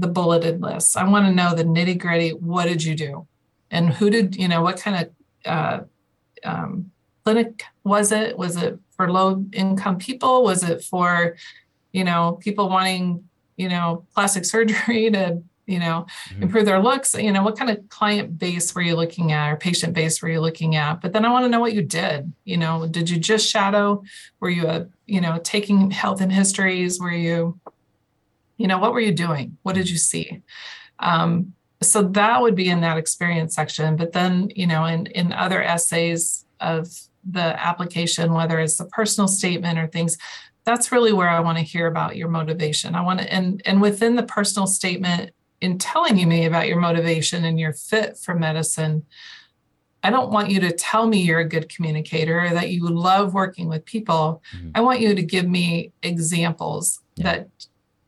the 0.00 0.08
bulleted 0.08 0.60
list. 0.62 0.96
I 0.96 1.08
want 1.08 1.26
to 1.26 1.32
know 1.32 1.54
the 1.54 1.64
nitty 1.64 1.98
gritty. 1.98 2.30
What 2.30 2.66
did 2.66 2.82
you 2.82 2.94
do? 2.94 3.26
And 3.70 3.90
who 3.90 4.10
did, 4.10 4.36
you 4.36 4.48
know, 4.48 4.62
what 4.62 4.80
kind 4.80 5.06
of 5.06 5.10
uh, 5.44 5.80
um, 6.44 6.90
clinic 7.24 7.62
was 7.84 8.12
it? 8.12 8.36
Was 8.36 8.56
it 8.56 8.78
for 8.96 9.10
low 9.10 9.44
income 9.52 9.98
people? 9.98 10.42
Was 10.42 10.62
it 10.62 10.82
for, 10.82 11.36
you 11.92 12.04
know, 12.04 12.38
people 12.40 12.68
wanting, 12.68 13.24
you 13.56 13.68
know, 13.68 14.06
plastic 14.14 14.44
surgery 14.54 15.10
to, 15.10 15.42
you 15.66 15.78
know, 15.78 16.06
mm-hmm. 16.30 16.44
improve 16.44 16.64
their 16.64 16.82
looks? 16.82 17.14
You 17.14 17.30
know, 17.30 17.42
what 17.42 17.58
kind 17.58 17.70
of 17.70 17.88
client 17.90 18.38
base 18.38 18.74
were 18.74 18.82
you 18.82 18.96
looking 18.96 19.32
at 19.32 19.50
or 19.50 19.56
patient 19.56 19.92
base 19.92 20.22
were 20.22 20.30
you 20.30 20.40
looking 20.40 20.76
at? 20.76 21.00
But 21.00 21.12
then 21.12 21.24
I 21.24 21.30
want 21.30 21.44
to 21.44 21.50
know 21.50 21.60
what 21.60 21.74
you 21.74 21.82
did. 21.82 22.32
You 22.44 22.56
know, 22.56 22.86
did 22.86 23.10
you 23.10 23.18
just 23.18 23.48
shadow? 23.48 24.02
Were 24.40 24.50
you 24.50 24.66
a, 24.66 24.88
you 25.06 25.20
know, 25.20 25.38
taking 25.44 25.90
health 25.90 26.20
and 26.20 26.32
histories? 26.32 26.98
Were 26.98 27.12
you, 27.12 27.60
you 28.60 28.66
know 28.66 28.78
what 28.78 28.92
were 28.92 29.00
you 29.00 29.12
doing 29.12 29.56
what 29.62 29.74
did 29.74 29.88
you 29.88 29.96
see 29.96 30.42
um, 30.98 31.52
so 31.82 32.02
that 32.02 32.42
would 32.42 32.54
be 32.54 32.68
in 32.68 32.80
that 32.80 32.98
experience 32.98 33.54
section 33.54 33.96
but 33.96 34.12
then 34.12 34.48
you 34.54 34.66
know 34.66 34.84
in 34.84 35.06
in 35.06 35.32
other 35.32 35.62
essays 35.62 36.44
of 36.60 36.88
the 37.24 37.66
application 37.66 38.32
whether 38.32 38.58
it's 38.58 38.80
a 38.80 38.86
personal 38.86 39.28
statement 39.28 39.78
or 39.78 39.86
things 39.86 40.16
that's 40.64 40.92
really 40.92 41.12
where 41.12 41.28
i 41.28 41.40
want 41.40 41.58
to 41.58 41.64
hear 41.64 41.86
about 41.86 42.16
your 42.16 42.28
motivation 42.28 42.94
i 42.94 43.00
want 43.00 43.20
to 43.20 43.32
and 43.32 43.62
and 43.64 43.80
within 43.80 44.16
the 44.16 44.22
personal 44.22 44.66
statement 44.66 45.30
in 45.60 45.78
telling 45.78 46.28
me 46.28 46.46
about 46.46 46.68
your 46.68 46.80
motivation 46.80 47.44
and 47.44 47.58
your 47.58 47.72
fit 47.72 48.16
for 48.16 48.34
medicine, 48.34 49.04
I 50.02 50.10
don't 50.10 50.30
want 50.30 50.50
you 50.50 50.60
to 50.60 50.72
tell 50.72 51.06
me 51.06 51.20
you're 51.20 51.40
a 51.40 51.48
good 51.48 51.68
communicator 51.68 52.40
or 52.40 52.50
that 52.50 52.70
you 52.70 52.88
love 52.88 53.34
working 53.34 53.68
with 53.68 53.84
people. 53.84 54.42
Mm-hmm. 54.56 54.70
I 54.74 54.80
want 54.80 55.00
you 55.00 55.14
to 55.14 55.22
give 55.22 55.46
me 55.46 55.92
examples 56.02 57.00
yeah. 57.16 57.24
that 57.24 57.48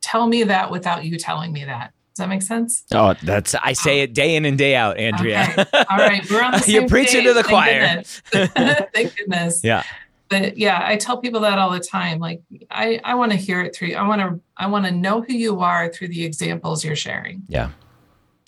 tell 0.03 0.26
me 0.26 0.44
that 0.44 0.70
without 0.70 1.05
you 1.05 1.16
telling 1.16 1.53
me 1.53 1.64
that. 1.64 1.92
Does 2.14 2.18
that 2.18 2.28
make 2.28 2.42
sense? 2.42 2.84
Oh, 2.92 3.14
that's 3.22 3.55
I 3.55 3.72
say 3.72 4.00
it 4.00 4.12
day 4.12 4.36
in 4.36 4.44
and 4.44 4.59
day 4.59 4.76
out, 4.76 4.98
Andrea. 4.98 5.48
Okay. 5.57 5.84
All 5.88 5.96
right, 5.96 6.28
we're 6.30 6.42
on 6.42 6.53
the 6.53 6.59
same 6.61 6.74
You're 6.74 6.88
preaching 6.88 7.24
to 7.24 7.32
the 7.32 7.42
Thank 7.42 7.48
choir. 7.48 7.80
Goodness. 7.80 8.20
Thank 8.94 9.16
goodness. 9.16 9.64
Yeah. 9.64 9.82
But 10.28 10.59
yeah, 10.59 10.82
I 10.84 10.96
tell 10.96 11.18
people 11.18 11.40
that 11.40 11.59
all 11.59 11.70
the 11.70 11.80
time. 11.80 12.18
Like 12.18 12.42
I, 12.70 13.00
I 13.03 13.14
want 13.14 13.32
to 13.32 13.38
hear 13.38 13.62
it 13.62 13.74
through. 13.74 13.94
I 13.94 14.07
want 14.07 14.20
to, 14.20 14.38
I 14.59 14.66
want 14.66 14.84
to 14.84 14.90
know 14.90 15.22
who 15.22 15.32
you 15.32 15.61
are 15.61 15.88
through 15.88 16.09
the 16.09 16.24
examples 16.24 16.84
you're 16.84 16.96
sharing. 16.96 17.42
Yeah. 17.48 17.70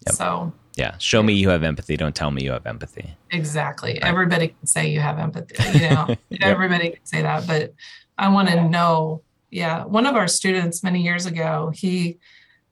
Yep. 0.07 0.15
So 0.15 0.53
yeah, 0.77 0.99
show 0.99 1.23
me 1.23 1.33
you 1.33 1.49
have 1.49 1.63
empathy. 1.63 1.97
Don't 1.97 2.15
tell 2.15 2.31
me 2.31 2.43
you 2.45 2.53
have 2.53 2.67
empathy. 2.67 3.15
Exactly. 3.31 3.95
Right. 3.95 4.05
Everybody 4.05 4.49
can 4.49 4.67
say 4.67 4.89
you 4.89 5.01
have 5.01 5.19
empathy. 5.19 5.79
You 5.79 5.91
know, 5.91 6.07
yep. 6.29 6.41
everybody 6.43 6.91
can 6.91 7.05
say 7.05 7.23
that, 7.23 7.47
but 7.47 7.75
I 8.19 8.29
want 8.29 8.49
to 8.51 8.69
know. 8.69 9.23
Yeah, 9.55 9.85
one 9.85 10.05
of 10.05 10.17
our 10.17 10.27
students 10.27 10.83
many 10.83 11.01
years 11.01 11.27
ago, 11.27 11.71
he 11.73 12.19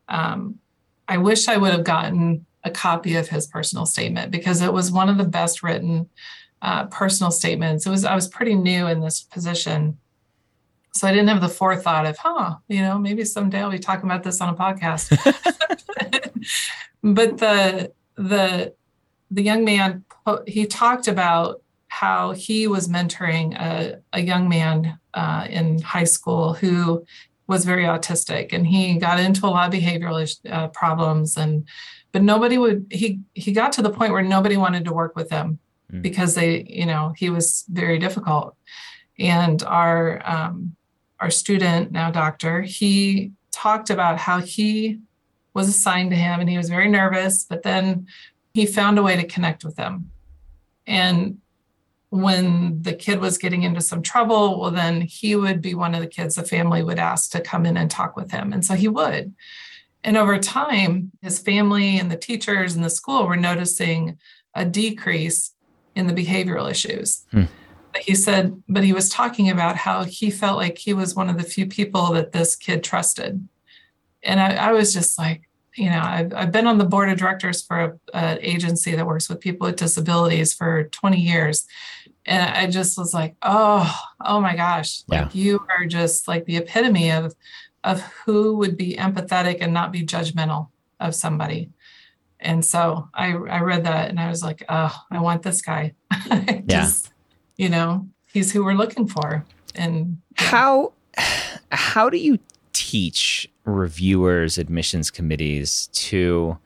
um, 0.09 0.59
I 1.07 1.18
wish 1.18 1.47
I 1.47 1.57
would 1.57 1.70
have 1.70 1.85
gotten 1.85 2.45
a 2.64 2.72
copy 2.72 3.14
of 3.14 3.28
his 3.28 3.47
personal 3.47 3.87
statement 3.87 4.33
because 4.33 4.62
it 4.62 4.72
was 4.72 4.91
one 4.91 5.09
of 5.09 5.16
the 5.16 5.24
best 5.24 5.62
written 5.62 6.09
uh, 6.61 6.87
personal 6.87 7.30
statements. 7.30 7.87
It 7.87 7.91
was 7.91 8.05
I 8.05 8.16
was 8.16 8.26
pretty 8.26 8.57
new 8.57 8.89
in 8.89 9.01
this 9.01 9.20
position, 9.20 9.97
so 10.93 11.07
I 11.07 11.12
didn't 11.12 11.28
have 11.28 11.41
the 11.41 11.49
forethought 11.49 12.05
of, 12.05 12.16
huh, 12.18 12.57
you 12.66 12.80
know, 12.80 12.99
maybe 12.99 13.24
someday 13.24 13.61
I'll 13.61 13.70
be 13.70 13.78
talking 13.78 14.11
about 14.11 14.24
this 14.24 14.41
on 14.41 14.49
a 14.49 14.57
podcast. 14.57 15.09
but 17.05 17.39
the 17.39 17.93
the 18.16 18.74
the 19.30 19.43
young 19.43 19.64
man 19.64 20.05
he 20.49 20.66
talked 20.66 21.07
about 21.07 21.62
how 21.87 22.33
he 22.33 22.66
was 22.66 22.89
mentoring 22.89 23.55
a, 23.55 24.01
a 24.12 24.20
young 24.20 24.49
man 24.49 24.99
uh, 25.15 25.47
in 25.49 25.81
high 25.81 26.05
school 26.05 26.55
who 26.55 27.05
was 27.47 27.65
very 27.65 27.85
autistic 27.85 28.53
and 28.53 28.67
he 28.67 28.97
got 28.99 29.21
into 29.21 29.47
a 29.47 29.49
lot 29.49 29.73
of 29.73 29.81
behavioral 29.81 30.37
uh, 30.51 30.69
problems 30.69 31.37
and 31.37 31.67
but 32.13 32.23
nobody 32.23 32.59
would 32.59 32.87
he 32.91 33.21
he 33.35 33.53
got 33.53 33.73
to 33.73 33.83
the 33.83 33.91
point 33.91 34.13
where 34.13 34.23
nobody 34.23 34.57
wanted 34.57 34.85
to 34.85 34.93
work 34.93 35.17
with 35.17 35.31
him 35.31 35.59
mm. 35.93 36.03
because 36.03 36.35
they 36.35 36.63
you 36.69 36.87
know 36.87 37.13
he 37.17 37.31
was 37.31 37.65
very 37.69 37.99
difficult 37.99 38.57
and 39.19 39.63
our 39.65 40.23
um, 40.25 40.75
our 41.21 41.31
student 41.31 41.93
now 41.93 42.11
doctor 42.11 42.63
he 42.63 43.33
talked 43.51 43.91
about 43.91 44.19
how 44.19 44.41
he 44.41 44.99
was 45.55 45.69
assigned 45.69 46.11
to 46.11 46.17
him 46.17 46.41
and 46.41 46.49
he 46.49 46.57
was 46.57 46.69
very 46.69 46.89
nervous 46.89 47.45
but 47.45 47.63
then 47.63 48.07
he 48.55 48.67
found 48.67 48.99
a 48.99 49.03
way 49.03 49.17
to 49.17 49.27
connect 49.27 49.65
with 49.65 49.77
them 49.77 50.11
and 50.87 51.39
when 52.13 52.83
the 52.83 52.93
kid 52.93 53.21
was 53.21 53.39
getting 53.39 53.63
into 53.63 53.81
some 53.81 54.03
trouble, 54.03 54.61
well, 54.61 54.71
then 54.71 55.01
he 55.01 55.35
would 55.35 55.63
be 55.63 55.75
one 55.75 55.95
of 55.95 56.03
the 56.03 56.07
kids 56.07 56.35
the 56.35 56.43
family 56.43 56.83
would 56.83 56.99
ask 56.99 57.31
to 57.31 57.41
come 57.41 57.65
in 57.65 57.79
and 57.79 57.91
talk 57.91 58.17
with 58.17 58.31
him. 58.31 58.53
And 58.53 58.63
so 58.63 58.75
he 58.75 58.87
would. 58.87 59.35
And 60.05 60.19
over 60.19 60.37
time, 60.39 61.11
his 61.23 61.39
family 61.39 61.99
and 61.99 62.11
the 62.11 62.17
teachers 62.19 62.75
and 62.75 62.85
the 62.85 62.91
school 62.91 63.27
were 63.27 63.37
noticing 63.37 64.19
a 64.55 64.67
decrease 64.67 65.55
in 65.95 66.07
the 66.07 66.13
behavioral 66.13 66.71
issues. 66.71 67.25
Hmm. 67.31 67.45
He 67.99 68.15
said, 68.15 68.63
but 68.69 68.85
he 68.85 68.93
was 68.93 69.09
talking 69.09 69.49
about 69.49 69.77
how 69.77 70.05
he 70.05 70.31
felt 70.31 70.59
like 70.59 70.77
he 70.77 70.93
was 70.93 71.15
one 71.15 71.31
of 71.31 71.39
the 71.39 71.45
few 71.45 71.67
people 71.67 72.13
that 72.13 72.33
this 72.33 72.57
kid 72.57 72.85
trusted. 72.85 73.49
And 74.23 74.39
I, 74.39 74.57
I 74.57 74.73
was 74.73 74.93
just 74.93 75.19
like, 75.19 75.49
you 75.77 75.89
know, 75.89 76.01
I've, 76.01 76.35
I've 76.35 76.53
been 76.53 76.67
on 76.67 76.79
the 76.79 76.85
board 76.85 77.09
of 77.09 77.19
directors 77.19 77.63
for 77.63 77.99
an 78.13 78.39
agency 78.43 78.95
that 78.95 79.07
works 79.07 79.29
with 79.29 79.41
people 79.41 79.67
with 79.67 79.77
disabilities 79.77 80.53
for 80.53 80.85
20 80.85 81.19
years 81.19 81.67
and 82.25 82.43
I 82.43 82.66
just 82.68 82.97
was 82.97 83.12
like, 83.12 83.37
oh, 83.43 83.93
oh 84.20 84.41
my 84.41 84.55
gosh, 84.55 85.03
yeah. 85.09 85.23
like 85.23 85.35
you 85.35 85.64
are 85.68 85.87
just 85.87 86.29
like 86.29 86.45
the 86.45 86.57
epitome 86.57 87.11
of 87.11 87.35
of 87.85 88.01
who 88.01 88.57
would 88.59 88.77
be 88.77 88.95
empathetic 88.95 89.59
and 89.61 89.73
not 89.73 89.91
be 89.91 90.07
judgmental 90.07 90.68
of 91.01 91.14
somebody. 91.14 91.70
And 92.39 92.64
so 92.64 93.09
I 93.14 93.33
I 93.33 93.61
read 93.61 93.85
that 93.85 94.09
and 94.09 94.20
I 94.20 94.29
was 94.29 94.43
like, 94.43 94.64
oh, 94.68 94.97
I 95.11 95.20
want 95.20 95.43
this 95.43 95.62
guy. 95.62 95.95
just, 96.66 97.12
yeah. 97.57 97.64
you 97.64 97.68
know, 97.68 98.09
he's 98.33 98.53
who 98.53 98.64
we're 98.64 98.75
looking 98.75 99.09
for. 99.09 99.45
And 99.75 100.18
yeah. 100.39 100.45
how 100.45 100.93
how 101.73 102.09
do 102.09 102.18
you 102.18 102.39
teach 102.73 103.49
reviewers, 103.64 104.59
admissions 104.59 105.11
committees 105.11 105.89
to 105.93 106.59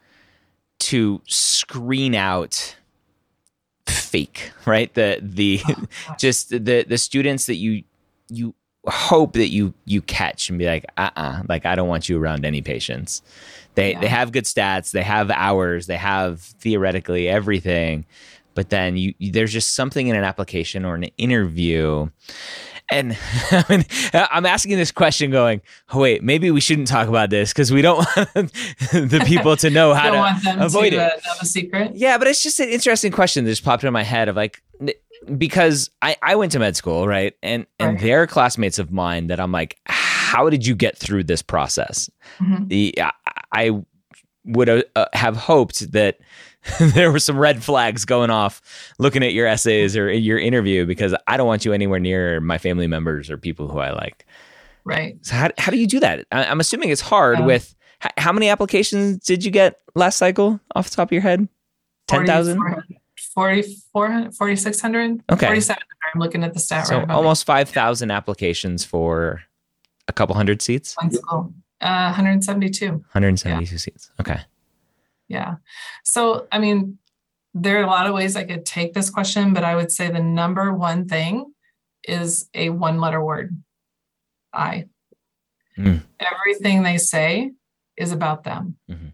to 0.79 1.23
screen 1.27 2.15
out 2.15 2.77
fake, 3.87 4.53
right? 4.65 4.93
The 4.95 5.19
the 5.23 5.61
just 6.19 6.51
the 6.51 6.85
the 6.85 6.99
students 6.99 7.47
that 7.47 7.57
you 7.57 7.85
you 8.29 8.55
hope 8.87 9.33
that 9.35 9.49
you 9.49 9.75
you 9.85 10.01
catch 10.03 10.49
and 10.49 10.59
be 10.59 10.67
like, 10.67 10.85
uh 10.97 11.11
uh-uh, 11.17 11.23
uh 11.23 11.43
like 11.49 11.67
I 11.67 11.75
don't 11.75 11.89
want 11.89 12.09
you 12.09 12.19
around 12.19 12.45
any 12.45 12.63
patients. 12.63 13.23
They 13.75 13.93
yeah. 13.93 14.01
they 14.01 14.09
have 14.09 14.33
good 14.33 14.45
stats, 14.45 14.93
they 14.93 15.03
have 15.03 15.31
hours, 15.31 15.87
they 15.87 15.97
have 15.97 16.41
theoretically 16.41 17.29
everything, 17.29 18.07
but 18.55 18.71
then 18.71 18.97
you, 18.97 19.15
you 19.19 19.33
there's 19.33 19.53
just 19.53 19.75
something 19.75 20.09
in 20.09 20.17
an 20.17 20.25
application 20.25 20.85
or 20.85 20.95
an 20.95 21.05
interview 21.19 22.09
and 22.91 23.17
I 23.51 23.65
mean, 23.69 23.85
I'm 24.13 24.47
asking 24.47 24.77
this 24.77 24.93
question 24.93 25.31
going, 25.31 25.61
oh, 25.93 26.01
wait, 26.01 26.23
maybe 26.23 26.51
we 26.51 26.61
shouldn't 26.61 26.89
talk 26.89 27.09
about 27.09 27.31
this 27.31 27.53
because 27.53 27.73
we 27.73 27.83
don't 27.83 27.99
want 28.17 28.53
the 28.93 29.23
people 29.27 29.57
to 29.59 29.71
know 29.71 29.95
how 29.95 30.11
to 30.41 30.65
avoid 30.65 30.91
to, 30.91 30.97
it. 30.97 31.13
Uh, 31.27 31.35
a 31.41 31.47
secret. 31.47 31.93
Yeah, 31.95 32.19
but 32.19 32.27
it's 32.29 32.43
just 32.43 32.61
an 32.61 32.69
interesting 32.69 33.13
question 33.13 33.45
that 33.45 33.51
just 33.51 33.65
popped 33.65 33.85
in 33.85 33.93
my 33.93 34.03
head 34.03 34.29
of 34.29 34.37
like, 34.37 34.63
because 35.37 35.91
I, 36.03 36.17
I 36.23 36.37
went 36.37 36.53
to 36.53 36.59
med 36.59 36.77
school, 36.77 37.09
right? 37.09 37.35
And 37.43 37.67
and 37.79 37.95
right. 37.95 38.01
they're 38.01 38.27
classmates 38.27 38.79
of 38.79 38.93
mine 38.93 39.29
that 39.29 39.41
I'm 39.41 39.53
like, 39.53 39.79
how 39.87 40.51
did 40.51 40.67
you 40.67 40.75
get 40.75 40.97
through 40.97 41.25
this 41.25 41.43
process? 41.43 42.11
Mm-hmm. 42.39 42.69
The 42.69 42.95
I, 43.01 43.13
I 43.53 43.83
would 44.45 44.69
uh, 44.69 45.07
have 45.13 45.37
hoped 45.37 45.93
that 45.93 46.19
there 46.81 47.13
were 47.13 47.19
some 47.19 47.39
red 47.39 47.63
flags 47.63 48.05
going 48.05 48.31
off 48.31 48.61
looking 48.99 49.23
at 49.23 49.33
your 49.33 49.47
essays 49.47 49.97
or 49.97 50.11
your 50.11 50.39
interview 50.39 50.87
because 50.87 51.15
I 51.27 51.37
don't 51.37 51.47
want 51.47 51.65
you 51.65 51.73
anywhere 51.73 52.01
near 52.01 52.41
my 52.41 52.59
family 52.59 52.87
members 52.87 53.31
or 53.31 53.37
people 53.37 53.69
who 53.69 53.79
I 53.79 53.91
like. 53.91 54.27
Right. 54.85 55.19
So 55.23 55.35
how, 55.35 55.51
how 55.59 55.73
do 55.73 55.79
you 55.79 55.87
do 55.87 56.01
that? 56.01 56.27
I, 56.31 56.45
am 56.45 56.61
assuming 56.61 56.91
it's 56.91 57.01
hard 57.01 57.39
yeah. 57.41 57.47
with 57.47 57.75
how 58.17 58.33
many 58.33 58.49
applications 58.49 59.19
did 59.19 59.45
you 59.45 59.51
get 59.51 59.81
last 59.95 60.17
cycle 60.17 60.61
off 60.75 60.91
the 60.91 60.97
top 60.97 61.09
of 61.09 61.13
your 61.13 61.23
head? 61.23 61.49
10,000? 62.09 62.57
4,600? 62.57 63.79
4, 63.93 64.07
okay. 64.07 64.31
4,700. 64.31 65.23
I'm 66.15 66.21
looking 66.21 66.45
at 66.45 66.55
the 66.55 66.61
stat 66.61 66.87
so 66.87 66.99
right 67.01 67.11
almost 67.11 67.45
5,000 67.45 68.11
applications 68.11 68.85
for 68.85 69.43
a 70.09 70.13
couple 70.13 70.37
hundred 70.37 70.63
seats? 70.63 70.95
One 70.97 71.11
school. 71.11 71.53
Uh, 71.81 72.15
172. 72.15 72.91
172 72.91 73.75
yeah. 73.75 73.79
seats. 73.79 74.11
Okay. 74.21 74.41
Yeah. 75.29 75.57
So, 76.05 76.47
I 76.53 76.59
mean, 76.59 76.99
there 77.55 77.79
are 77.79 77.85
a 77.85 77.89
lot 77.89 78.07
of 78.07 78.15
ways 78.15 78.37
I 78.37 78.45
could 78.45 78.67
take 78.67 78.93
this 78.93 79.11
question, 79.11 79.55
but 79.55 79.65
I 79.65 79.77
would 79.77 79.91
say 79.91 80.11
the 80.11 80.23
number 80.23 80.73
one 80.73 81.09
thing 81.09 81.53
is 82.07 82.49
a 82.55 82.69
one 82.69 83.01
letter 83.01 83.23
word 83.23 83.57
I. 84.53 84.87
Mm. 85.79 86.03
Everything 86.21 86.83
they 86.83 86.99
say 86.99 87.53
is 87.97 88.13
about 88.13 88.45
them. 88.45 88.77
Mm-hmm. 88.91 89.09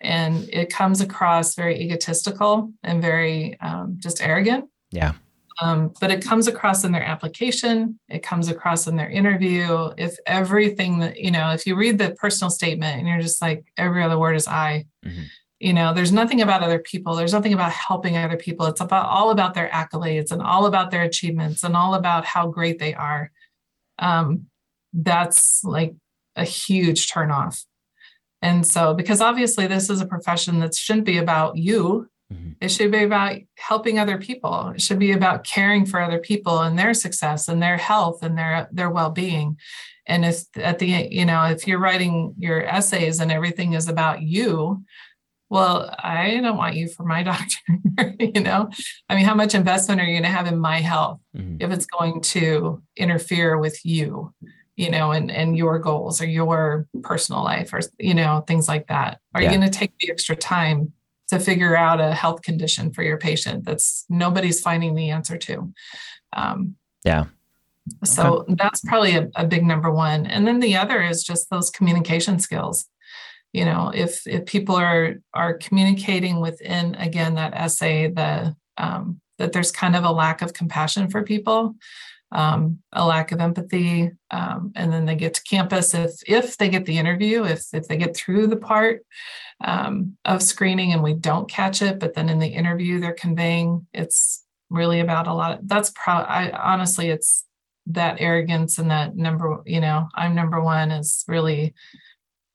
And 0.00 0.48
it 0.50 0.72
comes 0.72 1.00
across 1.00 1.54
very 1.54 1.78
egotistical 1.80 2.72
and 2.82 3.02
very 3.02 3.58
um, 3.60 3.96
just 3.98 4.22
arrogant. 4.22 4.66
Yeah. 4.90 5.12
Um, 5.60 5.92
but 6.00 6.10
it 6.10 6.24
comes 6.24 6.48
across 6.48 6.84
in 6.84 6.92
their 6.92 7.02
application, 7.02 7.98
it 8.08 8.22
comes 8.22 8.48
across 8.48 8.86
in 8.86 8.96
their 8.96 9.10
interview. 9.10 9.90
If 9.98 10.16
everything 10.26 11.00
that, 11.00 11.18
you 11.18 11.30
know, 11.30 11.50
if 11.50 11.66
you 11.66 11.76
read 11.76 11.98
the 11.98 12.12
personal 12.12 12.50
statement 12.50 12.98
and 12.98 13.06
you're 13.06 13.20
just 13.20 13.42
like, 13.42 13.64
every 13.76 14.02
other 14.02 14.18
word 14.18 14.36
is 14.36 14.48
I, 14.48 14.86
mm-hmm. 15.04 15.24
you 15.58 15.74
know, 15.74 15.92
there's 15.92 16.12
nothing 16.12 16.40
about 16.40 16.62
other 16.62 16.78
people. 16.78 17.14
There's 17.14 17.34
nothing 17.34 17.52
about 17.52 17.72
helping 17.72 18.16
other 18.16 18.38
people. 18.38 18.66
It's 18.66 18.80
about 18.80 19.06
all 19.06 19.30
about 19.30 19.52
their 19.52 19.68
accolades 19.68 20.32
and 20.32 20.40
all 20.40 20.64
about 20.64 20.90
their 20.90 21.02
achievements 21.02 21.62
and 21.62 21.76
all 21.76 21.94
about 21.94 22.24
how 22.24 22.46
great 22.46 22.78
they 22.78 22.94
are. 22.94 23.30
Um, 23.98 24.46
that's 24.94 25.62
like 25.62 25.94
a 26.36 26.44
huge 26.44 27.10
turnoff. 27.10 27.66
And 28.40 28.66
so, 28.66 28.94
because 28.94 29.20
obviously 29.20 29.66
this 29.66 29.90
is 29.90 30.00
a 30.00 30.06
profession 30.06 30.60
that 30.60 30.74
shouldn't 30.74 31.04
be 31.04 31.18
about 31.18 31.58
you 31.58 32.08
Mm-hmm. 32.32 32.52
It 32.60 32.68
should 32.68 32.92
be 32.92 33.02
about 33.02 33.38
helping 33.56 33.98
other 33.98 34.18
people. 34.18 34.72
It 34.74 34.80
should 34.80 34.98
be 34.98 35.12
about 35.12 35.44
caring 35.44 35.84
for 35.86 36.00
other 36.00 36.18
people 36.18 36.60
and 36.60 36.78
their 36.78 36.94
success 36.94 37.48
and 37.48 37.62
their 37.62 37.76
health 37.76 38.22
and 38.22 38.38
their 38.38 38.68
their 38.70 38.90
well-being. 38.90 39.58
And 40.06 40.24
if 40.24 40.44
at 40.56 40.78
the 40.78 41.08
you 41.10 41.24
know, 41.24 41.44
if 41.44 41.66
you're 41.66 41.80
writing 41.80 42.34
your 42.38 42.62
essays 42.62 43.20
and 43.20 43.32
everything 43.32 43.72
is 43.72 43.88
about 43.88 44.22
you, 44.22 44.84
well, 45.48 45.92
I 45.98 46.38
don't 46.40 46.56
want 46.56 46.76
you 46.76 46.88
for 46.88 47.04
my 47.04 47.22
doctor. 47.30 48.14
you 48.20 48.40
know, 48.40 48.70
I 49.08 49.16
mean, 49.16 49.24
how 49.24 49.34
much 49.34 49.54
investment 49.54 50.00
are 50.00 50.04
you 50.04 50.14
going 50.14 50.22
to 50.22 50.36
have 50.36 50.46
in 50.46 50.58
my 50.58 50.80
health 50.80 51.20
mm-hmm. 51.36 51.56
if 51.60 51.70
it's 51.70 51.86
going 51.86 52.20
to 52.22 52.82
interfere 52.96 53.58
with 53.58 53.84
you? 53.84 54.32
you 54.76 54.90
know, 54.90 55.12
and 55.12 55.30
and 55.30 55.58
your 55.58 55.78
goals 55.78 56.22
or 56.22 56.26
your 56.26 56.88
personal 57.02 57.44
life 57.44 57.74
or 57.74 57.80
you 57.98 58.14
know 58.14 58.42
things 58.46 58.66
like 58.66 58.86
that? 58.86 59.20
Are 59.34 59.42
yeah. 59.42 59.50
you 59.50 59.58
going 59.58 59.70
to 59.70 59.78
take 59.78 59.92
the 60.00 60.10
extra 60.10 60.34
time 60.34 60.94
to 61.30 61.40
figure 61.40 61.76
out 61.76 62.00
a 62.00 62.14
health 62.14 62.42
condition 62.42 62.92
for 62.92 63.02
your 63.02 63.18
patient 63.18 63.64
that's 63.64 64.04
nobody's 64.08 64.60
finding 64.60 64.94
the 64.94 65.10
answer 65.10 65.36
to? 65.38 65.72
Um, 66.32 66.76
yeah. 67.04 67.24
So 68.04 68.40
okay. 68.40 68.54
that's 68.56 68.82
probably 68.82 69.16
a, 69.16 69.28
a 69.34 69.46
big 69.46 69.64
number 69.64 69.90
one. 69.90 70.26
And 70.26 70.46
then 70.46 70.60
the 70.60 70.76
other 70.76 71.02
is 71.02 71.24
just 71.24 71.50
those 71.50 71.70
communication 71.70 72.38
skills 72.38 72.86
you 73.52 73.64
know 73.64 73.90
if 73.94 74.26
if 74.26 74.46
people 74.46 74.76
are 74.76 75.16
are 75.34 75.54
communicating 75.54 76.40
within 76.40 76.94
again 76.96 77.34
that 77.34 77.54
essay 77.54 78.08
the 78.08 78.54
um, 78.76 79.20
that 79.38 79.52
there's 79.52 79.72
kind 79.72 79.96
of 79.96 80.04
a 80.04 80.12
lack 80.12 80.42
of 80.42 80.52
compassion 80.52 81.10
for 81.10 81.22
people 81.22 81.74
um, 82.32 82.78
a 82.92 83.04
lack 83.06 83.32
of 83.32 83.40
empathy 83.40 84.10
um, 84.30 84.72
and 84.76 84.92
then 84.92 85.06
they 85.06 85.16
get 85.16 85.34
to 85.34 85.42
campus 85.42 85.94
if 85.94 86.12
if 86.26 86.56
they 86.56 86.68
get 86.68 86.86
the 86.86 86.98
interview 86.98 87.44
if 87.44 87.64
if 87.72 87.88
they 87.88 87.96
get 87.96 88.16
through 88.16 88.46
the 88.46 88.56
part 88.56 89.04
um, 89.62 90.16
of 90.24 90.42
screening 90.42 90.92
and 90.92 91.02
we 91.02 91.14
don't 91.14 91.50
catch 91.50 91.82
it 91.82 91.98
but 91.98 92.14
then 92.14 92.28
in 92.28 92.38
the 92.38 92.48
interview 92.48 93.00
they're 93.00 93.12
conveying 93.12 93.86
it's 93.92 94.44
really 94.68 95.00
about 95.00 95.26
a 95.26 95.34
lot 95.34 95.58
of, 95.58 95.68
that's 95.68 95.92
pro 95.94 96.14
i 96.14 96.50
honestly 96.52 97.08
it's 97.08 97.46
that 97.86 98.20
arrogance 98.20 98.78
and 98.78 98.90
that 98.90 99.16
number 99.16 99.62
you 99.66 99.80
know 99.80 100.08
i'm 100.14 100.34
number 100.34 100.60
one 100.60 100.90
is 100.90 101.24
really 101.26 101.74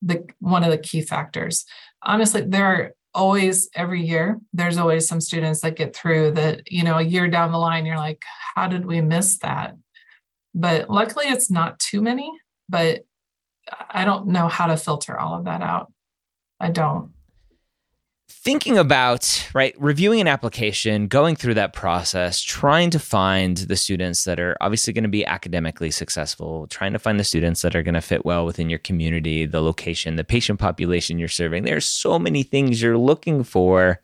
the 0.05 0.25
one 0.39 0.63
of 0.63 0.71
the 0.71 0.77
key 0.77 1.01
factors. 1.01 1.65
Honestly 2.01 2.41
there 2.41 2.65
are 2.65 2.91
always 3.15 3.69
every 3.73 4.05
year 4.05 4.39
there's 4.53 4.77
always 4.77 5.07
some 5.07 5.21
students 5.21 5.61
that 5.61 5.77
get 5.77 5.95
through 5.95 6.31
that 6.31 6.71
you 6.71 6.83
know 6.83 6.97
a 6.97 7.01
year 7.01 7.27
down 7.27 7.51
the 7.51 7.57
line 7.57 7.85
you're 7.85 7.97
like 7.97 8.21
how 8.55 8.67
did 8.67 8.85
we 8.85 9.01
miss 9.01 9.39
that? 9.39 9.75
But 10.53 10.89
luckily 10.89 11.25
it's 11.27 11.49
not 11.49 11.79
too 11.79 12.01
many 12.01 12.31
but 12.69 13.01
i 13.89 14.05
don't 14.05 14.27
know 14.27 14.47
how 14.47 14.67
to 14.67 14.77
filter 14.77 15.19
all 15.19 15.33
of 15.37 15.45
that 15.45 15.61
out. 15.61 15.91
I 16.59 16.69
don't 16.69 17.14
thinking 18.27 18.77
about 18.77 19.47
right 19.53 19.75
reviewing 19.77 20.19
an 20.19 20.27
application 20.27 21.07
going 21.07 21.35
through 21.35 21.53
that 21.53 21.73
process 21.73 22.41
trying 22.41 22.89
to 22.89 22.97
find 22.97 23.57
the 23.57 23.75
students 23.75 24.23
that 24.23 24.39
are 24.39 24.57
obviously 24.61 24.91
going 24.91 25.03
to 25.03 25.09
be 25.09 25.25
academically 25.25 25.91
successful 25.91 26.65
trying 26.67 26.91
to 26.91 26.97
find 26.97 27.19
the 27.19 27.23
students 27.23 27.61
that 27.61 27.75
are 27.75 27.83
going 27.83 27.93
to 27.93 28.01
fit 28.01 28.25
well 28.25 28.43
within 28.43 28.67
your 28.67 28.79
community 28.79 29.45
the 29.45 29.61
location 29.61 30.15
the 30.15 30.23
patient 30.23 30.59
population 30.59 31.19
you're 31.19 31.27
serving. 31.27 31.63
There's 31.63 31.85
so 31.85 32.17
many 32.17 32.41
things 32.41 32.81
you're 32.81 32.97
looking 32.97 33.43
for. 33.43 34.01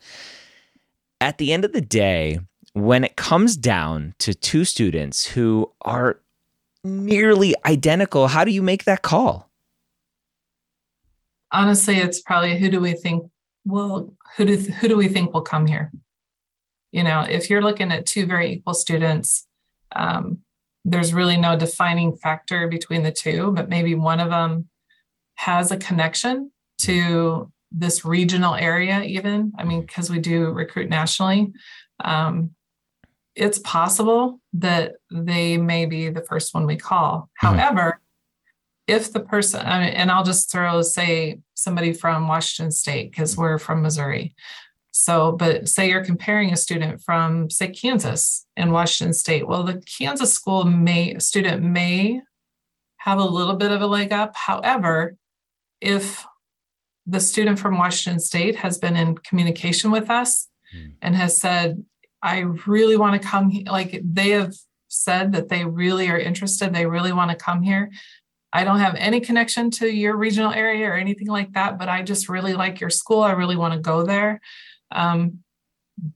At 1.19 1.38
the 1.38 1.53
end 1.53 1.65
of 1.65 1.74
the 1.74 1.82
day 1.82 2.39
when 2.74 3.03
it 3.03 3.15
comes 3.15 3.57
down 3.57 4.13
to 4.19 4.34
two 4.34 4.65
students 4.65 5.26
who 5.26 5.72
are 5.82 6.19
nearly 6.84 7.55
identical 7.65 8.28
how 8.28 8.43
do 8.43 8.51
you 8.51 8.61
make 8.61 8.84
that 8.84 9.01
call? 9.01 9.49
Honestly 11.51 11.97
it's 11.97 12.22
probably 12.22 12.59
who 12.59 12.69
do 12.69 12.80
we 12.80 12.93
think 12.93 13.32
well, 13.66 14.14
who 14.38 14.45
do 14.45 14.57
who 14.57 14.88
do 14.88 14.97
we 14.97 15.07
think 15.07 15.34
will 15.34 15.41
come 15.41 15.68
here? 15.68 15.91
You 16.91 17.03
know, 17.03 17.22
if 17.22 17.49
you're 17.49 17.62
looking 17.62 17.91
at 17.91 18.05
two 18.05 18.26
very 18.26 18.53
equal 18.53 18.74
students, 18.74 19.47
um, 19.95 20.39
there's 20.84 21.14
really 21.14 21.38
no 21.38 21.57
defining 21.57 22.16
factor 22.16 22.68
between 22.68 23.03
the 23.03 23.12
two, 23.12 23.51
but 23.51 23.70
maybe 23.70 23.95
one 23.95 24.20
of 24.20 24.30
them 24.30 24.68
has 25.36 25.72
a 25.72 25.78
connection 25.78 26.51
to 26.80 27.51
this 27.72 28.03
regional 28.03 28.55
area, 28.55 29.01
even. 29.03 29.53
I 29.57 29.64
mean, 29.64 29.82
because 29.82 30.09
we 30.09 30.20
do 30.20 30.51
recruit 30.51 30.89
nationally. 30.89 31.53
Um, 32.03 32.51
it's 33.36 33.59
possible 33.59 34.41
that 34.53 34.95
they 35.09 35.57
may 35.57 35.86
be 35.86 36.09
the 36.09 36.24
first 36.24 36.53
one 36.53 36.66
we 36.66 36.76
call. 36.76 37.30
Mm-hmm. 37.41 37.57
However, 37.57 38.01
if 38.92 39.14
the 39.14 39.22
person, 39.22 39.62
and 39.62 40.12
I'll 40.12 40.24
just 40.24 40.52
throw, 40.52 40.82
say, 40.82 41.39
somebody 41.54 41.94
from 41.94 42.28
Washington 42.28 42.72
State, 42.72 43.12
because 43.12 43.38
we're 43.38 43.58
from 43.58 43.82
Missouri. 43.82 44.36
So, 44.92 45.32
but 45.32 45.70
say 45.70 45.89
you're 45.89 46.04
comparing 46.04 46.52
a 46.52 46.58
student 46.58 47.02
from, 47.02 47.50
say, 47.50 47.70
Kansas 47.70 48.46
and 48.58 48.74
Washington 48.74 49.14
State. 49.14 49.48
Well, 49.48 49.64
the 49.64 49.82
Kansas 49.98 50.34
school 50.34 50.66
may, 50.66 51.18
student 51.20 51.64
may 51.64 52.22
have 52.98 53.20
a 53.20 53.34
little 53.38 53.56
bit 53.56 53.72
of 53.72 53.82
a 53.82 53.88
leg 53.88 54.12
up. 54.12 54.36
However, 54.36 55.16
if 55.80 56.26
the 57.08 57.20
student 57.20 57.58
from 57.58 57.78
Washington 57.78 58.20
State 58.20 58.58
has 58.58 58.78
been 58.78 58.96
in 58.96 59.18
communication 59.18 59.89
with 59.92 60.10
us 60.10 60.50
mm. 60.76 60.94
and 61.02 61.16
has 61.16 61.39
said, 61.39 61.84
I 62.22 62.39
really 62.68 62.98
want 62.98 63.20
to 63.20 63.28
come, 63.28 63.50
like 63.66 64.00
they 64.04 64.32
have 64.32 64.54
said 64.89 65.32
that 65.32 65.48
they 65.50 65.64
really 65.66 66.10
are 66.10 66.20
interested, 66.20 66.74
they 66.74 66.86
really 66.86 67.14
want 67.14 67.32
to 67.32 67.46
come 67.46 67.64
here. 67.64 67.89
I 68.54 68.64
don't 68.64 68.80
have 68.80 68.95
any 68.95 69.22
connection 69.22 69.72
to 69.72 69.88
your 69.88 70.16
regional 70.16 70.52
area 70.52 70.89
or 70.89 70.95
anything 70.95 71.28
like 71.28 71.54
that, 71.54 71.80
but 71.80 71.88
I 71.88 72.02
just 72.02 72.28
really 72.28 72.54
like 72.54 72.80
your 72.80 72.89
school. 72.89 73.22
I 73.22 73.32
really 73.32 73.56
want 73.56 73.74
to 73.74 73.80
go 73.80 74.04
there. 74.04 74.41
Um, 74.91 75.39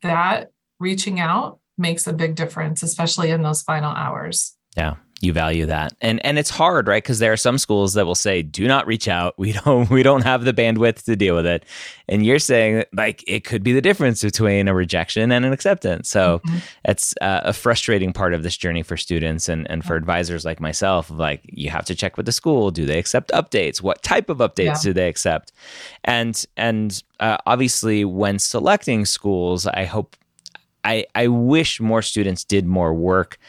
that 0.02 0.52
reaching 0.80 1.20
out 1.20 1.60
makes 1.78 2.08
a 2.08 2.14
big 2.14 2.36
difference, 2.36 2.84
especially 2.84 3.32
in 3.32 3.42
those 3.42 3.62
final 3.62 3.92
hours. 3.92 4.58
Yeah 4.76 4.96
you 5.26 5.34
value 5.34 5.66
that. 5.66 5.94
And 6.02 6.24
and 6.26 6.40
it's 6.40 6.50
hard 6.50 6.88
right? 6.88 7.04
Because 7.04 7.20
there 7.20 7.34
are 7.34 7.38
some 7.38 7.58
schools 7.58 7.94
that 7.96 8.06
will 8.06 8.16
say 8.16 8.42
do 8.42 8.68
not 8.68 8.88
reach 8.88 9.08
out. 9.08 9.36
We 9.46 9.52
don't 9.52 9.90
we 9.90 10.02
don't 10.02 10.24
have 10.24 10.44
the 10.44 10.54
bandwidth 10.54 11.04
to 11.06 11.16
deal 11.16 11.36
with 11.36 11.46
it. 11.46 11.66
And 12.08 12.26
you're 12.26 12.40
saying 12.40 12.86
like 12.94 13.24
it 13.28 13.44
could 13.44 13.64
be 13.64 13.74
the 13.74 13.82
difference 13.82 14.24
between 14.24 14.68
a 14.68 14.74
rejection 14.74 15.32
and 15.32 15.46
an 15.46 15.54
acceptance. 15.54 16.10
So 16.10 16.40
mm-hmm. 16.40 16.58
it's 16.86 17.14
uh, 17.22 17.42
a 17.44 17.54
frustrating 17.54 18.12
part 18.12 18.34
of 18.34 18.44
this 18.44 18.58
journey 18.58 18.82
for 18.82 18.98
students 18.98 19.50
and 19.50 19.70
and 19.70 19.84
for 19.84 19.96
advisors 19.96 20.46
like 20.46 20.60
myself 20.60 21.12
like 21.12 21.42
you 21.46 21.70
have 21.70 21.86
to 21.86 21.96
check 21.96 22.18
with 22.18 22.26
the 22.26 22.32
school. 22.32 22.72
Do 22.72 22.86
they 22.86 22.98
accept 22.98 23.32
updates? 23.32 23.82
What 23.82 24.02
type 24.02 24.30
of 24.30 24.38
updates 24.38 24.66
yeah. 24.66 24.80
do 24.84 24.94
they 24.94 25.10
accept? 25.10 25.52
And 26.04 26.44
and 26.58 27.04
uh, 27.20 27.38
obviously 27.46 28.06
when 28.06 28.40
selecting 28.40 29.06
schools 29.06 29.66
i 29.68 29.84
hope 29.84 30.16
i 30.84 31.06
i 31.16 31.28
wish 31.28 31.80
more 31.80 32.02
students 32.02 32.44
did 32.44 32.66
more 32.66 32.94
work 32.94 33.40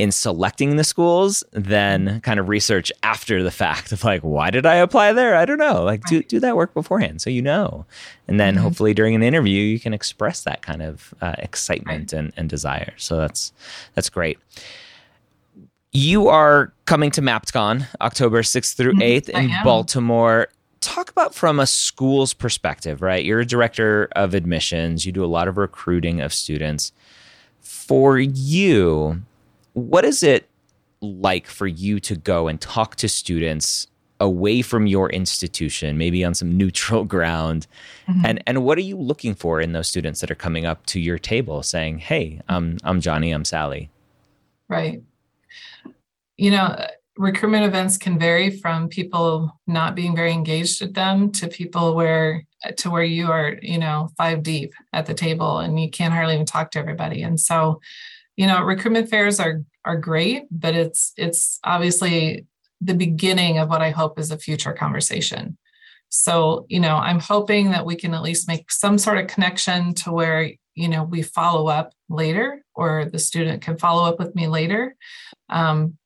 in 0.00 0.10
selecting 0.10 0.76
the 0.76 0.84
schools 0.84 1.44
than 1.52 2.06
mm-hmm. 2.06 2.18
kind 2.20 2.40
of 2.40 2.48
research 2.48 2.90
after 3.02 3.42
the 3.42 3.50
fact 3.50 3.92
of 3.92 4.02
like 4.02 4.22
why 4.22 4.48
did 4.48 4.64
i 4.64 4.76
apply 4.76 5.12
there? 5.12 5.36
I 5.36 5.44
don't 5.44 5.58
know. 5.58 5.84
Like 5.84 6.02
do, 6.04 6.22
do 6.22 6.40
that 6.40 6.56
work 6.56 6.72
beforehand 6.72 7.20
so 7.20 7.28
you 7.28 7.42
know. 7.42 7.84
And 8.26 8.40
then 8.40 8.54
mm-hmm. 8.54 8.62
hopefully 8.62 8.94
during 8.94 9.14
an 9.14 9.22
interview 9.22 9.62
you 9.62 9.78
can 9.78 9.92
express 9.92 10.42
that 10.44 10.62
kind 10.62 10.80
of 10.80 11.12
uh, 11.20 11.34
excitement 11.38 12.14
and, 12.14 12.32
and 12.38 12.48
desire. 12.48 12.94
So 12.96 13.18
that's 13.18 13.52
that's 13.94 14.08
great. 14.08 14.38
You 15.92 16.28
are 16.28 16.72
coming 16.86 17.10
to 17.10 17.20
maptcon 17.20 17.86
october 18.00 18.40
6th 18.40 18.74
through 18.74 18.94
8th 18.94 19.26
mm-hmm. 19.26 19.36
in 19.36 19.64
baltimore. 19.64 20.48
Talk 20.80 21.10
about 21.10 21.34
from 21.34 21.60
a 21.60 21.66
school's 21.66 22.32
perspective 22.32 23.02
right? 23.02 23.22
You're 23.22 23.40
a 23.40 23.46
director 23.46 24.08
of 24.12 24.32
admissions. 24.32 25.04
You 25.04 25.12
do 25.12 25.22
a 25.22 25.26
lot 25.26 25.46
of 25.46 25.58
recruiting 25.58 26.22
of 26.22 26.32
students. 26.32 26.90
For 27.60 28.18
you 28.18 29.22
what 29.72 30.04
is 30.04 30.22
it 30.22 30.48
like 31.00 31.46
for 31.46 31.66
you 31.66 32.00
to 32.00 32.16
go 32.16 32.48
and 32.48 32.60
talk 32.60 32.96
to 32.96 33.08
students 33.08 33.86
away 34.18 34.60
from 34.60 34.86
your 34.86 35.08
institution, 35.10 35.96
maybe 35.96 36.24
on 36.24 36.34
some 36.34 36.56
neutral 36.56 37.04
ground? 37.14 37.66
Mm-hmm. 38.08 38.26
And 38.26 38.42
and 38.46 38.64
what 38.64 38.78
are 38.78 38.82
you 38.82 38.96
looking 38.96 39.34
for 39.34 39.60
in 39.60 39.72
those 39.72 39.88
students 39.88 40.20
that 40.20 40.30
are 40.30 40.36
coming 40.36 40.66
up 40.66 40.86
to 40.86 41.00
your 41.00 41.18
table 41.18 41.62
saying, 41.62 41.98
"Hey, 41.98 42.40
I'm 42.48 42.78
I'm 42.84 43.00
Johnny, 43.00 43.30
I'm 43.30 43.44
Sally." 43.44 43.90
Right. 44.68 45.02
You 46.36 46.52
know, 46.52 46.86
recruitment 47.16 47.64
events 47.64 47.98
can 47.98 48.18
vary 48.18 48.50
from 48.50 48.88
people 48.88 49.60
not 49.66 49.94
being 49.94 50.16
very 50.16 50.32
engaged 50.32 50.80
at 50.80 50.94
them 50.94 51.30
to 51.32 51.48
people 51.48 51.94
where 51.94 52.44
to 52.76 52.90
where 52.90 53.04
you 53.04 53.30
are, 53.30 53.56
you 53.60 53.78
know, 53.78 54.10
five 54.16 54.42
deep 54.42 54.72
at 54.92 55.06
the 55.06 55.14
table 55.14 55.58
and 55.58 55.80
you 55.80 55.90
can't 55.90 56.14
hardly 56.14 56.34
even 56.34 56.46
talk 56.46 56.70
to 56.70 56.78
everybody. 56.78 57.22
And 57.22 57.38
so 57.38 57.80
you 58.40 58.46
know 58.46 58.62
recruitment 58.62 59.10
fairs 59.10 59.38
are 59.38 59.62
are 59.84 59.98
great 59.98 60.46
but 60.50 60.74
it's 60.74 61.12
it's 61.18 61.58
obviously 61.62 62.46
the 62.80 62.94
beginning 62.94 63.58
of 63.58 63.68
what 63.68 63.82
i 63.82 63.90
hope 63.90 64.18
is 64.18 64.30
a 64.30 64.38
future 64.38 64.72
conversation. 64.72 65.58
So 66.08 66.64
you 66.70 66.80
know 66.80 66.96
i'm 66.96 67.20
hoping 67.20 67.70
that 67.72 67.84
we 67.84 67.96
can 67.96 68.14
at 68.14 68.22
least 68.22 68.48
make 68.48 68.72
some 68.72 68.96
sort 68.96 69.18
of 69.18 69.26
connection 69.26 69.92
to 70.00 70.10
where 70.10 70.50
you 70.74 70.88
know 70.88 71.04
we 71.04 71.20
follow 71.20 71.66
up 71.68 71.92
later 72.08 72.64
or 72.74 73.04
the 73.04 73.18
student 73.18 73.60
can 73.60 73.76
follow 73.76 74.08
up 74.08 74.18
with 74.18 74.34
me 74.34 74.46
later. 74.48 74.96
Um, 75.50 75.98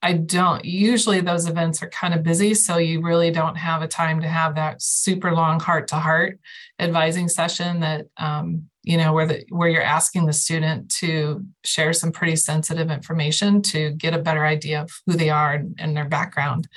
I 0.00 0.14
don't 0.14 0.64
usually 0.64 1.20
those 1.20 1.46
events 1.46 1.82
are 1.82 1.90
kind 1.90 2.14
of 2.14 2.22
busy, 2.22 2.54
so 2.54 2.78
you 2.78 3.02
really 3.02 3.30
don't 3.30 3.56
have 3.56 3.82
a 3.82 3.88
time 3.88 4.22
to 4.22 4.28
have 4.28 4.54
that 4.54 4.80
super 4.80 5.32
long 5.34 5.60
heart 5.60 5.88
to 5.88 5.96
heart 5.96 6.40
advising 6.78 7.28
session 7.28 7.80
that 7.80 8.06
um, 8.16 8.70
you 8.88 8.96
know 8.96 9.12
where 9.12 9.26
the 9.26 9.44
where 9.50 9.68
you're 9.68 9.82
asking 9.82 10.24
the 10.24 10.32
student 10.32 10.90
to 10.90 11.44
share 11.62 11.92
some 11.92 12.10
pretty 12.10 12.36
sensitive 12.36 12.90
information 12.90 13.60
to 13.60 13.90
get 13.90 14.14
a 14.14 14.18
better 14.18 14.46
idea 14.46 14.80
of 14.80 14.90
who 15.04 15.12
they 15.12 15.28
are 15.28 15.52
and, 15.52 15.76
and 15.78 15.94
their 15.94 16.08
background. 16.08 16.68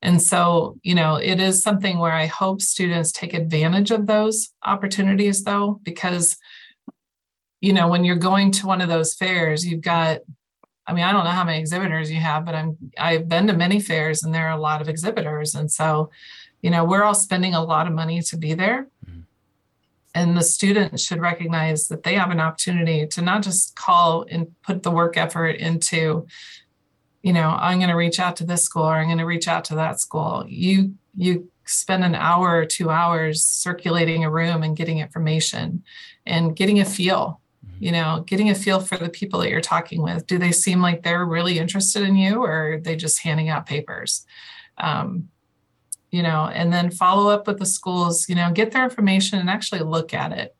And 0.00 0.22
so, 0.22 0.78
you 0.82 0.94
know, 0.94 1.16
it 1.16 1.40
is 1.40 1.62
something 1.62 1.98
where 1.98 2.12
I 2.12 2.26
hope 2.26 2.62
students 2.62 3.12
take 3.12 3.34
advantage 3.34 3.90
of 3.90 4.06
those 4.06 4.54
opportunities 4.64 5.44
though, 5.44 5.80
because 5.82 6.38
you 7.60 7.74
know, 7.74 7.88
when 7.88 8.04
you're 8.04 8.16
going 8.16 8.50
to 8.52 8.66
one 8.66 8.80
of 8.80 8.88
those 8.88 9.12
fairs, 9.12 9.66
you've 9.66 9.82
got 9.82 10.20
I 10.86 10.94
mean, 10.94 11.04
I 11.04 11.12
don't 11.12 11.24
know 11.24 11.30
how 11.30 11.44
many 11.44 11.58
exhibitors 11.58 12.10
you 12.10 12.20
have, 12.20 12.46
but 12.46 12.54
I'm 12.54 12.78
I've 12.98 13.28
been 13.28 13.48
to 13.48 13.52
many 13.52 13.80
fairs 13.80 14.22
and 14.22 14.32
there 14.32 14.48
are 14.48 14.56
a 14.56 14.66
lot 14.68 14.80
of 14.80 14.88
exhibitors. 14.88 15.54
And 15.54 15.70
so, 15.70 16.08
you 16.62 16.70
know, 16.70 16.86
we're 16.86 17.04
all 17.04 17.14
spending 17.14 17.52
a 17.52 17.62
lot 17.62 17.86
of 17.86 17.92
money 17.92 18.22
to 18.22 18.36
be 18.38 18.54
there. 18.54 18.88
Mm-hmm. 19.06 19.20
And 20.14 20.36
the 20.36 20.42
students 20.42 21.02
should 21.02 21.20
recognize 21.20 21.88
that 21.88 22.04
they 22.04 22.14
have 22.14 22.30
an 22.30 22.40
opportunity 22.40 23.06
to 23.08 23.22
not 23.22 23.42
just 23.42 23.74
call 23.74 24.24
and 24.30 24.46
put 24.62 24.82
the 24.82 24.90
work 24.90 25.16
effort 25.16 25.56
into, 25.56 26.26
you 27.22 27.32
know, 27.32 27.48
I'm 27.50 27.78
going 27.78 27.90
to 27.90 27.96
reach 27.96 28.20
out 28.20 28.36
to 28.36 28.44
this 28.44 28.64
school 28.64 28.84
or 28.84 28.94
I'm 28.94 29.08
going 29.08 29.18
to 29.18 29.24
reach 29.24 29.48
out 29.48 29.64
to 29.66 29.74
that 29.76 30.00
school. 30.00 30.44
You 30.46 30.94
you 31.16 31.50
spend 31.66 32.04
an 32.04 32.14
hour 32.14 32.58
or 32.58 32.66
two 32.66 32.90
hours 32.90 33.42
circulating 33.42 34.24
a 34.24 34.30
room 34.30 34.62
and 34.62 34.76
getting 34.76 34.98
information 34.98 35.82
and 36.26 36.54
getting 36.54 36.80
a 36.80 36.84
feel 36.84 37.40
you 37.78 37.92
know, 37.92 38.24
getting 38.26 38.50
a 38.50 38.54
feel 38.54 38.80
for 38.80 38.96
the 38.96 39.08
people 39.08 39.40
that 39.40 39.50
you're 39.50 39.60
talking 39.60 40.02
with. 40.02 40.26
Do 40.26 40.38
they 40.38 40.52
seem 40.52 40.80
like 40.80 41.02
they're 41.02 41.24
really 41.24 41.58
interested 41.58 42.02
in 42.02 42.16
you 42.16 42.42
or 42.42 42.74
are 42.74 42.80
they 42.80 42.96
just 42.96 43.22
handing 43.22 43.48
out 43.48 43.66
papers? 43.66 44.24
Um, 44.78 45.28
you 46.14 46.22
know, 46.22 46.46
and 46.46 46.72
then 46.72 46.92
follow 46.92 47.28
up 47.28 47.48
with 47.48 47.58
the 47.58 47.66
schools, 47.66 48.28
you 48.28 48.36
know, 48.36 48.52
get 48.52 48.70
their 48.70 48.84
information 48.84 49.40
and 49.40 49.50
actually 49.50 49.80
look 49.80 50.14
at 50.14 50.30
it. 50.30 50.54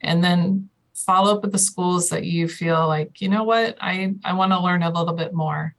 And 0.00 0.24
then 0.24 0.70
follow 0.94 1.34
up 1.34 1.42
with 1.42 1.52
the 1.52 1.58
schools 1.58 2.08
that 2.08 2.24
you 2.24 2.48
feel 2.48 2.88
like, 2.88 3.20
you 3.20 3.28
know 3.28 3.44
what, 3.44 3.76
I, 3.82 4.14
I 4.24 4.32
want 4.32 4.52
to 4.52 4.60
learn 4.60 4.82
a 4.82 4.88
little 4.88 5.12
bit 5.12 5.34
more. 5.34 5.74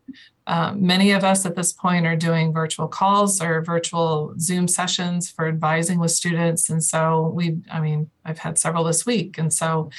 Um, 0.45 0.85
many 0.85 1.09
of 1.09 1.23
us 1.23 1.43
at 1.43 1.55
this 1.55 1.73
point 1.73 2.05
are 2.05 2.15
doing 2.15 2.53
virtual 2.53 2.87
calls 2.87 3.41
or 3.41 3.63
virtual 3.63 4.35
Zoom 4.37 4.67
sessions 4.67 5.31
for 5.31 5.47
advising 5.47 5.97
with 5.97 6.11
students. 6.11 6.69
And 6.69 6.83
so 6.83 7.31
we, 7.33 7.57
I 7.71 7.79
mean, 7.79 8.11
I've 8.25 8.37
had 8.37 8.59
several 8.59 8.83
this 8.83 9.07
week. 9.07 9.39
And 9.39 9.51
so 9.51 9.89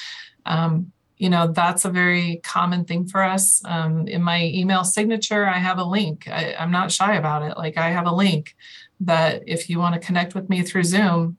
um, 0.45 0.93
you 1.19 1.31
know, 1.31 1.47
that's 1.47 1.85
a 1.85 1.91
very 1.91 2.41
common 2.45 2.85
thing 2.85 3.07
for 3.07 3.23
us. 3.23 3.63
Um, 3.65 4.07
in 4.07 4.23
my 4.23 4.45
email 4.45 4.85
signature, 4.85 5.47
I 5.47 5.59
have 5.59 5.79
a 5.79 5.85
link. 5.85 6.29
I, 6.29 6.55
I'm 6.59 6.71
not 6.71 6.93
shy 6.93 7.17
about 7.17 7.43
it. 7.43 7.57
Like 7.57 7.79
I 7.79 7.91
have 7.91 8.07
a 8.07 8.15
link 8.15 8.55
that 9.01 9.43
if 9.47 9.69
you 9.69 9.79
want 9.79 9.95
to 9.95 10.07
connect 10.07 10.35
with 10.35 10.49
me 10.49 10.63
through 10.63 10.85
Zoom, 10.85 11.37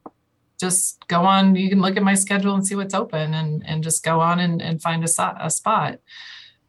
just 0.59 1.07
go 1.07 1.21
on. 1.21 1.55
You 1.55 1.69
can 1.69 1.81
look 1.81 1.97
at 1.97 2.03
my 2.03 2.15
schedule 2.15 2.55
and 2.55 2.65
see 2.65 2.75
what's 2.75 2.93
open, 2.93 3.33
and 3.33 3.65
and 3.67 3.83
just 3.83 4.03
go 4.03 4.19
on 4.19 4.39
and, 4.39 4.61
and 4.61 4.81
find 4.81 5.03
a, 5.03 5.45
a 5.45 5.49
spot. 5.49 5.99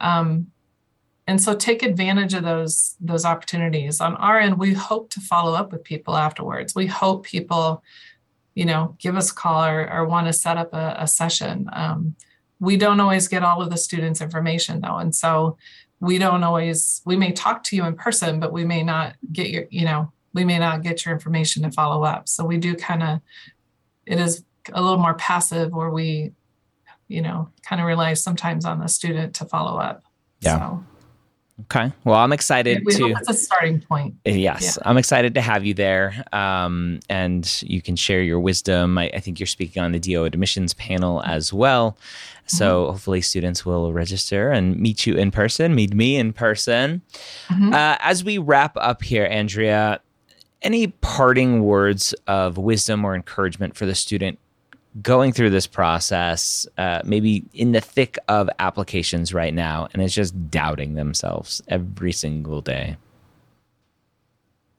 Um, 0.01 0.49
and 1.27 1.41
so 1.41 1.55
take 1.55 1.83
advantage 1.83 2.35
of 2.35 2.43
those 2.43 2.97
those 3.01 3.25
opportunities. 3.25 4.01
On 4.01 4.17
our 4.17 4.39
end, 4.39 4.59
we 4.59 4.75
hope 4.75 5.11
to 5.11 5.21
follow 5.21 5.55
up 5.55 5.73
with 5.73 5.85
people 5.85 6.17
afterwards. 6.17 6.75
We 6.75 6.87
hope 6.87 7.25
people, 7.25 7.83
you 8.55 8.67
know, 8.67 8.97
give 8.99 9.17
us 9.17 9.31
a 9.31 9.35
call 9.35 9.65
or, 9.65 9.91
or 9.91 10.07
want 10.07 10.27
to 10.27 10.33
set 10.33 10.59
up 10.59 10.73
a, 10.75 10.97
a 10.99 11.07
session. 11.07 11.69
Um, 11.73 12.17
we 12.61 12.77
don't 12.77 13.01
always 13.01 13.29
get 13.29 13.45
all 13.45 13.63
of 13.63 13.71
the 13.71 13.77
students 13.77 14.21
information 14.21 14.81
though 14.81 14.97
and 14.97 15.15
so 15.15 15.57
we 16.01 16.19
don't 16.19 16.43
always 16.43 17.03
we 17.05 17.17
may 17.17 17.33
talk 17.33 17.63
to 17.63 17.77
you 17.77 17.85
in 17.85 17.95
person 17.95 18.41
but 18.41 18.53
we 18.53 18.65
may 18.65 18.83
not 18.83 19.15
get 19.33 19.51
your 19.51 19.65
you 19.71 19.85
know 19.85 20.13
we 20.35 20.45
may 20.45 20.59
not 20.59 20.83
get 20.83 21.05
your 21.05 21.15
information 21.15 21.63
to 21.63 21.71
follow 21.71 22.05
up 22.05 22.29
so 22.29 22.45
we 22.45 22.57
do 22.57 22.75
kind 22.75 23.03
of 23.03 23.21
it 24.07 24.19
is 24.19 24.45
a 24.73 24.83
little 24.83 24.99
more 24.99 25.15
passive 25.15 25.73
where 25.73 25.91
we 25.91 26.33
you 27.09 27.23
know 27.23 27.49
kind 27.63 27.81
of 27.81 27.87
rely 27.87 28.15
sometimes 28.15 28.65
on 28.65 28.81
the 28.81 28.89
student 28.89 29.35
to 29.35 29.45
follow 29.45 29.79
up 29.79 30.03
yeah 30.41 30.59
so. 30.59 30.85
Okay. 31.63 31.93
Well, 32.05 32.15
I'm 32.15 32.33
excited 32.33 32.83
we 32.85 32.95
to. 32.95 33.13
That's 33.15 33.31
a 33.31 33.35
starting 33.35 33.81
point. 33.81 34.15
Yes, 34.25 34.77
yeah. 34.77 34.89
I'm 34.89 34.97
excited 34.97 35.35
to 35.35 35.41
have 35.41 35.65
you 35.65 35.75
there, 35.75 36.25
um, 36.33 37.01
and 37.09 37.63
you 37.63 37.83
can 37.83 37.97
share 37.97 38.23
your 38.23 38.39
wisdom. 38.39 38.97
I, 38.97 39.11
I, 39.13 39.19
think 39.19 39.41
you're 39.41 39.49
speaking 39.49 39.83
on 39.83 39.91
the 39.91 39.99
DO 39.99 40.25
admissions 40.25 40.73
panel 40.75 41.21
as 41.25 41.53
well, 41.53 41.99
so 42.47 42.83
mm-hmm. 42.83 42.93
hopefully 42.93 43.21
students 43.23 43.67
will 43.67 43.93
register 43.93 44.53
and 44.53 44.79
meet 44.79 45.05
you 45.05 45.17
in 45.17 45.33
person, 45.33 45.75
meet 45.75 45.93
me 45.93 46.17
in 46.17 46.33
person. 46.33 47.03
Mm-hmm. 47.49 47.75
Uh, 47.75 47.97
as 47.99 48.23
we 48.23 48.39
wrap 48.39 48.77
up 48.77 49.03
here, 49.03 49.27
Andrea, 49.29 50.01
any 50.63 50.89
parting 50.89 51.63
words 51.63 52.15
of 52.27 52.59
wisdom 52.59 53.05
or 53.05 53.15
encouragement 53.15 53.77
for 53.77 53.87
the 53.87 53.95
student 53.95 54.39
going 55.03 55.33
through 55.33 55.51
this 55.51 55.67
process, 55.67 56.67
uh, 56.77 57.03
maybe 57.05 57.45
in 57.53 57.73
the 57.73 57.81
thick 57.81 58.19
of 58.29 58.49
applications 58.59 59.33
right 59.33 59.55
now, 59.55 59.89
and 59.93 60.03
it's 60.03 60.15
just 60.15 60.51
doubting 60.51 60.95
themselves 60.95 61.63
every 61.69 62.13
single 62.13 62.61
day? 62.61 62.97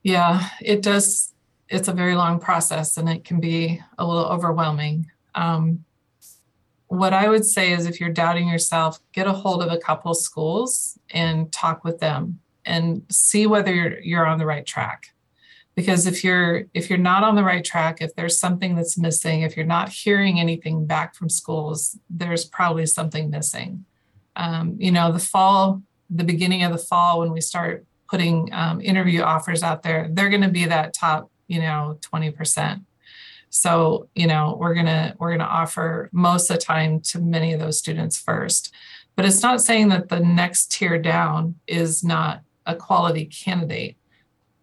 Yeah, 0.04 0.50
it 0.62 0.82
does. 0.82 1.34
It's 1.70 1.88
a 1.88 1.94
very 1.94 2.16
long 2.16 2.40
process 2.40 2.98
and 2.98 3.08
it 3.08 3.24
can 3.24 3.40
be 3.40 3.82
a 3.98 4.06
little 4.06 4.26
overwhelming. 4.26 5.12
Um, 5.36 5.86
what 6.88 7.14
I 7.14 7.30
would 7.30 7.46
say 7.46 7.72
is 7.72 7.86
if 7.86 8.00
you're 8.00 8.10
doubting 8.10 8.48
yourself, 8.48 9.00
get 9.12 9.28
a 9.28 9.32
hold 9.32 9.62
of 9.62 9.72
a 9.72 9.78
couple 9.78 10.16
schools 10.16 10.98
and 11.12 11.52
talk 11.52 11.84
with 11.84 12.00
them 12.00 12.40
and 12.66 13.04
see 13.10 13.46
whether 13.46 13.74
you're, 13.74 14.00
you're 14.00 14.26
on 14.26 14.40
the 14.40 14.46
right 14.46 14.66
track 14.66 15.14
because 15.80 16.06
if 16.06 16.26
you're 16.26 16.66
if 16.74 16.90
you're 16.90 17.00
not 17.00 17.24
on 17.24 17.36
the 17.36 17.44
right 17.44 17.64
track 17.64 18.02
if 18.02 18.14
there's 18.16 18.38
something 18.38 18.76
that's 18.76 18.98
missing 18.98 19.44
if 19.44 19.56
you're 19.56 19.66
not 19.66 19.88
hearing 19.88 20.38
anything 20.38 20.86
back 20.86 21.16
from 21.16 21.30
schools 21.30 21.98
there's 22.10 22.44
probably 22.44 22.86
something 22.86 23.30
missing. 23.30 23.86
Um, 24.36 24.76
you 24.78 24.92
know 24.92 25.12
the 25.14 25.20
fall 25.20 25.82
the 26.10 26.26
beginning 26.26 26.64
of 26.64 26.74
the 26.74 26.78
fall 26.78 27.20
when 27.20 27.32
we 27.32 27.40
start 27.40 27.86
putting 28.10 28.50
um, 28.52 28.82
interview 28.82 29.22
offers 29.22 29.64
out 29.64 29.84
there 29.84 30.10
they're 30.12 30.30
going 30.30 30.42
to 30.42 30.50
be 30.50 30.66
that 30.66 30.94
top 30.94 31.32
you 31.48 31.62
know 31.62 31.98
20% 32.02 32.82
so 33.50 34.10
you 34.16 34.28
know 34.28 34.58
we're 34.60 34.74
going 34.74 34.86
to 34.86 35.16
we're 35.18 35.30
going 35.30 35.40
to 35.40 35.46
offer 35.46 36.10
most 36.12 36.50
of 36.50 36.58
the 36.58 36.62
time 36.62 37.00
to 37.02 37.20
many 37.20 37.54
of 37.54 37.60
those 37.60 37.80
students 37.80 38.20
first. 38.20 38.74
But 39.16 39.26
it's 39.26 39.42
not 39.42 39.62
saying 39.62 39.90
that 39.90 40.10
the 40.10 40.20
next 40.20 40.72
tier 40.72 41.00
down 41.00 41.56
is 41.68 42.04
not 42.04 42.42
a 42.66 42.76
quality 42.76 43.26
candidate 43.26 43.98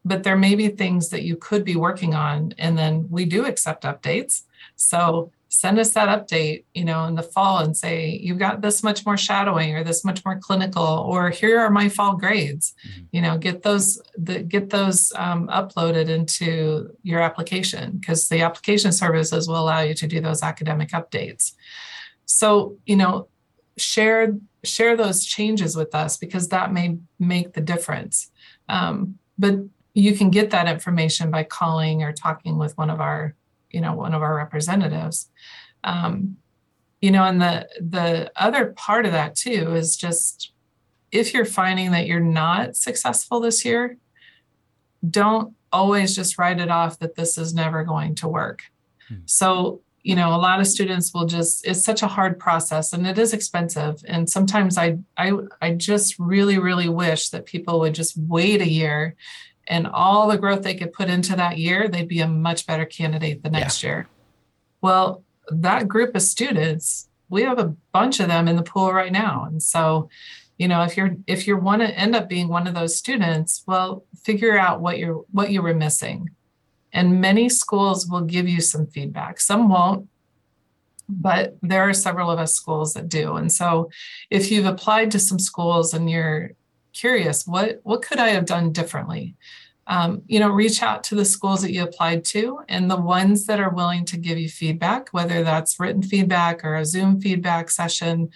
but 0.07 0.23
there 0.23 0.37
may 0.37 0.55
be 0.55 0.69
things 0.69 1.09
that 1.09 1.25
you 1.25 1.37
could 1.37 1.65
be 1.65 1.75
working 1.75 2.15
on 2.15 2.55
and 2.59 2.79
then 2.79 3.07
we 3.11 3.25
do 3.25 3.45
accept 3.45 3.83
updates. 3.83 4.43
So 4.77 5.33
send 5.49 5.79
us 5.79 5.93
that 5.95 6.09
update 6.09 6.65
you 6.75 6.85
know 6.85 7.05
in 7.05 7.15
the 7.15 7.23
fall 7.23 7.59
and 7.59 7.77
say 7.77 8.11
you've 8.11 8.39
got 8.39 8.61
this 8.61 8.83
much 8.83 9.07
more 9.07 9.17
shadowing 9.17 9.75
or 9.75 9.83
this 9.83 10.05
much 10.05 10.25
more 10.25 10.39
clinical 10.39 10.85
or 10.85 11.31
here 11.31 11.59
are 11.59 11.71
my 11.71 11.89
fall 11.89 12.15
grades. 12.17 12.75
Mm-hmm. 12.87 13.03
you 13.13 13.23
know 13.23 13.39
get 13.39 13.63
those 13.63 14.01
the, 14.17 14.43
get 14.43 14.71
those 14.71 15.13
um, 15.17 15.49
uploaded 15.49 16.09
into 16.09 16.91
your 17.03 17.21
application 17.21 17.99
because 17.99 18.29
the 18.29 18.43
application 18.43 18.93
services 18.93 19.49
will 19.49 19.59
allow 19.59 19.81
you 19.81 19.95
to 19.95 20.07
do 20.07 20.21
those 20.21 20.43
academic 20.43 20.91
updates. 20.91 21.53
So 22.27 22.77
you 22.87 22.97
know 22.97 23.29
share 23.77 24.37
share 24.65 24.97
those 24.97 25.25
changes 25.25 25.77
with 25.77 25.95
us 25.95 26.17
because 26.17 26.49
that 26.49 26.73
may 26.73 26.99
make 27.19 27.55
the 27.55 27.61
difference. 27.61 28.31
Um, 28.69 29.19
but 29.39 29.55
you 29.97 30.15
can 30.15 30.29
get 30.31 30.51
that 30.51 30.69
information 30.69 31.31
by 31.31 31.43
calling 31.43 32.03
or 32.03 32.13
talking 32.13 32.59
with 32.59 32.77
one 32.77 32.91
of 32.91 33.01
our 33.01 33.35
you 33.71 33.81
know 33.81 33.95
one 33.95 34.15
of 34.15 34.23
our 34.23 34.37
representatives. 34.37 35.31
Um, 35.85 36.37
you 37.01 37.11
know 37.11 37.25
and 37.25 37.41
the 37.41 37.69
the 37.81 38.31
other 38.37 38.73
part 38.77 39.07
of 39.07 39.13
that 39.13 39.35
too 39.35 39.75
is 39.75 39.97
just 39.97 40.53
if 41.13 41.33
you're 41.33 41.45
finding 41.45 41.93
that 41.93 42.07
you're 42.07 42.21
not 42.21 42.75
successful 42.75 43.41
this 43.41 43.65
year 43.65 43.97
don't 45.09 45.55
always 45.73 46.17
just 46.17 46.39
write 46.39 46.59
it 46.59 46.71
off 46.71 46.99
that 46.99 47.15
this 47.15 47.37
is 47.39 47.55
never 47.55 47.85
going 47.85 48.15
to 48.17 48.29
work. 48.29 48.63
Hmm. 49.09 49.17
so 49.27 49.83
you 50.03 50.17
know 50.17 50.35
a 50.35 50.39
lot 50.39 50.59
of 50.61 50.67
students 50.67 51.13
will 51.13 51.27
just 51.27 51.67
it's 51.67 51.85
such 51.85 52.03
a 52.03 52.09
hard 52.09 52.39
process 52.39 52.93
and 52.93 53.07
it 53.07 53.19
is 53.19 53.33
expensive. 53.33 54.03
And 54.07 54.29
sometimes 54.29 54.79
i 54.79 54.99
i 55.17 55.33
i 55.61 55.73
just 55.73 56.19
really 56.19 56.59
really 56.59 56.89
wish 56.89 57.29
that 57.31 57.47
people 57.47 57.79
would 57.81 57.95
just 57.95 58.17
wait 58.17 58.61
a 58.61 58.69
year 58.69 59.17
and 59.69 59.87
all 59.87 60.29
the 60.29 60.39
growth 60.39 60.63
they 60.63 60.75
could 60.75 60.93
put 60.93 61.09
into 61.09 61.37
that 61.37 61.59
year, 61.59 61.89
they'd 61.89 62.09
be 62.09 62.21
a 62.21 62.29
much 62.29 62.67
better 62.67 62.85
candidate 62.85 63.43
the 63.43 63.51
next 63.51 63.83
yeah. 63.83 63.89
year. 63.89 64.09
Well, 64.81 65.25
that 65.49 65.89
group 65.89 66.15
of 66.15 66.23
students, 66.23 67.09
we 67.29 67.43
have 67.43 67.59
a 67.59 67.75
bunch 67.93 68.21
of 68.21 68.29
them 68.29 68.49
in 68.49 68.57
the 68.57 68.63
pool 68.63 68.93
right 68.93 69.13
now. 69.13 69.45
And 69.49 69.63
so, 69.63 70.09
you 70.59 70.69
know, 70.69 70.83
if 70.83 70.97
you're 70.97 71.17
if 71.27 71.47
you 71.47 71.57
want 71.57 71.83
to 71.83 71.99
end 71.99 72.15
up 72.15 72.29
being 72.29 72.49
one 72.49 72.67
of 72.67 72.75
those 72.75 72.97
students, 72.97 73.63
well, 73.67 74.05
figure 74.25 74.59
out 74.59 74.81
what 74.81 74.99
you're 74.99 75.25
what 75.33 75.51
you 75.51 75.63
were 75.63 75.75
missing. 75.75 76.31
And 76.93 77.21
many 77.21 77.49
schools 77.49 78.07
will 78.09 78.23
give 78.23 78.49
you 78.49 78.61
some 78.61 78.87
feedback. 78.87 79.39
Some 79.41 79.69
won't, 79.69 80.09
but 81.09 81.57
there 81.63 81.83
are 81.89 81.93
several 81.93 82.31
of 82.31 82.39
us 82.39 82.55
schools 82.55 82.95
that 82.95 83.09
do. 83.09 83.37
And 83.37 83.53
so 83.53 83.91
if 84.31 84.51
you've 84.51 84.67
applied 84.67 85.11
to 85.11 85.19
some 85.19 85.39
schools 85.39 85.93
and 85.93 86.09
you're 86.09 86.53
curious 86.97 87.47
what 87.47 87.81
what 87.83 88.03
could 88.03 88.19
i 88.19 88.29
have 88.29 88.47
done 88.47 88.73
differently? 88.73 89.37
Um, 89.89 90.23
you 90.27 90.41
know 90.41 90.51
reach 90.51 90.83
out 90.83 91.05
to 91.05 91.15
the 91.15 91.25
schools 91.25 91.63
that 91.63 91.73
you 91.73 91.85
applied 91.85 92.25
to 92.27 92.59
and 92.69 92.91
the 92.91 93.01
ones 93.01 93.47
that 93.47 93.61
are 93.61 93.71
willing 93.71 94.05
to 94.07 94.17
give 94.17 94.37
you 94.37 94.49
feedback 94.49 95.11
whether 95.11 95.45
that's 95.45 95.79
written 95.79 96.03
feedback 96.03 96.65
or 96.65 96.75
a 96.75 96.85
zoom 96.85 97.21
feedback 97.21 97.71
session 97.71 98.31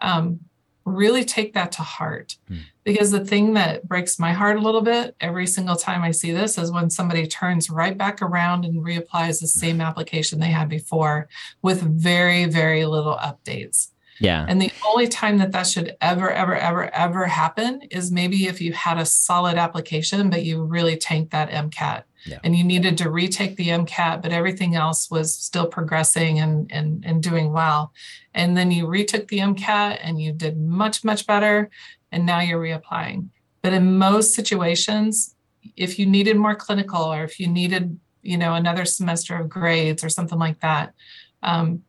um, 0.00 0.40
really 0.86 1.24
take 1.24 1.52
that 1.54 1.72
to 1.72 1.82
heart. 1.82 2.38
Hmm. 2.48 2.58
because 2.84 3.10
the 3.10 3.24
thing 3.24 3.54
that 3.54 3.86
breaks 3.86 4.18
my 4.18 4.32
heart 4.32 4.56
a 4.56 4.60
little 4.60 4.80
bit 4.80 5.14
every 5.20 5.46
single 5.46 5.76
time 5.76 6.02
i 6.02 6.10
see 6.10 6.32
this 6.32 6.56
is 6.56 6.72
when 6.72 6.88
somebody 6.88 7.26
turns 7.26 7.68
right 7.68 7.98
back 7.98 8.22
around 8.22 8.64
and 8.64 8.82
reapplies 8.82 9.40
the 9.40 9.46
same 9.46 9.82
application 9.82 10.40
they 10.40 10.46
had 10.46 10.70
before 10.70 11.28
with 11.60 11.82
very 11.82 12.46
very 12.46 12.86
little 12.86 13.16
updates 13.16 13.90
Yeah. 14.20 14.46
And 14.48 14.60
the 14.60 14.72
only 14.88 15.08
time 15.08 15.38
that 15.38 15.52
that 15.52 15.66
should 15.66 15.96
ever, 16.00 16.30
ever, 16.30 16.54
ever, 16.54 16.94
ever 16.94 17.26
happen 17.26 17.82
is 17.90 18.10
maybe 18.10 18.46
if 18.46 18.60
you 18.60 18.72
had 18.72 18.98
a 18.98 19.06
solid 19.06 19.56
application, 19.56 20.30
but 20.30 20.44
you 20.44 20.62
really 20.62 20.96
tanked 20.96 21.32
that 21.32 21.50
MCAT. 21.50 22.04
Yeah. 22.26 22.38
And 22.42 22.56
you 22.56 22.64
needed 22.64 22.96
to 22.98 23.10
retake 23.10 23.56
the 23.56 23.68
MCAT, 23.68 24.22
but 24.22 24.32
everything 24.32 24.76
else 24.76 25.10
was 25.10 25.34
still 25.34 25.66
progressing 25.66 26.40
and, 26.40 26.70
and, 26.72 27.04
and 27.04 27.22
doing 27.22 27.52
well. 27.52 27.92
And 28.32 28.56
then 28.56 28.70
you 28.70 28.86
retook 28.86 29.28
the 29.28 29.38
MCAT 29.38 29.98
and 30.02 30.20
you 30.20 30.32
did 30.32 30.58
much, 30.58 31.04
much 31.04 31.26
better. 31.26 31.70
And 32.12 32.24
now 32.24 32.40
you're 32.40 32.62
reapplying. 32.62 33.28
But 33.62 33.72
in 33.72 33.98
most 33.98 34.34
situations, 34.34 35.34
if 35.76 35.98
you 35.98 36.06
needed 36.06 36.36
more 36.36 36.54
clinical 36.54 37.02
or 37.02 37.24
if 37.24 37.40
you 37.40 37.48
needed, 37.48 37.98
you 38.22 38.38
know, 38.38 38.54
another 38.54 38.84
semester 38.84 39.36
of 39.36 39.48
grades 39.48 40.04
or 40.04 40.08
something 40.08 40.38
like 40.38 40.60
that, 40.60 40.94
um, 41.42 41.82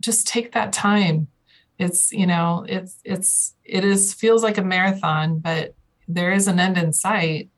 just 0.00 0.26
take 0.26 0.52
that 0.52 0.72
time 0.72 1.28
it's 1.80 2.12
you 2.12 2.26
know 2.26 2.64
it's 2.68 3.00
it's 3.04 3.54
it 3.64 3.84
is 3.84 4.12
feels 4.12 4.42
like 4.42 4.58
a 4.58 4.62
marathon 4.62 5.38
but 5.38 5.74
there 6.06 6.32
is 6.32 6.46
an 6.46 6.60
end 6.60 6.76
in 6.76 6.92
sight. 6.92 7.48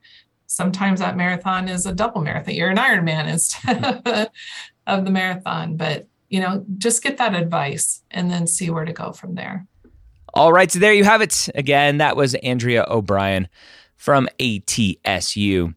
Sometimes 0.46 1.00
that 1.00 1.16
marathon 1.16 1.68
is 1.68 1.86
a 1.86 1.94
double 1.94 2.20
marathon. 2.20 2.54
You're 2.54 2.68
an 2.68 2.76
ironman 2.76 3.26
instead 3.26 3.82
of, 3.84 4.02
hmm. 4.06 4.22
of 4.86 5.04
the 5.04 5.10
marathon 5.10 5.76
but 5.76 6.06
you 6.28 6.40
know 6.40 6.64
just 6.78 7.02
get 7.02 7.18
that 7.18 7.34
advice 7.34 8.02
and 8.10 8.30
then 8.30 8.46
see 8.46 8.70
where 8.70 8.84
to 8.84 8.92
go 8.92 9.12
from 9.12 9.34
there. 9.34 9.66
All 10.34 10.52
right 10.52 10.70
so 10.70 10.78
there 10.78 10.94
you 10.94 11.04
have 11.04 11.20
it. 11.20 11.48
Again 11.54 11.98
that 11.98 12.16
was 12.16 12.34
andrea 12.36 12.86
o'brien 12.88 13.48
from 13.96 14.28
atsu 14.38 15.72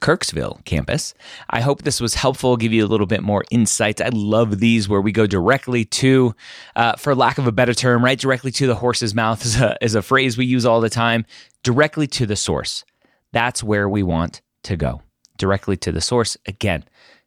Kirksville 0.00 0.64
campus. 0.64 1.14
I 1.48 1.60
hope 1.60 1.82
this 1.82 2.00
was 2.00 2.14
helpful, 2.14 2.56
give 2.56 2.72
you 2.72 2.84
a 2.84 2.88
little 2.88 3.06
bit 3.06 3.22
more 3.22 3.44
insights. 3.50 4.00
I 4.00 4.10
love 4.12 4.58
these 4.58 4.88
where 4.88 5.00
we 5.00 5.12
go 5.12 5.26
directly 5.26 5.84
to, 5.84 6.34
uh, 6.74 6.96
for 6.96 7.14
lack 7.14 7.38
of 7.38 7.46
a 7.46 7.52
better 7.52 7.74
term, 7.74 8.04
right 8.04 8.18
directly 8.18 8.50
to 8.52 8.66
the 8.66 8.74
horse's 8.74 9.14
mouth 9.14 9.44
is 9.44 9.60
a, 9.60 9.76
is 9.80 9.94
a 9.94 10.02
phrase 10.02 10.36
we 10.36 10.46
use 10.46 10.66
all 10.66 10.80
the 10.80 10.90
time, 10.90 11.24
directly 11.62 12.06
to 12.08 12.26
the 12.26 12.36
source. 12.36 12.84
That's 13.32 13.62
where 13.62 13.88
we 13.88 14.02
want 14.02 14.42
to 14.64 14.76
go, 14.76 15.02
directly 15.38 15.76
to 15.78 15.92
the 15.92 16.00
source. 16.00 16.36
Again, 16.46 16.84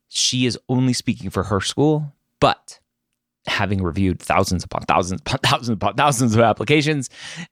she 0.07 0.45
is 0.45 0.57
only 0.67 0.93
speaking 0.93 1.29
for 1.29 1.43
her 1.43 1.61
school, 1.61 2.13
but 2.39 2.79
having 3.47 3.81
reviewed 3.81 4.19
thousands 4.19 4.63
upon 4.63 4.81
thousands 4.83 5.21
upon 5.21 5.39
thousands 5.43 5.69
upon 5.69 5.95
thousands 5.95 6.35
of 6.35 6.41
applications, 6.41 7.09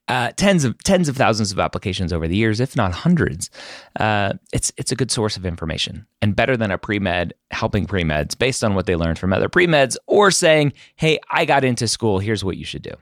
uh, 0.08 0.30
tens 0.36 0.64
of 0.64 0.82
tens 0.84 1.08
of 1.08 1.16
thousands 1.16 1.52
of 1.52 1.58
applications 1.58 2.12
over 2.12 2.28
the 2.28 2.36
years, 2.36 2.60
if 2.60 2.76
not 2.76 2.92
hundreds, 2.92 3.50
uh, 3.98 4.32
it's 4.52 4.72
it's 4.76 4.92
a 4.92 4.96
good 4.96 5.10
source 5.10 5.36
of 5.36 5.46
information 5.46 6.06
and 6.22 6.36
better 6.36 6.56
than 6.56 6.70
a 6.70 6.78
pre 6.78 6.98
med 6.98 7.34
helping 7.50 7.86
pre 7.86 8.02
meds 8.02 8.36
based 8.36 8.62
on 8.62 8.74
what 8.74 8.86
they 8.86 8.96
learned 8.96 9.18
from 9.18 9.32
other 9.32 9.48
pre 9.48 9.66
meds 9.66 9.96
or 10.06 10.30
saying, 10.30 10.72
"Hey, 10.96 11.18
I 11.30 11.44
got 11.44 11.64
into 11.64 11.88
school. 11.88 12.18
Here's 12.18 12.44
what 12.44 12.56
you 12.56 12.64
should 12.64 12.82
do." 12.82 12.92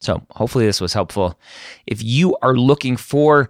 So 0.00 0.22
hopefully 0.30 0.64
this 0.64 0.80
was 0.80 0.94
helpful. 0.94 1.38
If 1.86 2.02
you 2.02 2.36
are 2.42 2.54
looking 2.54 2.96
for 2.96 3.48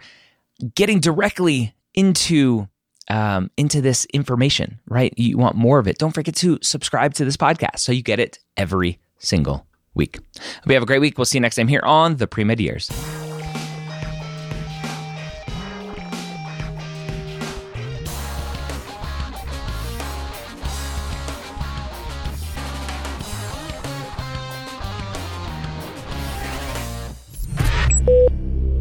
getting 0.74 1.00
directly 1.00 1.74
into 1.94 2.68
um, 3.10 3.50
into 3.56 3.80
this 3.80 4.06
information, 4.14 4.78
right? 4.88 5.12
You 5.18 5.36
want 5.36 5.56
more 5.56 5.78
of 5.78 5.88
it. 5.88 5.98
Don't 5.98 6.12
forget 6.12 6.36
to 6.36 6.58
subscribe 6.62 7.12
to 7.14 7.24
this 7.24 7.36
podcast 7.36 7.80
so 7.80 7.92
you 7.92 8.02
get 8.02 8.20
it 8.20 8.38
every 8.56 9.00
single 9.18 9.66
week. 9.94 10.18
You 10.66 10.74
have 10.74 10.82
a 10.82 10.86
great 10.86 11.00
week. 11.00 11.18
We'll 11.18 11.24
see 11.24 11.38
you 11.38 11.42
next 11.42 11.56
time 11.56 11.68
here 11.68 11.82
on 11.84 12.16
the 12.16 12.26
Pre 12.26 12.44
Med 12.44 12.60
Years. 12.60 12.88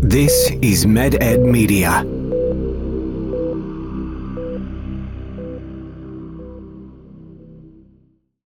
This 0.01 0.49
is 0.61 0.85
MedEd 0.85 1.43
Media. 1.43 2.18